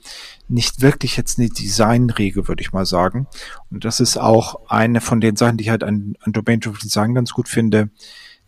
nicht 0.49 0.83
wirklich 0.83 1.17
jetzt 1.17 1.39
eine 1.39 1.49
Designregel, 1.49 2.49
würde 2.49 2.63
ich 2.63 2.73
mal 2.73 2.87
sagen. 2.87 3.29
Und 3.71 3.85
das 3.85 4.01
ist 4.01 4.17
auch 4.17 4.69
eine 4.69 5.01
von 5.01 5.21
den 5.21 5.37
Sachen, 5.37 5.59
die 5.59 5.65
ich 5.65 5.71
halt 5.71 5.85
an, 5.85 6.15
an 6.21 6.33
Domain-Driven 6.33 6.81
Design 6.83 7.15
ganz 7.15 7.33
gut 7.33 7.49
finde, 7.49 7.91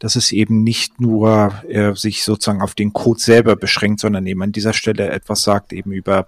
dass 0.00 0.16
es 0.16 0.32
eben 0.32 0.64
nicht 0.64 1.00
nur 1.00 1.62
äh, 1.68 1.94
sich 1.94 2.24
sozusagen 2.24 2.62
auf 2.62 2.74
den 2.74 2.92
Code 2.92 3.20
selber 3.20 3.54
beschränkt, 3.54 4.00
sondern 4.00 4.26
eben 4.26 4.42
an 4.42 4.50
dieser 4.50 4.72
Stelle 4.72 5.08
etwas 5.10 5.42
sagt 5.42 5.72
eben 5.72 5.92
über 5.92 6.26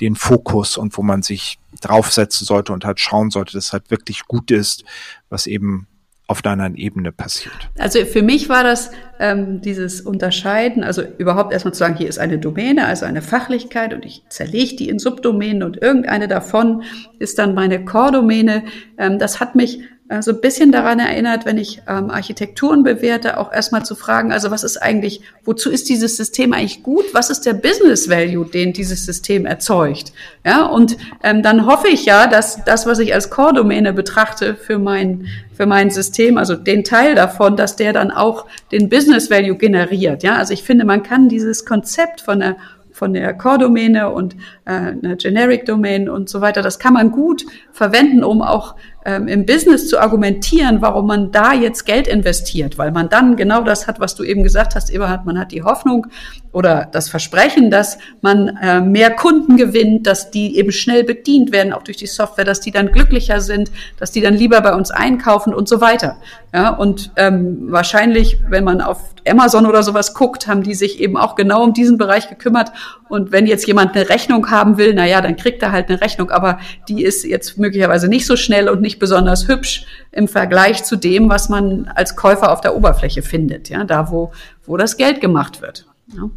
den 0.00 0.14
Fokus 0.14 0.76
und 0.76 0.96
wo 0.96 1.02
man 1.02 1.22
sich 1.22 1.58
draufsetzen 1.80 2.46
sollte 2.46 2.72
und 2.72 2.84
halt 2.84 3.00
schauen 3.00 3.30
sollte, 3.30 3.54
dass 3.54 3.72
halt 3.72 3.90
wirklich 3.90 4.26
gut 4.26 4.50
ist, 4.50 4.84
was 5.30 5.46
eben 5.46 5.88
auf 6.26 6.40
deiner 6.40 6.74
Ebene 6.76 7.12
passiert. 7.12 7.70
Also 7.78 8.04
für 8.06 8.22
mich 8.22 8.48
war 8.48 8.64
das 8.64 8.90
ähm, 9.20 9.60
dieses 9.60 10.00
Unterscheiden, 10.00 10.82
also 10.82 11.02
überhaupt 11.18 11.52
erstmal 11.52 11.74
zu 11.74 11.80
sagen, 11.80 11.96
hier 11.96 12.08
ist 12.08 12.18
eine 12.18 12.38
Domäne, 12.38 12.86
also 12.86 13.04
eine 13.04 13.20
Fachlichkeit 13.20 13.92
und 13.92 14.06
ich 14.06 14.22
zerlege 14.30 14.76
die 14.76 14.88
in 14.88 14.98
Subdomänen 14.98 15.62
und 15.62 15.82
irgendeine 15.82 16.26
davon 16.26 16.82
ist 17.18 17.38
dann 17.38 17.54
meine 17.54 17.84
Core-Domäne. 17.84 18.64
Ähm, 18.96 19.18
das 19.18 19.38
hat 19.40 19.54
mich 19.54 19.80
äh, 20.08 20.20
so 20.20 20.32
ein 20.32 20.40
bisschen 20.42 20.70
daran 20.70 20.98
erinnert, 20.98 21.46
wenn 21.46 21.56
ich 21.56 21.80
ähm, 21.88 22.10
Architekturen 22.10 22.82
bewerte, 22.82 23.38
auch 23.38 23.50
erstmal 23.50 23.86
zu 23.86 23.94
fragen, 23.94 24.32
also 24.32 24.50
was 24.50 24.62
ist 24.62 24.76
eigentlich, 24.76 25.22
wozu 25.44 25.70
ist 25.70 25.88
dieses 25.88 26.18
System 26.18 26.52
eigentlich 26.52 26.82
gut? 26.82 27.04
Was 27.14 27.30
ist 27.30 27.46
der 27.46 27.54
Business 27.54 28.10
Value, 28.10 28.44
den 28.44 28.74
dieses 28.74 29.06
System 29.06 29.46
erzeugt? 29.46 30.12
Ja, 30.44 30.66
und 30.66 30.98
ähm, 31.22 31.42
dann 31.42 31.64
hoffe 31.64 31.88
ich 31.88 32.04
ja, 32.04 32.26
dass 32.26 32.62
das, 32.64 32.86
was 32.86 32.98
ich 32.98 33.14
als 33.14 33.30
Core-Domäne 33.30 33.94
betrachte 33.94 34.56
für 34.56 34.78
mein, 34.78 35.26
für 35.54 35.64
mein 35.64 35.90
System, 35.90 36.36
also 36.36 36.54
den 36.54 36.84
Teil 36.84 37.14
davon, 37.14 37.56
dass 37.56 37.76
der 37.76 37.94
dann 37.94 38.10
auch 38.10 38.44
den 38.72 38.90
Business 38.90 39.30
Value 39.30 39.56
generiert. 39.56 40.22
Ja, 40.22 40.36
also 40.36 40.52
ich 40.52 40.64
finde, 40.64 40.84
man 40.84 41.02
kann 41.02 41.30
dieses 41.30 41.64
Konzept 41.64 42.20
von 42.20 42.40
der 42.40 42.56
von 42.94 43.12
der 43.12 43.34
Core-Domäne 43.34 44.08
und 44.10 44.36
äh, 44.66 44.70
einer 44.70 45.16
Generic-Domain 45.16 46.08
und 46.08 46.28
so 46.28 46.40
weiter. 46.40 46.62
Das 46.62 46.78
kann 46.78 46.94
man 46.94 47.10
gut 47.10 47.44
verwenden, 47.72 48.22
um 48.22 48.40
auch 48.40 48.76
ähm, 49.04 49.28
im 49.28 49.46
Business 49.46 49.88
zu 49.88 49.98
argumentieren, 49.98 50.80
warum 50.80 51.06
man 51.06 51.30
da 51.30 51.52
jetzt 51.52 51.84
Geld 51.84 52.06
investiert, 52.06 52.78
weil 52.78 52.90
man 52.90 53.08
dann 53.08 53.36
genau 53.36 53.62
das 53.62 53.86
hat, 53.86 54.00
was 54.00 54.14
du 54.14 54.24
eben 54.24 54.42
gesagt 54.42 54.74
hast, 54.74 54.90
Eberhard, 54.90 55.26
man 55.26 55.38
hat 55.38 55.52
die 55.52 55.62
Hoffnung 55.62 56.06
oder 56.52 56.88
das 56.90 57.08
Versprechen, 57.08 57.70
dass 57.70 57.98
man 58.22 58.56
äh, 58.62 58.80
mehr 58.80 59.10
Kunden 59.10 59.56
gewinnt, 59.56 60.06
dass 60.06 60.30
die 60.30 60.56
eben 60.56 60.72
schnell 60.72 61.04
bedient 61.04 61.52
werden, 61.52 61.72
auch 61.72 61.82
durch 61.82 61.96
die 61.96 62.06
Software, 62.06 62.44
dass 62.44 62.60
die 62.60 62.70
dann 62.70 62.92
glücklicher 62.92 63.40
sind, 63.40 63.70
dass 63.98 64.12
die 64.12 64.20
dann 64.20 64.34
lieber 64.34 64.60
bei 64.60 64.74
uns 64.74 64.90
einkaufen 64.90 65.52
und 65.52 65.68
so 65.68 65.80
weiter. 65.80 66.16
Ja, 66.54 66.70
und 66.70 67.10
ähm, 67.16 67.66
wahrscheinlich, 67.70 68.38
wenn 68.48 68.64
man 68.64 68.80
auf 68.80 69.00
Amazon 69.26 69.66
oder 69.66 69.82
sowas 69.82 70.14
guckt, 70.14 70.46
haben 70.46 70.62
die 70.62 70.74
sich 70.74 71.00
eben 71.00 71.16
auch 71.16 71.34
genau 71.34 71.64
um 71.64 71.72
diesen 71.72 71.98
Bereich 71.98 72.28
gekümmert. 72.28 72.70
Und 73.08 73.32
wenn 73.32 73.46
jetzt 73.46 73.66
jemand 73.66 73.94
eine 73.94 74.08
Rechnung 74.08 74.50
haben 74.50 74.78
will, 74.78 74.94
na 74.94 75.06
ja, 75.06 75.20
dann 75.20 75.36
kriegt 75.36 75.62
er 75.62 75.72
halt 75.72 75.88
eine 75.88 76.00
Rechnung, 76.00 76.30
aber 76.30 76.58
die 76.88 77.02
ist 77.02 77.24
jetzt 77.24 77.58
möglicherweise 77.58 78.08
nicht 78.08 78.26
so 78.26 78.36
schnell 78.36 78.68
und 78.68 78.80
nicht 78.80 78.98
besonders 78.98 79.46
hübsch 79.46 79.86
im 80.10 80.26
Vergleich 80.26 80.84
zu 80.84 80.96
dem, 80.96 81.28
was 81.28 81.48
man 81.48 81.86
als 81.94 82.16
Käufer 82.16 82.50
auf 82.52 82.60
der 82.60 82.76
Oberfläche 82.76 83.22
findet, 83.22 83.68
ja, 83.68 83.84
da 83.84 84.10
wo, 84.10 84.32
wo 84.64 84.76
das 84.76 84.96
Geld 84.96 85.20
gemacht 85.20 85.60
wird. 85.60 85.86
Ja. 86.16 86.30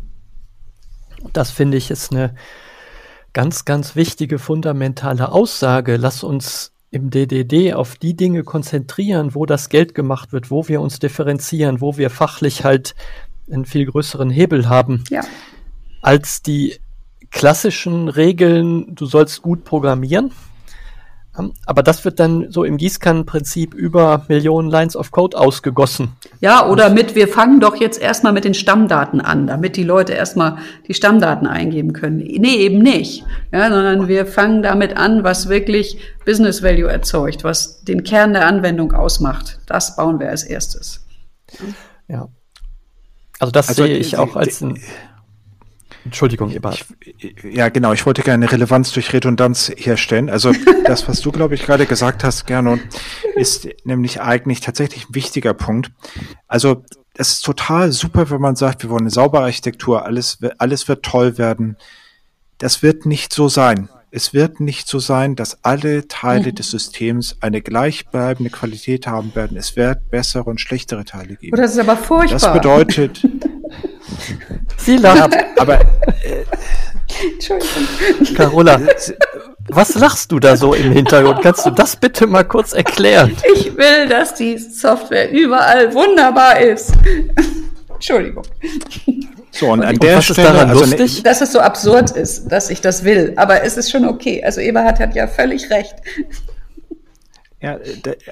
Das 1.33 1.51
finde 1.51 1.77
ich 1.77 1.89
ist 1.89 2.11
eine 2.11 2.35
ganz, 3.33 3.65
ganz 3.65 3.95
wichtige 3.95 4.39
fundamentale 4.39 5.31
Aussage. 5.31 5.97
Lass 5.97 6.23
uns 6.23 6.73
im 6.89 7.09
DDD 7.09 7.73
auf 7.73 7.95
die 7.95 8.15
Dinge 8.15 8.43
konzentrieren, 8.43 9.35
wo 9.35 9.45
das 9.45 9.69
Geld 9.69 9.93
gemacht 9.93 10.31
wird, 10.31 10.51
wo 10.51 10.67
wir 10.67 10.81
uns 10.81 10.99
differenzieren, 10.99 11.81
wo 11.81 11.97
wir 11.97 12.09
fachlich 12.09 12.63
halt 12.63 12.95
einen 13.51 13.65
viel 13.65 13.85
größeren 13.85 14.29
Hebel 14.29 14.67
haben, 14.67 15.03
ja. 15.09 15.21
Als 16.07 16.41
die 16.41 16.79
klassischen 17.31 18.07
Regeln, 18.07 18.95
du 18.95 19.05
sollst 19.05 19.41
gut 19.41 19.65
programmieren. 19.65 20.31
Aber 21.65 21.83
das 21.83 22.05
wird 22.05 22.21
dann 22.21 22.49
so 22.49 22.63
im 22.63 22.77
Gießkannenprinzip 22.77 23.73
über 23.73 24.23
Millionen 24.29 24.71
Lines 24.71 24.95
of 24.95 25.11
Code 25.11 25.37
ausgegossen. 25.37 26.13
Ja, 26.39 26.65
oder 26.65 26.89
mit, 26.89 27.13
wir 27.13 27.27
fangen 27.27 27.59
doch 27.59 27.75
jetzt 27.75 28.01
erstmal 28.01 28.31
mit 28.31 28.45
den 28.45 28.53
Stammdaten 28.53 29.19
an, 29.19 29.47
damit 29.47 29.75
die 29.75 29.83
Leute 29.83 30.13
erstmal 30.13 30.59
die 30.87 30.93
Stammdaten 30.93 31.45
eingeben 31.45 31.91
können. 31.91 32.19
Nee, 32.19 32.55
eben 32.55 32.79
nicht. 32.79 33.25
Ja, 33.51 33.69
sondern 33.69 34.07
wir 34.07 34.25
fangen 34.25 34.63
damit 34.63 34.95
an, 34.95 35.25
was 35.25 35.49
wirklich 35.49 35.99
Business 36.25 36.63
Value 36.63 36.89
erzeugt, 36.89 37.43
was 37.43 37.83
den 37.83 38.03
Kern 38.03 38.31
der 38.31 38.47
Anwendung 38.47 38.93
ausmacht. 38.93 39.59
Das 39.65 39.97
bauen 39.97 40.21
wir 40.21 40.29
als 40.29 40.43
erstes. 40.43 41.05
Ja. 42.07 42.29
Also 43.39 43.51
das 43.51 43.67
also, 43.67 43.83
sehe 43.83 43.97
ich 43.97 44.17
auch 44.17 44.37
als 44.37 44.61
ein 44.61 44.79
Entschuldigung, 46.07 46.51
Ebert. 46.51 46.85
Ja, 47.43 47.67
genau. 47.67 47.91
Ich 47.91 48.05
wollte 48.05 48.21
gerne 48.21 48.49
Relevanz 48.49 48.93
durch 48.93 49.11
Redundanz 49.11 49.69
herstellen. 49.75 50.29
Also 50.29 50.53
das, 50.85 51.07
was 51.09 51.19
du, 51.19 51.33
glaube 51.33 51.55
ich, 51.55 51.63
gerade 51.63 51.85
gesagt 51.85 52.23
hast, 52.23 52.47
gerne, 52.47 52.79
ist 53.35 53.67
nämlich 53.83 54.21
eigentlich 54.21 54.61
tatsächlich 54.61 55.09
ein 55.09 55.15
wichtiger 55.15 55.53
Punkt. 55.53 55.91
Also 56.47 56.85
es 57.13 57.33
ist 57.33 57.41
total 57.45 57.91
super, 57.91 58.29
wenn 58.29 58.39
man 58.39 58.55
sagt, 58.55 58.83
wir 58.83 58.89
wollen 58.89 59.01
eine 59.01 59.09
saubere 59.09 59.43
Architektur, 59.43 60.05
alles, 60.05 60.39
alles 60.59 60.87
wird 60.87 61.03
toll 61.03 61.37
werden. 61.37 61.75
Das 62.57 62.81
wird 62.81 63.05
nicht 63.05 63.33
so 63.33 63.49
sein. 63.49 63.89
Es 64.09 64.33
wird 64.33 64.61
nicht 64.61 64.87
so 64.87 64.99
sein, 64.99 65.35
dass 65.35 65.65
alle 65.65 66.07
Teile 66.07 66.51
mhm. 66.51 66.55
des 66.55 66.71
Systems 66.71 67.37
eine 67.41 67.61
gleichbleibende 67.61 68.49
Qualität 68.49 69.07
haben 69.07 69.35
werden. 69.35 69.57
Es 69.57 69.75
wird 69.75 70.09
bessere 70.09 70.45
und 70.45 70.61
schlechtere 70.61 71.03
Teile 71.03 71.35
geben. 71.35 71.57
Oh, 71.57 71.61
das 71.61 71.73
ist 71.73 71.79
aber 71.79 71.97
furchtbar. 71.97 72.39
Das 72.39 72.53
bedeutet, 72.53 73.27
Sie 74.77 74.97
lacht. 74.97 75.35
aber 75.57 75.79
äh, 75.81 76.43
Entschuldigung. 77.33 77.87
Carola, 78.35 78.79
was 79.69 79.95
lachst 79.95 80.31
du 80.31 80.39
da 80.39 80.55
so 80.55 80.73
im 80.73 80.91
Hintergrund? 80.91 81.41
Kannst 81.41 81.65
du 81.65 81.71
das 81.71 81.95
bitte 81.95 82.27
mal 82.27 82.43
kurz 82.43 82.73
erklären? 82.73 83.35
Ich 83.55 83.75
will, 83.75 84.07
dass 84.07 84.33
die 84.35 84.57
Software 84.57 85.29
überall 85.31 85.93
wunderbar 85.93 86.59
ist. 86.59 86.93
Entschuldigung. 87.93 88.43
So, 89.51 89.71
und 89.71 89.81
an 89.83 89.95
und 89.95 90.03
der 90.03 90.21
Stelle, 90.21 90.47
daran 90.53 90.69
also 90.69 90.81
lustig? 90.81 91.23
dass 91.23 91.41
es 91.41 91.51
so 91.51 91.59
absurd 91.59 92.11
ist, 92.11 92.47
dass 92.47 92.69
ich 92.69 92.79
das 92.79 93.03
will. 93.03 93.33
Aber 93.37 93.63
es 93.63 93.75
ist 93.75 93.89
schon 93.89 94.05
okay. 94.05 94.43
Also 94.43 94.61
Eberhard 94.61 94.99
hat 94.99 95.15
ja 95.15 95.27
völlig 95.27 95.69
recht. 95.71 95.95
Ja, 97.59 97.79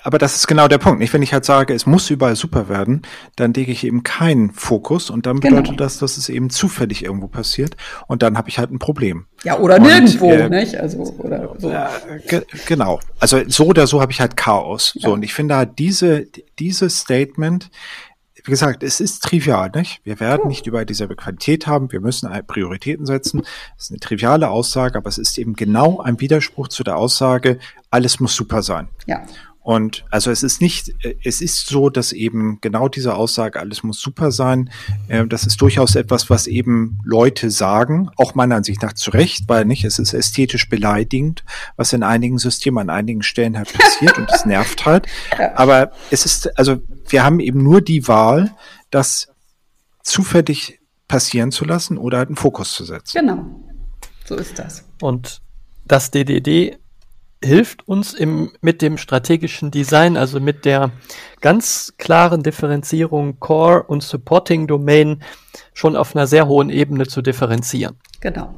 aber 0.04 0.20
das 0.20 0.36
ist 0.36 0.48
genau 0.48 0.68
der 0.68 0.78
Punkt. 0.78 1.00
Nicht, 1.00 1.12
wenn 1.12 1.24
ich 1.24 1.34
halt 1.34 1.46
sage, 1.46 1.74
es 1.74 1.88
muss 1.88 2.12
überall 2.12 2.36
super 2.36 2.70
werden, 2.70 3.02
dann 3.36 3.56
lege 3.56 3.72
ich 3.72 3.84
eben 3.84 4.04
keinen 4.04 4.52
Fokus 4.52 5.10
und 5.10 5.26
dann 5.26 5.40
bedeutet 5.40 5.66
genau. 5.66 5.78
das, 5.78 5.98
dass 5.98 6.18
es 6.18 6.30
eben 6.30 6.52
zufällig 6.52 7.04
irgendwo 7.04 7.28
passiert 7.28 7.76
und 8.06 8.22
dann 8.22 8.38
habe 8.38 8.50
ich 8.50 8.60
halt 8.60 8.72
ein 8.72 8.78
Problem. 8.78 9.26
Ja, 9.44 9.58
oder 9.58 9.78
und, 9.78 9.84
nirgendwo, 9.84 10.32
äh, 10.32 10.48
nicht? 10.48 10.78
Also 10.78 11.00
oder 11.18 11.56
so. 11.58 11.72
Äh, 11.72 11.88
ge 12.28 12.44
genau. 12.68 13.00
Also 13.20 13.42
so 13.48 13.66
oder 13.66 13.88
so 13.88 14.00
habe 14.00 14.12
ich 14.12 14.22
halt 14.22 14.38
Chaos. 14.38 14.94
Ja. 14.94 15.08
So 15.08 15.14
und 15.14 15.24
ich 15.24 15.34
finde 15.34 15.56
halt 15.56 15.80
diese 15.80 16.28
dieses 16.60 17.00
Statement 17.00 17.72
wie 18.46 18.52
gesagt, 18.52 18.84
es 18.84 19.00
ist 19.00 19.24
trivial, 19.24 19.72
nicht? 19.74 20.02
Wir 20.04 20.20
werden 20.20 20.48
nicht 20.48 20.68
über 20.68 20.86
dieselbe 20.86 21.16
Qualität 21.16 21.66
haben, 21.66 21.92
wir 21.92 22.00
müssen 22.00 22.30
Prioritäten 22.46 23.06
setzen. 23.06 23.42
Das 23.76 23.86
ist 23.86 23.92
eine 23.92 24.00
triviale 24.00 24.50
Aussage, 24.50 24.98
aber 24.98 25.10
es 25.10 25.18
ist 25.18 25.38
eben 25.38 25.56
genau 25.56 26.00
ein 26.00 26.20
Widerspruch 26.20 26.68
zu 26.68 26.84
der 26.84 26.98
Aussage, 26.98 27.60
alles 27.90 28.20
muss 28.20 28.36
super 28.36 28.62
sein. 28.62 28.88
Ja. 29.08 29.24
Und 29.66 30.06
also 30.12 30.30
es 30.30 30.44
ist 30.44 30.62
nicht, 30.62 30.94
es 31.24 31.42
ist 31.42 31.66
so, 31.66 31.90
dass 31.90 32.12
eben 32.12 32.60
genau 32.62 32.88
diese 32.88 33.16
Aussage, 33.16 33.60
alles 33.60 33.82
muss 33.82 34.00
super 34.00 34.30
sein, 34.30 34.70
äh, 35.08 35.26
das 35.26 35.48
ist 35.48 35.60
durchaus 35.60 35.96
etwas, 35.96 36.30
was 36.30 36.46
eben 36.46 37.00
Leute 37.04 37.50
sagen, 37.50 38.12
auch 38.16 38.36
meiner 38.36 38.58
Ansicht 38.58 38.84
nach 38.84 38.94
zu 38.94 39.10
Recht, 39.10 39.50
weil 39.50 39.66
nicht, 39.66 39.84
es 39.84 39.98
ist 39.98 40.14
ästhetisch 40.14 40.70
beleidigend, 40.70 41.44
was 41.78 41.94
in 41.94 42.04
einigen 42.04 42.38
Systemen 42.38 42.78
an 42.78 42.90
einigen 42.92 43.24
Stellen 43.24 43.58
halt 43.58 43.74
passiert 43.74 44.20
und 44.20 44.32
es 44.32 44.46
nervt 44.46 44.86
halt. 44.86 45.08
Aber 45.56 45.92
es 46.12 46.28
ist, 46.28 46.60
also 46.60 46.78
wir 47.08 47.24
haben 47.24 47.40
eben 47.40 47.64
nur 47.64 47.82
die 47.82 48.08
Wahl, 48.08 48.54
das 48.92 49.30
zufällig 50.04 50.80
passieren 51.08 51.52
zu 51.52 51.66
lassen 51.66 51.98
oder 51.98 52.20
halt 52.20 52.30
einen 52.30 52.38
Fokus 52.38 52.72
zu 52.74 52.86
setzen. 52.86 53.20
Genau. 53.20 53.44
So 54.26 54.36
ist 54.36 54.60
das. 54.60 54.86
Und 55.02 55.42
das 55.86 56.12
DDD 56.12 56.78
hilft 57.46 57.88
uns 57.88 58.14
im, 58.14 58.52
mit 58.62 58.82
dem 58.82 58.98
strategischen 58.98 59.72
Design, 59.72 60.18
also 60.18 60.40
mit 60.40 60.66
der 60.66 60.92
ganz 61.42 61.94
klaren 61.98 62.44
Differenzierung 62.44 63.40
Core 63.40 63.84
und 63.84 64.04
Supporting 64.04 64.68
Domain 64.68 65.22
schon 65.74 65.96
auf 65.96 66.16
einer 66.16 66.28
sehr 66.28 66.48
hohen 66.48 66.70
Ebene 66.70 67.08
zu 67.08 67.22
differenzieren. 67.22 67.98
Genau. 68.20 68.54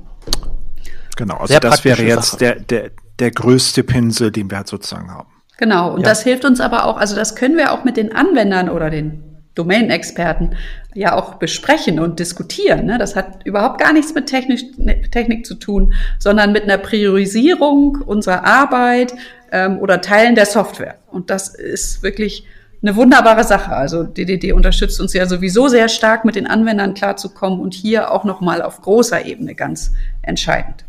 Genau, 1.16 1.36
also 1.36 1.48
sehr 1.48 1.60
das 1.60 1.84
wäre 1.84 2.04
jetzt 2.04 2.42
der, 2.42 2.56
der, 2.60 2.92
der 3.20 3.32
größte 3.32 3.84
Pinsel, 3.84 4.32
den 4.32 4.50
wir 4.50 4.58
halt 4.58 4.68
sozusagen 4.68 5.12
haben. 5.12 5.30
Genau, 5.58 5.94
und 5.94 6.02
ja. 6.02 6.10
das 6.10 6.24
hilft 6.24 6.46
uns 6.46 6.62
aber 6.62 6.86
auch, 6.86 6.98
also 6.98 7.16
das 7.16 7.36
können 7.36 7.58
wir 7.58 7.72
auch 7.72 7.84
mit 7.84 7.98
den 7.98 8.16
Anwendern 8.16 8.70
oder 8.70 8.90
den 8.90 9.27
Domain-Experten 9.58 10.56
ja 10.94 11.16
auch 11.16 11.36
besprechen 11.36 12.00
und 12.00 12.20
diskutieren. 12.20 12.86
Ne? 12.86 12.98
Das 12.98 13.16
hat 13.16 13.46
überhaupt 13.46 13.80
gar 13.80 13.94
nichts 13.94 14.14
mit 14.14 14.28
Technik, 14.28 15.12
Technik 15.12 15.46
zu 15.46 15.56
tun, 15.56 15.94
sondern 16.20 16.52
mit 16.52 16.64
einer 16.64 16.78
Priorisierung 16.78 17.98
unserer 18.06 18.44
Arbeit, 18.46 19.14
ähm, 19.52 19.80
oder 19.80 20.02
Teilen 20.02 20.36
der 20.36 20.46
Software. 20.46 20.96
Und 21.08 21.30
das 21.30 21.54
ist 21.54 22.04
wirklich 22.04 22.46
eine 22.82 22.96
wunderbare 22.96 23.44
Sache. 23.44 23.76
Also 23.76 24.04
DDD 24.04 24.54
unterstützt 24.54 25.02
uns 25.02 25.14
ja 25.14 25.26
sowieso 25.26 25.68
sehr 25.68 25.90
stark, 25.90 26.26
mit 26.26 26.36
den 26.36 26.48
Anwendern 26.48 26.94
klarzukommen 26.94 27.60
und 27.60 27.74
hier 27.74 28.12
auch 28.12 28.24
nochmal 28.24 28.62
auf 28.62 28.82
großer 28.82 29.26
Ebene 29.26 29.56
ganz 29.56 29.92
entscheidend. 30.22 30.86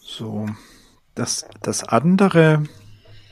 So, 0.00 0.46
das, 1.14 1.46
das 1.60 1.82
andere, 1.82 2.64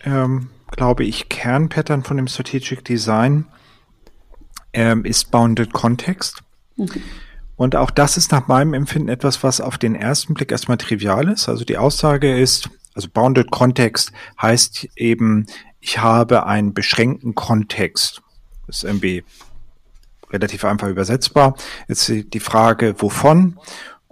ähm, 0.04 0.50
glaube 0.72 1.04
ich, 1.04 1.28
Kernpattern 1.28 2.02
von 2.02 2.16
dem 2.16 2.26
Strategic 2.26 2.84
Design 2.84 3.46
ähm, 4.72 5.04
ist 5.04 5.30
Bounded 5.30 5.72
Context. 5.72 6.42
Mhm. 6.76 6.90
Und 7.56 7.76
auch 7.76 7.90
das 7.90 8.16
ist 8.16 8.32
nach 8.32 8.48
meinem 8.48 8.74
Empfinden 8.74 9.08
etwas, 9.08 9.42
was 9.42 9.60
auf 9.60 9.78
den 9.78 9.94
ersten 9.94 10.34
Blick 10.34 10.50
erstmal 10.50 10.78
trivial 10.78 11.28
ist. 11.28 11.48
Also 11.48 11.64
die 11.64 11.78
Aussage 11.78 12.36
ist, 12.36 12.68
also 12.94 13.08
Bounded 13.08 13.50
Context 13.50 14.12
heißt 14.40 14.88
eben, 14.96 15.46
ich 15.80 15.98
habe 15.98 16.46
einen 16.46 16.74
beschränkten 16.74 17.34
Kontext. 17.34 18.22
Das 18.66 18.78
ist 18.78 18.84
irgendwie 18.84 19.24
relativ 20.30 20.64
einfach 20.64 20.88
übersetzbar. 20.88 21.54
Jetzt 21.88 22.08
die 22.08 22.40
Frage, 22.40 22.94
wovon? 22.98 23.58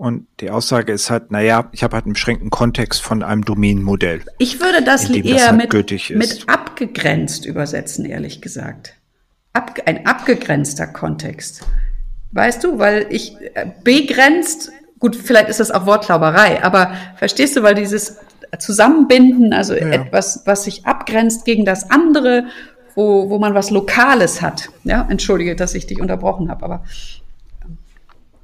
Und 0.01 0.27
die 0.41 0.49
Aussage 0.49 0.93
ist 0.95 1.11
halt, 1.11 1.31
naja, 1.31 1.69
ich 1.73 1.83
habe 1.83 1.95
halt 1.95 2.07
einen 2.07 2.15
beschränkten 2.15 2.49
Kontext 2.49 3.03
von 3.03 3.23
einem 3.23 3.45
Domainmodell. 3.45 4.23
Ich 4.39 4.59
würde 4.59 4.83
das 4.83 5.11
eher 5.11 5.23
das 5.23 5.49
halt 5.49 5.75
mit, 5.75 6.17
mit 6.17 6.49
abgegrenzt 6.49 7.45
übersetzen, 7.45 8.07
ehrlich 8.07 8.41
gesagt. 8.41 8.95
Ab, 9.53 9.79
ein 9.85 10.07
abgegrenzter 10.07 10.87
Kontext. 10.87 11.67
Weißt 12.33 12.65
du, 12.65 12.79
weil 12.79 13.09
ich 13.11 13.37
äh, 13.53 13.67
begrenzt, 13.85 14.73
gut, 15.01 15.17
vielleicht 15.17 15.51
ist 15.51 15.61
das 15.61 15.71
auch 15.71 15.85
Wortklauberei, 15.85 16.65
aber 16.65 16.95
verstehst 17.17 17.57
du, 17.57 17.63
weil 17.63 17.75
dieses 17.75 18.17
Zusammenbinden, 18.59 19.53
also 19.53 19.75
ja. 19.75 19.89
etwas, 19.89 20.45
was 20.47 20.65
sich 20.65 20.87
abgrenzt 20.87 21.45
gegen 21.45 21.67
das 21.67 21.91
andere, 21.91 22.47
wo, 22.95 23.29
wo 23.29 23.39
man 23.39 23.53
was 23.53 23.69
Lokales 23.69 24.41
hat. 24.41 24.71
Ja, 24.85 25.07
entschuldige, 25.11 25.57
dass 25.57 25.75
ich 25.75 25.87
dich 25.87 26.01
unterbrochen 26.01 26.49
habe, 26.49 26.65
aber 26.65 26.85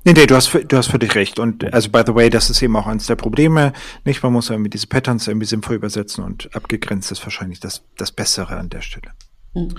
Nee, 0.07 0.13
nee, 0.13 0.27
du 0.27 0.37
hast, 0.37 0.57
du 0.69 0.77
hast 0.77 0.87
völlig 0.87 1.17
recht. 1.17 1.41
Und 1.41 1.75
also, 1.75 1.91
by 1.91 2.03
the 2.07 2.15
way, 2.15 2.31
das 2.31 2.49
ist 2.49 2.63
eben 2.63 2.77
auch 2.77 2.87
eines 2.87 3.07
der 3.07 3.17
Probleme. 3.17 3.73
Nicht, 4.05 4.23
man 4.23 4.33
muss 4.33 4.51
irgendwie 4.51 4.71
diese 4.71 4.87
Patterns 4.87 5.27
irgendwie 5.27 5.49
sinnvoll 5.49 5.75
übersetzen 5.75 6.23
und 6.23 6.55
abgegrenzt 6.55 7.11
ist 7.11 7.25
wahrscheinlich 7.25 7.59
das, 7.59 7.83
das 7.97 8.13
Bessere 8.13 8.57
an 8.57 8.71
der 8.71 8.83
Stelle. 8.83 9.11
Mhm. 9.55 9.75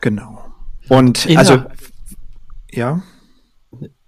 Genau. 0.00 0.52
Und 0.88 1.24
Inner 1.26 1.38
also, 1.38 1.62
ja. 2.72 3.00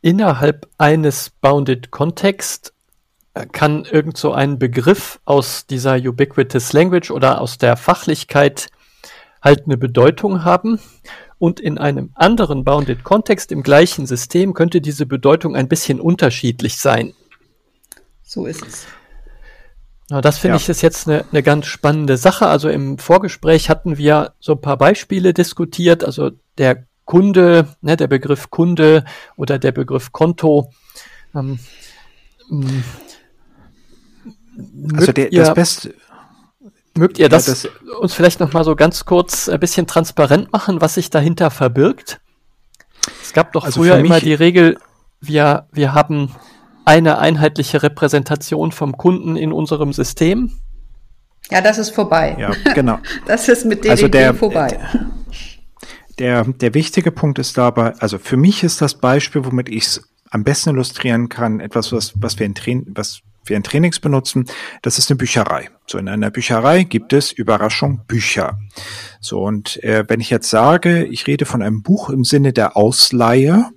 Innerhalb 0.00 0.68
eines 0.78 1.30
Bounded 1.30 1.92
Context 1.92 2.74
äh, 3.34 3.46
kann 3.46 3.84
irgend 3.84 4.16
so 4.16 4.32
ein 4.32 4.58
Begriff 4.58 5.20
aus 5.26 5.68
dieser 5.68 5.94
Ubiquitous 5.94 6.72
Language 6.72 7.12
oder 7.12 7.40
aus 7.40 7.56
der 7.56 7.76
Fachlichkeit 7.76 8.66
halt 9.40 9.66
eine 9.66 9.76
Bedeutung 9.76 10.42
haben 10.42 10.80
und 11.44 11.60
in 11.60 11.76
einem 11.76 12.08
anderen 12.14 12.64
Bounded 12.64 13.04
Kontext 13.04 13.52
im 13.52 13.62
gleichen 13.62 14.06
System 14.06 14.54
könnte 14.54 14.80
diese 14.80 15.04
Bedeutung 15.04 15.54
ein 15.54 15.68
bisschen 15.68 16.00
unterschiedlich 16.00 16.78
sein. 16.78 17.12
So 18.22 18.46
ist 18.46 18.66
es. 18.66 18.86
Na, 20.08 20.22
das 20.22 20.38
finde 20.38 20.56
ja. 20.56 20.62
ich 20.62 20.70
ist 20.70 20.80
jetzt 20.80 21.06
eine, 21.06 21.26
eine 21.30 21.42
ganz 21.42 21.66
spannende 21.66 22.16
Sache. 22.16 22.46
Also 22.46 22.70
im 22.70 22.96
Vorgespräch 22.96 23.68
hatten 23.68 23.98
wir 23.98 24.32
so 24.40 24.52
ein 24.52 24.60
paar 24.62 24.78
Beispiele 24.78 25.34
diskutiert. 25.34 26.02
Also 26.02 26.30
der 26.56 26.86
Kunde, 27.04 27.68
ne, 27.82 27.98
der 27.98 28.06
Begriff 28.06 28.48
Kunde 28.48 29.04
oder 29.36 29.58
der 29.58 29.72
Begriff 29.72 30.12
Konto. 30.12 30.72
Ähm, 31.34 31.58
also 34.94 35.12
der, 35.12 35.28
das 35.28 35.52
Beste, 35.52 35.94
Mögt 36.96 37.18
ihr 37.18 37.28
das, 37.28 37.46
ja, 37.46 37.52
das 37.52 37.68
uns 37.98 38.14
vielleicht 38.14 38.40
noch 38.40 38.52
mal 38.52 38.64
so 38.64 38.76
ganz 38.76 39.04
kurz 39.04 39.48
ein 39.48 39.58
bisschen 39.58 39.86
transparent 39.86 40.52
machen, 40.52 40.80
was 40.80 40.94
sich 40.94 41.10
dahinter 41.10 41.50
verbirgt? 41.50 42.20
Es 43.22 43.32
gab 43.32 43.52
doch 43.52 43.64
also 43.64 43.80
früher 43.80 43.98
immer 43.98 44.20
die 44.20 44.34
Regel, 44.34 44.78
wir, 45.20 45.66
wir 45.72 45.92
haben 45.94 46.30
eine 46.84 47.18
einheitliche 47.18 47.82
Repräsentation 47.82 48.72
vom 48.72 48.96
Kunden 48.96 49.36
in 49.36 49.52
unserem 49.52 49.92
System. 49.92 50.52
Ja, 51.50 51.60
das 51.60 51.78
ist 51.78 51.90
vorbei. 51.90 52.36
Ja, 52.38 52.52
genau. 52.74 52.98
Das 53.26 53.48
ist 53.48 53.64
mit 53.64 53.84
DDD 53.84 53.90
also 53.90 54.08
der, 54.08 54.34
vorbei. 54.34 54.78
Der, 56.18 56.44
der 56.44 56.74
wichtige 56.74 57.10
Punkt 57.10 57.38
ist 57.38 57.58
dabei, 57.58 57.94
also 57.98 58.18
für 58.18 58.36
mich 58.36 58.62
ist 58.62 58.80
das 58.80 58.94
Beispiel, 58.94 59.44
womit 59.44 59.68
ich 59.68 59.84
es 59.84 60.08
am 60.30 60.44
besten 60.44 60.70
illustrieren 60.70 61.28
kann, 61.28 61.60
etwas, 61.60 61.92
was, 61.92 62.12
was 62.16 62.38
wir 62.38 62.46
in 62.46 62.54
Train, 62.54 62.86
was 62.94 63.20
wir 63.48 63.56
in 63.56 63.62
Trainings 63.62 64.00
benutzen, 64.00 64.46
das 64.82 64.98
ist 64.98 65.10
eine 65.10 65.18
Bücherei. 65.18 65.70
So 65.86 65.98
in 65.98 66.08
einer 66.08 66.30
Bücherei 66.30 66.84
gibt 66.84 67.12
es 67.12 67.32
Überraschung 67.32 68.02
Bücher. 68.06 68.58
So 69.20 69.42
und 69.42 69.82
äh, 69.82 70.04
wenn 70.08 70.20
ich 70.20 70.30
jetzt 70.30 70.50
sage, 70.50 71.04
ich 71.04 71.26
rede 71.26 71.44
von 71.44 71.62
einem 71.62 71.82
Buch 71.82 72.10
im 72.10 72.24
Sinne 72.24 72.52
der 72.52 72.76
Ausleihe, 72.76 73.70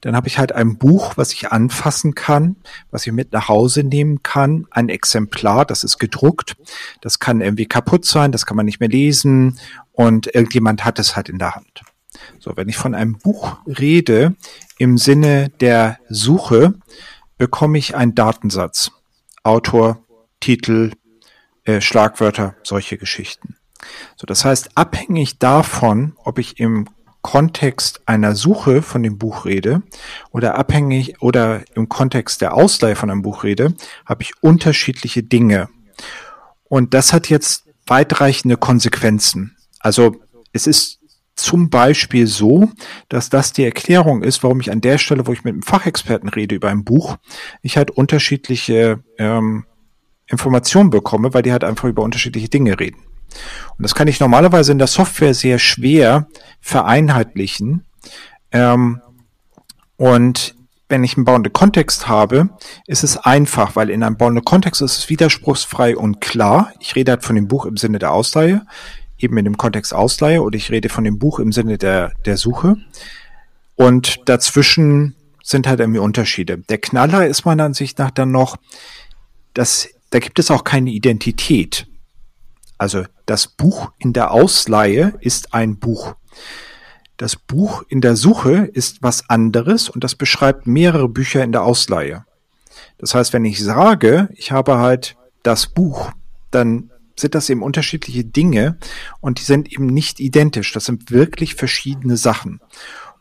dann 0.00 0.14
habe 0.14 0.28
ich 0.28 0.38
halt 0.38 0.52
ein 0.52 0.78
Buch, 0.78 1.14
was 1.16 1.32
ich 1.32 1.50
anfassen 1.50 2.14
kann, 2.14 2.56
was 2.90 3.06
ich 3.06 3.12
mit 3.12 3.32
nach 3.32 3.48
Hause 3.48 3.82
nehmen 3.82 4.22
kann, 4.22 4.66
ein 4.70 4.88
Exemplar, 4.88 5.64
das 5.64 5.84
ist 5.84 5.98
gedruckt, 5.98 6.56
das 7.00 7.18
kann 7.18 7.40
irgendwie 7.40 7.66
kaputt 7.66 8.04
sein, 8.04 8.32
das 8.32 8.46
kann 8.46 8.56
man 8.56 8.66
nicht 8.66 8.80
mehr 8.80 8.88
lesen 8.88 9.58
und 9.92 10.32
irgendjemand 10.34 10.84
hat 10.84 10.98
es 10.98 11.16
halt 11.16 11.28
in 11.28 11.38
der 11.38 11.54
Hand. 11.54 11.82
So, 12.38 12.56
wenn 12.56 12.68
ich 12.68 12.76
von 12.76 12.94
einem 12.94 13.18
Buch 13.18 13.58
rede 13.66 14.36
im 14.78 14.98
Sinne 14.98 15.50
der 15.60 15.98
Suche, 16.08 16.74
bekomme 17.38 17.78
ich 17.78 17.96
einen 17.96 18.14
Datensatz. 18.14 18.92
Autor, 19.46 20.04
Titel, 20.40 20.92
äh, 21.64 21.80
Schlagwörter, 21.80 22.56
solche 22.62 22.98
Geschichten. 22.98 23.56
So, 24.16 24.26
das 24.26 24.44
heißt, 24.44 24.70
abhängig 24.74 25.38
davon, 25.38 26.14
ob 26.24 26.38
ich 26.38 26.58
im 26.58 26.88
Kontext 27.22 28.02
einer 28.06 28.36
Suche 28.36 28.82
von 28.82 29.02
dem 29.02 29.18
Buch 29.18 29.46
rede 29.46 29.82
oder 30.30 30.56
abhängig 30.56 31.20
oder 31.22 31.62
im 31.74 31.88
Kontext 31.88 32.40
der 32.40 32.54
Ausleihe 32.54 32.94
von 32.94 33.10
einem 33.10 33.22
Buch 33.22 33.42
rede, 33.42 33.74
habe 34.04 34.22
ich 34.22 34.32
unterschiedliche 34.42 35.22
Dinge. 35.22 35.68
Und 36.68 36.94
das 36.94 37.12
hat 37.12 37.28
jetzt 37.28 37.64
weitreichende 37.86 38.56
Konsequenzen. 38.56 39.56
Also 39.80 40.16
es 40.52 40.66
ist 40.66 41.00
zum 41.36 41.68
Beispiel 41.68 42.26
so, 42.26 42.70
dass 43.08 43.28
das 43.28 43.52
die 43.52 43.64
Erklärung 43.64 44.22
ist, 44.22 44.42
warum 44.42 44.60
ich 44.60 44.70
an 44.70 44.80
der 44.80 44.98
Stelle, 44.98 45.26
wo 45.26 45.32
ich 45.32 45.44
mit 45.44 45.52
einem 45.52 45.62
Fachexperten 45.62 46.30
rede 46.30 46.54
über 46.54 46.70
ein 46.70 46.84
Buch, 46.84 47.18
ich 47.62 47.76
halt 47.76 47.90
unterschiedliche 47.90 49.00
ähm, 49.18 49.66
Informationen 50.26 50.90
bekomme, 50.90 51.34
weil 51.34 51.42
die 51.42 51.52
halt 51.52 51.62
einfach 51.62 51.88
über 51.88 52.02
unterschiedliche 52.02 52.48
Dinge 52.48 52.80
reden. 52.80 52.98
Und 53.76 53.82
das 53.82 53.94
kann 53.94 54.08
ich 54.08 54.18
normalerweise 54.18 54.72
in 54.72 54.78
der 54.78 54.86
Software 54.86 55.34
sehr 55.34 55.58
schwer 55.58 56.26
vereinheitlichen. 56.60 57.84
Ähm, 58.50 59.02
und 59.96 60.54
wenn 60.88 61.04
ich 61.04 61.16
einen 61.16 61.24
bounded 61.24 61.52
Kontext 61.52 62.08
habe, 62.08 62.48
ist 62.86 63.04
es 63.04 63.16
einfach, 63.18 63.76
weil 63.76 63.90
in 63.90 64.02
einem 64.02 64.16
bounded 64.16 64.44
Kontext 64.44 64.80
ist 64.80 64.98
es 64.98 65.08
widerspruchsfrei 65.10 65.96
und 65.96 66.20
klar. 66.20 66.72
Ich 66.80 66.94
rede 66.94 67.12
halt 67.12 67.24
von 67.24 67.36
dem 67.36 67.48
Buch 67.48 67.66
im 67.66 67.76
Sinne 67.76 67.98
der 67.98 68.12
Ausleihe 68.12 68.62
eben 69.18 69.36
in 69.38 69.44
dem 69.44 69.56
Kontext 69.56 69.94
Ausleihe 69.94 70.42
oder 70.42 70.56
ich 70.56 70.70
rede 70.70 70.88
von 70.88 71.04
dem 71.04 71.18
Buch 71.18 71.38
im 71.38 71.52
Sinne 71.52 71.78
der, 71.78 72.12
der 72.24 72.36
Suche. 72.36 72.76
Und 73.74 74.20
dazwischen 74.28 75.14
sind 75.42 75.66
halt 75.66 75.80
irgendwie 75.80 76.00
Unterschiede. 76.00 76.58
Der 76.58 76.78
Knaller 76.78 77.26
ist 77.26 77.44
meiner 77.44 77.64
Ansicht 77.64 77.98
nach 77.98 78.10
dann 78.10 78.32
noch, 78.32 78.56
dass 79.54 79.88
da 80.10 80.18
gibt 80.18 80.38
es 80.38 80.50
auch 80.50 80.64
keine 80.64 80.90
Identität. 80.90 81.86
Also 82.78 83.04
das 83.26 83.48
Buch 83.48 83.90
in 83.98 84.12
der 84.12 84.30
Ausleihe 84.30 85.14
ist 85.20 85.54
ein 85.54 85.78
Buch. 85.78 86.14
Das 87.16 87.36
Buch 87.36 87.82
in 87.88 88.00
der 88.00 88.16
Suche 88.16 88.68
ist 88.72 89.02
was 89.02 89.30
anderes 89.30 89.88
und 89.88 90.04
das 90.04 90.14
beschreibt 90.14 90.66
mehrere 90.66 91.08
Bücher 91.08 91.42
in 91.42 91.52
der 91.52 91.62
Ausleihe. 91.62 92.24
Das 92.98 93.14
heißt, 93.14 93.32
wenn 93.32 93.44
ich 93.44 93.62
sage, 93.62 94.28
ich 94.34 94.52
habe 94.52 94.78
halt 94.78 95.16
das 95.42 95.66
Buch, 95.66 96.12
dann 96.50 96.90
sind 97.18 97.34
das 97.34 97.48
eben 97.50 97.62
unterschiedliche 97.62 98.24
Dinge 98.24 98.78
und 99.20 99.40
die 99.40 99.44
sind 99.44 99.72
eben 99.72 99.86
nicht 99.86 100.20
identisch. 100.20 100.72
Das 100.72 100.84
sind 100.84 101.10
wirklich 101.10 101.54
verschiedene 101.54 102.16
Sachen. 102.16 102.60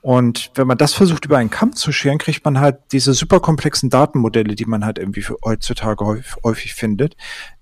Und 0.05 0.51
wenn 0.53 0.67
man 0.67 0.77
das 0.77 0.93
versucht 0.93 1.25
über 1.25 1.39
einen 1.39 1.49
Kamm 1.49 1.73
zu 1.73 1.91
scheren, 1.91 2.19
kriegt 2.19 2.45
man 2.45 2.59
halt 2.59 2.77
diese 2.91 3.15
super 3.15 3.39
komplexen 3.39 3.89
Datenmodelle, 3.89 4.53
die 4.53 4.65
man 4.65 4.85
halt 4.85 4.99
irgendwie 4.99 5.25
heutzutage 5.43 6.05
häufig, 6.05 6.35
häufig 6.43 6.73
findet, 6.75 7.17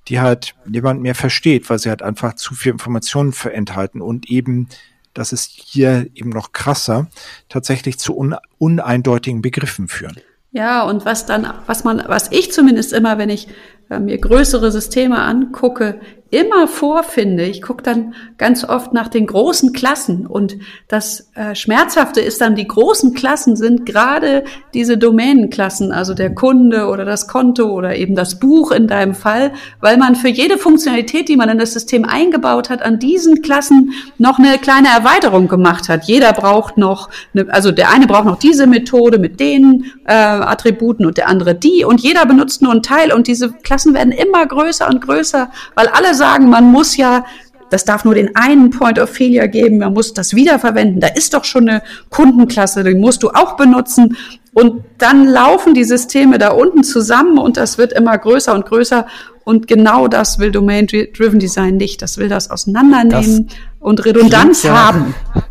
die 0.10 0.20
halt 0.20 0.54
niemand 0.66 1.02
mehr 1.02 1.16
versteht, 1.16 1.70
weil 1.70 1.80
sie 1.80 1.88
halt 1.88 2.02
einfach 2.02 2.34
zu 2.36 2.54
viel 2.54 2.74
Informationen 2.74 3.34
enthalten 3.50 4.02
und 4.02 4.30
eben, 4.30 4.68
das 5.14 5.32
ist 5.32 5.52
hier 5.52 6.08
eben 6.16 6.32
noch 6.32 6.52
krasser, 6.52 7.08
tatsächlich 7.48 7.98
zu 7.98 8.18
un 8.18 8.36
uneindeutigen 8.58 9.42
Begriffen 9.42 9.88
führen. 9.88 10.18
Ja, 10.52 10.84
und 10.84 11.06
was 11.06 11.26
dann, 11.26 11.52
was 11.66 11.86
man, 11.86 12.04
was 12.08 12.30
ich 12.32 12.52
zumindest 12.52 12.92
immer, 12.92 13.18
wenn 13.18 13.30
ich 13.30 13.48
äh, 13.90 14.00
mir 14.00 14.18
größere 14.18 14.72
Systeme 14.72 15.20
angucke, 15.22 16.00
immer 16.34 16.68
vorfinde. 16.68 17.46
Ich 17.46 17.62
gucke 17.62 17.84
dann 17.84 18.16
ganz 18.40 18.64
oft 18.64 18.92
nach 18.92 19.08
den 19.08 19.28
großen 19.28 19.72
Klassen 19.72 20.26
und 20.26 20.58
das 20.88 21.30
äh, 21.36 21.54
Schmerzhafte 21.54 22.22
ist 22.22 22.42
dann, 22.42 22.56
die 22.56 22.68
großen 22.68 23.14
Klassen 23.14 23.56
sind 23.56 23.86
gerade 23.86 24.44
diese 24.74 24.98
Domänenklassen, 24.98 25.92
also 25.92 26.16
der 26.16 26.34
Kunde 26.34 26.88
oder 26.88 27.06
das 27.06 27.28
Konto 27.28 27.66
oder 27.66 27.96
eben 27.96 28.16
das 28.16 28.40
Buch 28.40 28.72
in 28.72 28.88
deinem 28.88 29.14
Fall, 29.14 29.54
weil 29.80 29.98
man 29.98 30.16
für 30.16 30.28
jede 30.28 30.58
Funktionalität, 30.58 31.30
die 31.30 31.38
man 31.38 31.50
in 31.50 31.60
das 31.60 31.74
System 31.74 32.04
eingebaut 32.04 32.72
hat, 32.72 32.82
an 32.82 32.98
diesen 32.98 33.44
Klassen 33.44 33.94
noch 34.18 34.40
eine 34.40 34.58
kleine 34.58 34.88
Erweiterung 34.88 35.48
gemacht 35.48 35.88
hat. 35.88 36.06
Jeder 36.06 36.34
braucht 36.34 36.78
noch, 36.78 37.10
eine, 37.36 37.54
also 37.54 37.72
der 37.72 37.92
eine 37.92 38.08
braucht 38.08 38.26
noch 38.26 38.40
diese 38.40 38.66
Methode 38.66 39.20
mit 39.20 39.40
den 39.40 39.92
äh, 40.06 40.14
Attributen 40.14 41.06
und 41.06 41.18
der 41.18 41.28
andere 41.28 41.54
die 41.54 41.86
und 41.86 42.02
jeder 42.02 42.26
benutzt 42.26 42.64
nur 42.64 42.72
einen 42.72 42.82
Teil 42.82 43.14
und 43.14 43.28
diese 43.28 43.54
Klassen 43.54 43.94
werden 43.94 44.12
immer 44.12 44.44
größer 44.48 44.90
und 44.90 45.00
größer, 45.00 45.52
weil 45.76 45.88
alle 45.90 46.16
sagen, 46.24 46.49
man 46.49 46.71
muss 46.71 46.95
ja 46.95 47.26
das 47.74 47.86
darf 47.86 48.05
nur 48.05 48.13
den 48.13 48.36
einen 48.36 48.69
Point 48.69 48.99
of 48.99 49.09
Failure 49.09 49.49
geben, 49.49 49.80
man 49.80 49.93
muss 49.93 50.13
das 50.13 50.36
wiederverwenden. 50.36 51.01
Da 51.01 51.07
ist 51.07 51.34
doch 51.34 51.43
schon 51.43 51.67
eine 51.67 51.82
Kundenklasse, 52.11 52.84
die 52.84 52.93
musst 52.93 53.24
du 53.24 53.30
auch 53.32 53.55
benutzen. 53.55 54.15
Und 54.53 54.84
dann 54.99 55.26
laufen 55.26 55.74
die 55.74 55.84
Systeme 55.84 56.38
da 56.38 56.49
unten 56.51 56.84
zusammen 56.84 57.39
und 57.39 57.57
das 57.57 57.80
wird 57.80 57.91
immer 57.91 58.15
größer 58.15 58.53
und 58.53 58.67
größer. 58.67 59.07
Und 59.43 59.67
genau 59.67 60.07
das 60.07 60.38
will 60.38 60.51
Domain-Driven 60.51 61.39
Design 61.39 61.78
nicht. 61.78 62.03
Das 62.03 62.19
will 62.19 62.30
das 62.30 62.51
auseinandernehmen 62.51 63.47
das 63.47 63.57
und 63.80 64.05
Redundanz 64.05 64.63
ja, 64.63 64.88
haben. 64.88 65.15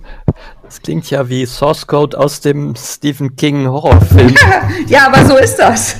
Das 0.62 0.80
klingt 0.80 1.10
ja 1.10 1.28
wie 1.28 1.44
Source 1.44 1.86
Code 1.86 2.18
aus 2.18 2.40
dem 2.40 2.74
Stephen 2.76 3.36
King 3.36 3.66
Horrorfilm. 3.68 4.34
ja, 4.88 5.06
aber 5.08 5.26
so 5.26 5.36
ist 5.36 5.56
das. 5.56 5.96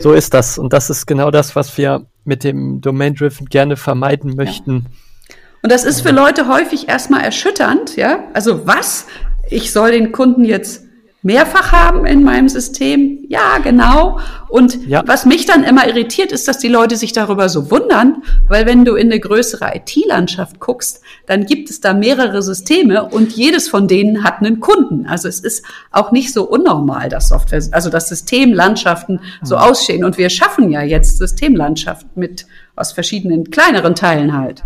so 0.00 0.12
ist 0.12 0.34
das. 0.34 0.58
Und 0.58 0.72
das 0.72 0.90
ist 0.90 1.06
genau 1.06 1.30
das, 1.30 1.54
was 1.54 1.78
wir 1.78 2.04
mit 2.24 2.44
dem 2.44 2.80
Domain-Driven 2.80 3.46
gerne 3.46 3.76
vermeiden 3.76 4.34
möchten. 4.36 4.86
Ja. 5.28 5.36
Und 5.62 5.72
das 5.72 5.84
ist 5.84 6.02
für 6.02 6.12
Leute 6.12 6.48
häufig 6.48 6.88
erstmal 6.88 7.22
erschütternd, 7.22 7.96
ja. 7.96 8.24
Also 8.34 8.66
was? 8.66 9.06
Ich 9.50 9.72
soll 9.72 9.92
den 9.92 10.12
Kunden 10.12 10.44
jetzt 10.44 10.83
mehrfach 11.24 11.72
haben 11.72 12.04
in 12.04 12.22
meinem 12.22 12.50
System. 12.50 13.24
Ja, 13.28 13.56
genau. 13.58 14.20
Und 14.48 14.86
ja. 14.86 15.02
was 15.06 15.24
mich 15.24 15.46
dann 15.46 15.64
immer 15.64 15.88
irritiert, 15.88 16.32
ist, 16.32 16.46
dass 16.46 16.58
die 16.58 16.68
Leute 16.68 16.96
sich 16.96 17.12
darüber 17.12 17.48
so 17.48 17.70
wundern, 17.70 18.22
weil 18.46 18.66
wenn 18.66 18.84
du 18.84 18.94
in 18.94 19.10
eine 19.10 19.18
größere 19.18 19.72
IT-Landschaft 19.74 20.60
guckst, 20.60 21.00
dann 21.26 21.46
gibt 21.46 21.70
es 21.70 21.80
da 21.80 21.94
mehrere 21.94 22.42
Systeme 22.42 23.06
und 23.06 23.32
jedes 23.32 23.68
von 23.68 23.88
denen 23.88 24.22
hat 24.22 24.40
einen 24.40 24.60
Kunden. 24.60 25.06
Also 25.06 25.26
es 25.26 25.40
ist 25.40 25.64
auch 25.90 26.12
nicht 26.12 26.30
so 26.30 26.44
unnormal, 26.44 27.08
dass 27.08 27.30
Software, 27.30 27.62
also 27.72 27.88
dass 27.88 28.10
Systemlandschaften 28.10 29.20
so 29.42 29.56
mhm. 29.56 29.62
aussehen. 29.62 30.04
Und 30.04 30.18
wir 30.18 30.28
schaffen 30.28 30.70
ja 30.70 30.82
jetzt 30.82 31.16
Systemlandschaften 31.16 32.10
mit 32.14 32.46
aus 32.76 32.92
verschiedenen 32.92 33.50
kleineren 33.50 33.94
Teilen 33.94 34.36
halt. 34.36 34.62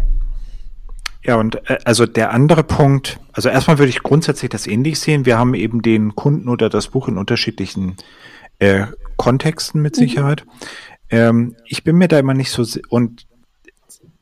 Ja, 1.28 1.36
und 1.36 1.56
äh, 1.68 1.78
also 1.84 2.06
der 2.06 2.32
andere 2.32 2.64
Punkt, 2.64 3.20
also 3.32 3.50
erstmal 3.50 3.78
würde 3.78 3.90
ich 3.90 4.02
grundsätzlich 4.02 4.48
das 4.48 4.66
ähnlich 4.66 4.98
sehen. 4.98 5.26
Wir 5.26 5.36
haben 5.38 5.52
eben 5.52 5.82
den 5.82 6.14
Kunden 6.14 6.48
oder 6.48 6.70
das 6.70 6.88
Buch 6.88 7.06
in 7.06 7.18
unterschiedlichen 7.18 7.98
äh, 8.60 8.86
Kontexten 9.16 9.82
mit 9.82 9.96
mhm. 9.96 10.00
Sicherheit. 10.00 10.46
Mhm. 10.46 10.52
Ähm, 11.10 11.56
ich 11.66 11.84
bin 11.84 11.96
mir 11.96 12.08
da 12.08 12.18
immer 12.18 12.32
nicht 12.32 12.50
so 12.50 12.64
und 12.88 13.26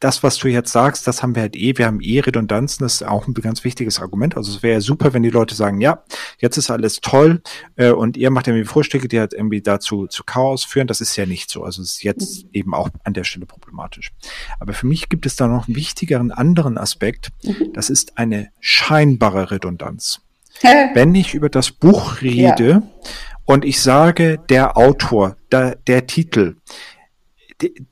das, 0.01 0.23
was 0.23 0.37
du 0.37 0.49
jetzt 0.49 0.73
sagst, 0.73 1.07
das 1.07 1.23
haben 1.23 1.35
wir 1.35 1.43
halt 1.43 1.57
eh, 1.57 1.77
wir 1.79 1.87
haben 1.87 2.01
eh 2.03 2.21
Redundanzen, 2.21 2.85
das 2.85 2.95
ist 2.95 3.03
auch 3.03 3.27
ein 3.27 3.35
ganz 3.35 3.65
wichtiges 3.65 4.01
Argument. 4.01 4.37
Also 4.37 4.53
es 4.53 4.63
wäre 4.63 4.81
super, 4.83 5.15
wenn 5.15 5.23
die 5.23 5.31
Leute 5.31 5.55
sagen, 5.55 5.81
ja, 5.81 6.03
jetzt 6.39 6.59
ist 6.59 6.71
alles 6.71 7.01
toll 7.01 7.41
äh, 7.77 7.91
und 7.91 8.17
ihr 8.17 8.31
macht 8.31 8.47
irgendwie 8.47 8.67
Vorschläge, 8.67 9.09
die 9.09 9.19
halt 9.19 9.33
irgendwie 9.33 9.63
dazu 9.63 10.07
zu 10.07 10.23
Chaos 10.25 10.65
führen. 10.65 10.87
Das 10.87 11.01
ist 11.01 11.17
ja 11.17 11.25
nicht 11.25 11.51
so. 11.51 11.65
Also 11.65 11.83
es 11.83 11.93
ist 11.93 12.03
jetzt 12.03 12.45
mhm. 12.45 12.51
eben 12.53 12.75
auch 12.75 12.91
an 13.05 13.15
der 13.15 13.25
Stelle 13.25 13.47
problematisch. 13.47 14.13
Aber 14.61 14.75
für 14.75 14.87
mich 14.87 15.09
gibt 15.09 15.25
es 15.25 15.37
da 15.37 15.47
noch 15.47 15.67
einen 15.67 15.77
wichtigeren 15.77 16.31
anderen 16.31 16.77
Aspekt. 16.77 17.31
Mhm. 17.43 17.73
Das 17.73 17.89
ist 17.89 18.19
eine 18.19 18.51
scheinbare 18.61 19.51
Redundanz. 19.51 20.21
wenn 20.95 21.15
ich 21.15 21.35
über 21.35 21.49
das 21.49 21.71
Buch 21.71 22.23
rede 22.23 22.69
ja. 22.69 22.83
und 23.45 23.65
ich 23.65 23.81
sage, 23.81 24.39
der 24.49 24.77
Autor, 24.77 25.37
der, 25.53 25.77
der 25.87 26.07
Titel, 26.07 26.57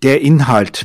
der 0.02 0.20
Inhalt, 0.20 0.84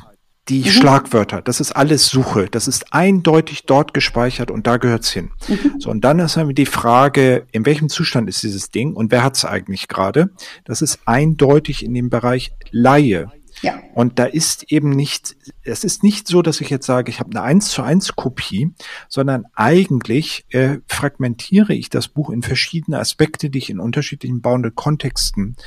die 0.50 0.62
mhm. 0.62 0.66
Schlagwörter, 0.66 1.41
das 1.41 1.60
ist 1.60 1.72
alles 1.74 2.08
Suche, 2.08 2.47
das 2.50 2.68
ist 2.68 2.93
eindeutig 2.93 3.66
dort 3.66 3.93
gespeichert 3.93 4.50
und 4.52 4.66
da 4.66 4.78
gehört's 4.78 5.12
hin. 5.12 5.32
Mhm. 5.47 5.80
So, 5.80 5.91
und 5.91 6.04
dann 6.04 6.20
ist 6.20 6.38
dann 6.38 6.54
die 6.56 6.66
Frage, 6.66 7.45
in 7.52 7.66
welchem 7.66 7.89
Zustand 7.89 8.28
ist 8.28 8.41
dieses 8.41 8.72
Ding 8.72 8.93
und 8.93 9.12
wer 9.12 9.24
hat's 9.24 9.45
eigentlich 9.45 9.88
gerade? 9.88 10.32
Das 10.66 10.82
ist 10.82 11.00
eindeutig 11.06 11.86
in 11.86 11.93
dem 11.93 12.10
Bereich 12.10 12.52
Laie. 12.72 13.32
Ja. 13.62 13.82
Und 13.93 14.20
da 14.20 14.26
ist 14.26 14.72
eben 14.72 14.89
nicht, 14.89 15.36
es 15.64 15.84
ist 15.84 16.02
nicht 16.02 16.28
so, 16.28 16.41
dass 16.41 16.62
ich 16.62 16.70
jetzt 16.70 16.86
sage, 16.86 17.12
ich 17.12 17.20
habe 17.20 17.32
eine 17.32 17.41
1 17.41 17.70
zu 17.70 17.84
1 17.84 18.16
Kopie, 18.16 18.72
sondern 19.10 19.45
eigentlich 19.54 20.45
äh, 20.50 20.78
fragmentiere 20.88 21.74
ich 21.74 21.89
das 21.89 22.08
Buch 22.08 22.30
in 22.30 22.41
verschiedene 22.41 23.00
Aspekte, 23.00 23.50
die 23.50 23.60
ich 23.60 23.70
in 23.70 23.80
unterschiedlichen 23.80 24.41
bauenden 24.41 24.76
Kontexten 24.76 25.58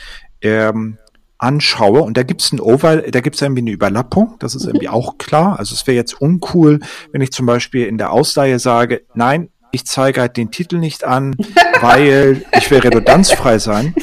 ähm, 0.41 0.99
anschaue 1.43 2.03
und 2.03 2.17
da 2.17 2.23
gibt's 2.23 2.53
ein 2.53 2.61
Over, 2.61 2.99
da 2.99 3.21
gibt's 3.21 3.43
irgendwie 3.43 3.63
eine 3.63 3.73
Überlappung, 3.73 4.37
das 4.39 4.55
ist 4.55 4.65
irgendwie 4.65 4.89
auch 4.89 5.19
klar. 5.19 5.59
Also 5.59 5.75
es 5.75 5.87
wäre 5.87 5.97
jetzt 5.97 6.21
uncool, 6.21 6.81
wenn 7.11 7.21
ich 7.21 7.33
zum 7.33 7.47
Beispiel 7.47 7.87
in 7.87 7.99
der 7.99 8.13
Ausleihe 8.13 8.59
sage, 8.59 9.03
nein, 9.15 9.51
ich 9.73 9.85
zeige 9.85 10.21
halt 10.21 10.37
den 10.37 10.51
Titel 10.51 10.79
nicht 10.79 11.05
an, 11.05 11.35
weil 11.81 12.45
ich 12.57 12.71
will 12.71 12.79
redundanzfrei 12.79 13.59
sein. 13.59 13.95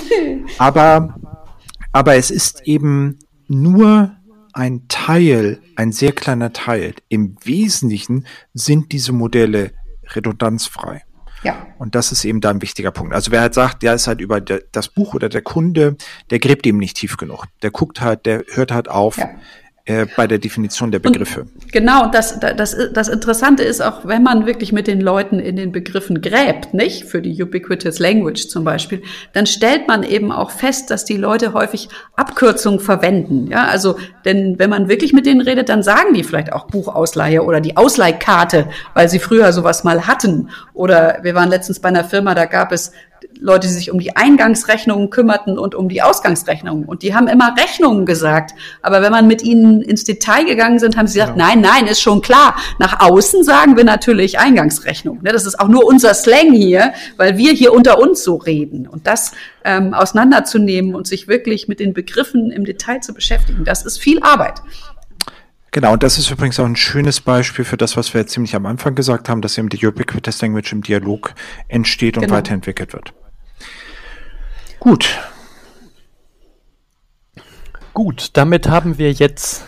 Aber, 0.58 1.16
aber 1.94 2.16
es 2.16 2.30
ist 2.30 2.68
eben 2.68 3.20
nur 3.48 4.12
ein 4.52 4.88
Teil, 4.90 5.60
ein 5.76 5.94
sehr 5.94 6.12
kleiner 6.12 6.52
Teil. 6.52 6.96
Im 7.08 7.38
Wesentlichen 7.44 8.26
sind 8.54 8.92
diese 8.92 9.14
Modelle 9.14 9.72
redundanzfrei. 10.14 11.04
Ja. 11.44 11.68
Und 11.78 11.96
das 11.96 12.12
ist 12.12 12.26
eben 12.26 12.42
da 12.42 12.50
ein 12.50 12.62
wichtiger 12.62 12.92
Punkt. 12.92 13.14
Also 13.14 13.32
wer 13.32 13.42
halt 13.42 13.54
sagt, 13.54 13.84
der 13.84 13.94
ist 13.94 14.08
halt 14.08 14.22
über 14.22 14.42
das 14.42 14.90
Buch 14.90 15.14
oder 15.14 15.30
der 15.30 15.42
Kunde, 15.42 15.96
der 16.30 16.40
gräbt 16.40 16.66
eben 16.68 16.78
nicht 16.78 16.98
tief 16.98 17.18
genug. 17.18 17.46
Der 17.62 17.72
guckt 17.72 18.02
halt, 18.02 18.26
der 18.26 18.44
hört 18.50 18.72
halt 18.72 18.90
auf. 18.90 19.18
Ja. 19.18 19.30
Äh, 19.90 20.06
bei 20.16 20.28
der 20.28 20.38
Definition 20.38 20.92
der 20.92 21.00
Begriffe. 21.00 21.42
Und 21.42 21.72
genau, 21.72 22.04
und 22.04 22.14
das, 22.14 22.40
das, 22.40 22.78
das 22.94 23.08
Interessante 23.08 23.64
ist 23.64 23.82
auch, 23.82 24.06
wenn 24.06 24.22
man 24.22 24.46
wirklich 24.46 24.72
mit 24.72 24.86
den 24.86 25.02
Leuten 25.02 25.40
in 25.40 25.56
den 25.56 25.72
Begriffen 25.72 26.22
gräbt, 26.22 26.76
nicht? 26.76 27.06
Für 27.06 27.24
die 27.24 27.42
Ubiquitous 27.42 27.98
Language 27.98 28.50
zum 28.50 28.64
Beispiel, 28.64 29.02
dann 29.34 29.48
stellt 29.48 29.88
man 29.88 30.04
eben 30.04 30.32
auch 30.32 30.52
fest, 30.52 30.92
dass 30.92 31.06
die 31.06 31.18
Leute 31.18 31.54
häufig 31.54 31.90
Abkürzungen 32.16 32.80
verwenden. 32.80 33.48
Ja, 33.50 33.66
also, 33.66 33.98
denn 34.26 34.60
wenn 34.60 34.70
man 34.70 34.90
wirklich 34.90 35.12
mit 35.12 35.26
denen 35.26 35.42
redet, 35.42 35.70
dann 35.70 35.82
sagen 35.82 36.14
die 36.14 36.24
vielleicht 36.24 36.54
auch 36.54 36.68
Buchausleihe 36.68 37.42
oder 37.42 37.60
die 37.60 37.76
Ausleihkarte, 37.76 38.68
weil 38.94 39.10
sie 39.10 39.18
früher 39.18 39.52
sowas 39.54 39.84
mal 39.84 40.06
hatten. 40.06 40.50
Oder 40.76 41.18
wir 41.24 41.34
waren 41.34 41.50
letztens 41.50 41.80
bei 41.80 41.90
einer 41.90 42.04
Firma, 42.04 42.36
da 42.36 42.46
gab 42.46 42.72
es 42.72 42.92
Leute, 43.42 43.68
die 43.68 43.74
sich 43.74 43.90
um 43.90 44.00
die 44.00 44.18
Eingangsrechnungen 44.18 45.10
kümmerten 45.10 45.58
und 45.58 45.74
um 45.74 45.88
die 45.88 46.02
Ausgangsrechnungen. 46.02 46.84
Und 46.84 47.04
die 47.04 47.16
haben 47.16 47.28
immer 47.30 47.56
Rechnungen 47.58 48.06
gesagt. 48.06 48.52
Aber 48.82 49.02
wenn 49.02 49.12
man 49.12 49.28
mit 49.28 49.42
ihnen 49.44 49.82
ins 49.82 50.04
Detail 50.04 50.44
gegangen 50.44 50.78
sind, 50.78 50.98
haben 50.98 51.08
sie 51.08 51.20
gesagt, 51.20 51.36
genau. 51.36 51.48
nein, 51.48 51.62
nein, 51.62 51.88
ist 51.88 52.02
schon 52.02 52.22
klar. 52.22 52.58
Nach 52.80 53.00
außen 53.00 53.46
sagen 53.46 53.78
wir 53.78 53.86
natürlich 53.86 54.40
Eingangsrechnung. 54.40 55.22
Ne, 55.22 55.32
das 55.32 55.46
ist 55.46 55.58
auch 55.58 55.70
nur 55.70 55.86
unser 55.86 56.14
Slang 56.14 56.52
hier, 56.52 56.94
weil 57.16 57.38
wir 57.38 57.54
hier 57.54 57.72
unter 57.72 57.98
uns 58.00 58.26
so 58.26 58.36
reden. 58.36 58.88
Und 58.88 59.08
das 59.08 59.32
ähm, 59.64 59.94
auseinanderzunehmen 59.94 60.94
und 60.94 61.08
sich 61.08 61.30
wirklich 61.30 61.70
mit 61.70 61.80
den 61.80 61.94
Begriffen 61.94 62.52
im 62.52 62.66
Detail 62.66 63.00
zu 63.00 63.14
beschäftigen, 63.14 63.64
das 63.64 63.86
ist 63.86 64.00
viel 64.00 64.22
Arbeit. 64.22 64.62
Genau, 65.72 65.94
und 65.94 66.04
das 66.04 66.18
ist 66.18 66.30
übrigens 66.30 66.60
auch 66.60 66.66
ein 66.66 66.76
schönes 66.76 67.22
Beispiel 67.22 67.64
für 67.64 67.78
das, 67.78 67.96
was 67.96 68.14
wir 68.14 68.22
jetzt 68.22 68.34
ziemlich 68.34 68.56
am 68.56 68.66
Anfang 68.66 68.96
gesagt 68.96 69.30
haben, 69.30 69.42
dass 69.42 69.58
eben 69.58 69.70
die 69.70 69.86
Ubiquitous 69.86 70.42
Language 70.42 70.74
im 70.74 70.82
Dialog 70.82 71.34
entsteht 71.68 72.18
und 72.18 72.24
genau. 72.24 72.36
weiterentwickelt 72.36 72.92
wird. 72.92 73.14
Gut. 74.80 75.20
Gut, 77.93 78.30
damit 78.34 78.70
haben 78.70 78.97
wir 78.97 79.12
jetzt 79.12 79.64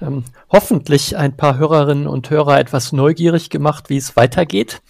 ähm, 0.00 0.24
hoffentlich 0.48 1.16
ein 1.16 1.36
paar 1.36 1.58
Hörerinnen 1.58 2.06
und 2.06 2.30
Hörer 2.30 2.58
etwas 2.58 2.92
neugierig 2.92 3.50
gemacht, 3.50 3.90
wie 3.90 3.96
es 3.96 4.16
weitergeht. 4.16 4.82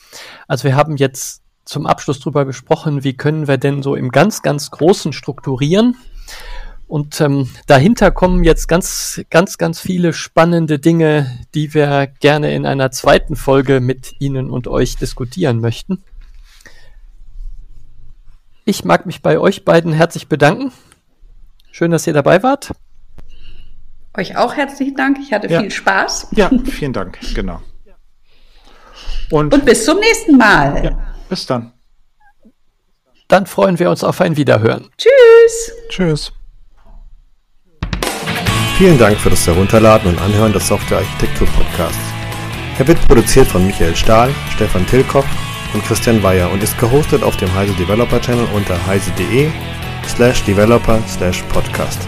Also 0.49 0.65
wir 0.65 0.77
haben 0.77 0.97
jetzt 0.97 1.43
zum 1.65 1.87
Abschluss 1.87 2.21
darüber 2.21 2.45
gesprochen, 2.45 3.05
wie 3.05 3.17
können 3.17 3.47
wir 3.47 3.59
denn 3.59 3.83
so 3.83 3.95
im 3.95 4.11
ganz, 4.11 4.43
ganz 4.43 4.71
Großen 4.71 5.13
strukturieren. 5.13 5.97
Und 6.89 7.21
ähm, 7.21 7.49
dahinter 7.69 8.11
kommen 8.11 8.43
jetzt 8.43 8.67
ganz, 8.67 9.21
ganz, 9.31 9.59
ganz 9.59 9.79
viele 9.79 10.13
spannende 10.13 10.81
Dinge, 10.81 11.39
die 11.55 11.73
wir 11.73 12.09
gerne 12.19 12.53
in 12.53 12.67
einer 12.67 12.91
zweiten 12.91 13.37
Folge 13.37 13.81
mit 13.81 14.15
Ihnen 14.19 14.51
und 14.51 14.67
euch 14.67 14.97
diskutieren 14.97 15.61
möchten. 15.61 16.03
Ich 18.65 18.85
mag 18.85 19.07
mich 19.07 19.23
bei 19.23 19.39
euch 19.39 19.65
beiden 19.65 19.93
herzlich 19.93 20.29
bedanken. 20.29 20.73
Schön, 21.73 21.91
dass 21.91 22.07
ihr 22.07 22.13
dabei 22.13 22.43
wart. 22.43 22.73
Euch 24.17 24.37
auch 24.37 24.55
herzlichen 24.55 24.97
Dank. 24.97 25.19
Ich 25.21 25.33
hatte 25.33 25.49
ja. 25.49 25.61
viel 25.61 25.71
Spaß. 25.71 26.29
Ja, 26.33 26.51
vielen 26.65 26.93
Dank. 26.93 27.19
Genau. 27.35 27.63
Und, 29.31 29.55
und 29.55 29.65
bis 29.65 29.85
zum 29.85 29.99
nächsten 29.99 30.37
Mal. 30.37 30.85
Ja, 30.85 31.15
bis 31.29 31.47
dann. 31.47 31.73
Dann 33.29 33.47
freuen 33.47 33.79
wir 33.79 33.91
uns 33.91 34.03
auf 34.03 34.21
ein 34.21 34.37
Wiederhören. 34.37 34.91
Tschüss. 34.99 35.73
Tschüss. 35.89 36.33
Vielen 38.77 38.99
Dank 38.99 39.17
für 39.19 39.31
das 39.31 39.47
Herunterladen 39.47 40.11
und 40.11 40.21
Anhören 40.21 40.53
des 40.53 40.67
Software 40.67 40.99
Architektur 40.99 41.47
Podcasts. 41.49 41.99
Er 42.79 42.89
wird 42.89 43.07
produziert 43.07 43.47
von 43.47 43.65
Michael 43.65 43.95
Stahl, 43.95 44.35
Stefan 44.55 44.87
Tilkoff 44.87 45.27
und 45.75 45.85
Christian 45.85 46.23
Weyer 46.23 46.51
und 46.51 46.63
ist 46.63 46.79
gehostet 46.79 47.23
auf 47.23 47.37
dem 47.37 47.53
Heise 47.55 47.73
Developer 47.75 48.21
Channel 48.21 48.47
unter 48.55 48.75
heise.de 48.87 49.49
slash 50.09 50.43
developer 50.45 50.99
slash 51.09 51.43
podcast. 51.53 51.99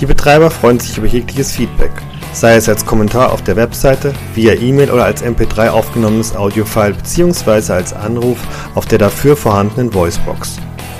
Die 0.00 0.06
Betreiber 0.06 0.50
freuen 0.50 0.80
sich 0.80 0.98
über 0.98 1.06
jegliches 1.06 1.52
Feedback, 1.52 1.92
sei 2.32 2.56
es 2.56 2.68
als 2.68 2.84
Kommentar 2.84 3.32
auf 3.32 3.42
der 3.42 3.56
Webseite, 3.56 4.12
via 4.34 4.54
E-Mail 4.54 4.90
oder 4.90 5.04
als 5.04 5.22
MP3 5.22 5.68
aufgenommenes 5.68 6.34
Audiofile 6.34 6.94
bzw. 6.94 7.72
als 7.72 7.92
Anruf 7.92 8.38
auf 8.74 8.86
der 8.86 8.98
dafür 8.98 9.36
vorhandenen 9.36 9.94
Voicebox. 9.94 10.58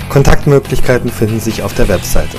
Kontaktmöglichkeiten 0.09 1.11
finden 1.11 1.41
sich 1.41 1.63
auf 1.63 1.75
der 1.75 1.89
Webseite. 1.89 2.37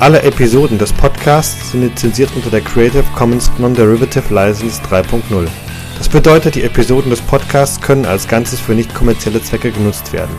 Alle 0.00 0.22
Episoden 0.22 0.76
des 0.76 0.92
Podcasts 0.92 1.70
sind 1.70 1.82
lizenziert 1.82 2.30
unter 2.34 2.50
der 2.50 2.60
Creative 2.60 3.04
Commons 3.16 3.50
Non-Derivative 3.58 4.34
License 4.34 4.82
3.0. 4.90 5.46
Das 5.98 6.08
bedeutet, 6.08 6.54
die 6.54 6.62
Episoden 6.62 7.10
des 7.10 7.20
Podcasts 7.20 7.80
können 7.80 8.04
als 8.04 8.28
Ganzes 8.28 8.60
für 8.60 8.74
nicht 8.74 8.94
kommerzielle 8.94 9.42
Zwecke 9.42 9.70
genutzt 9.70 10.12
werden. 10.12 10.34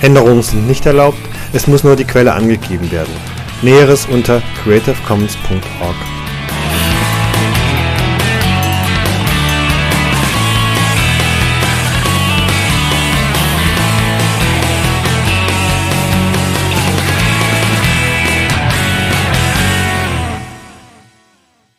Änderungen 0.00 0.42
sind 0.42 0.66
nicht 0.66 0.86
erlaubt, 0.86 1.18
es 1.52 1.66
muss 1.66 1.84
nur 1.84 1.96
die 1.96 2.04
Quelle 2.04 2.34
angegeben 2.34 2.90
werden. 2.90 3.14
Näheres 3.62 4.06
unter 4.06 4.42
creativecommons.org. 4.62 6.25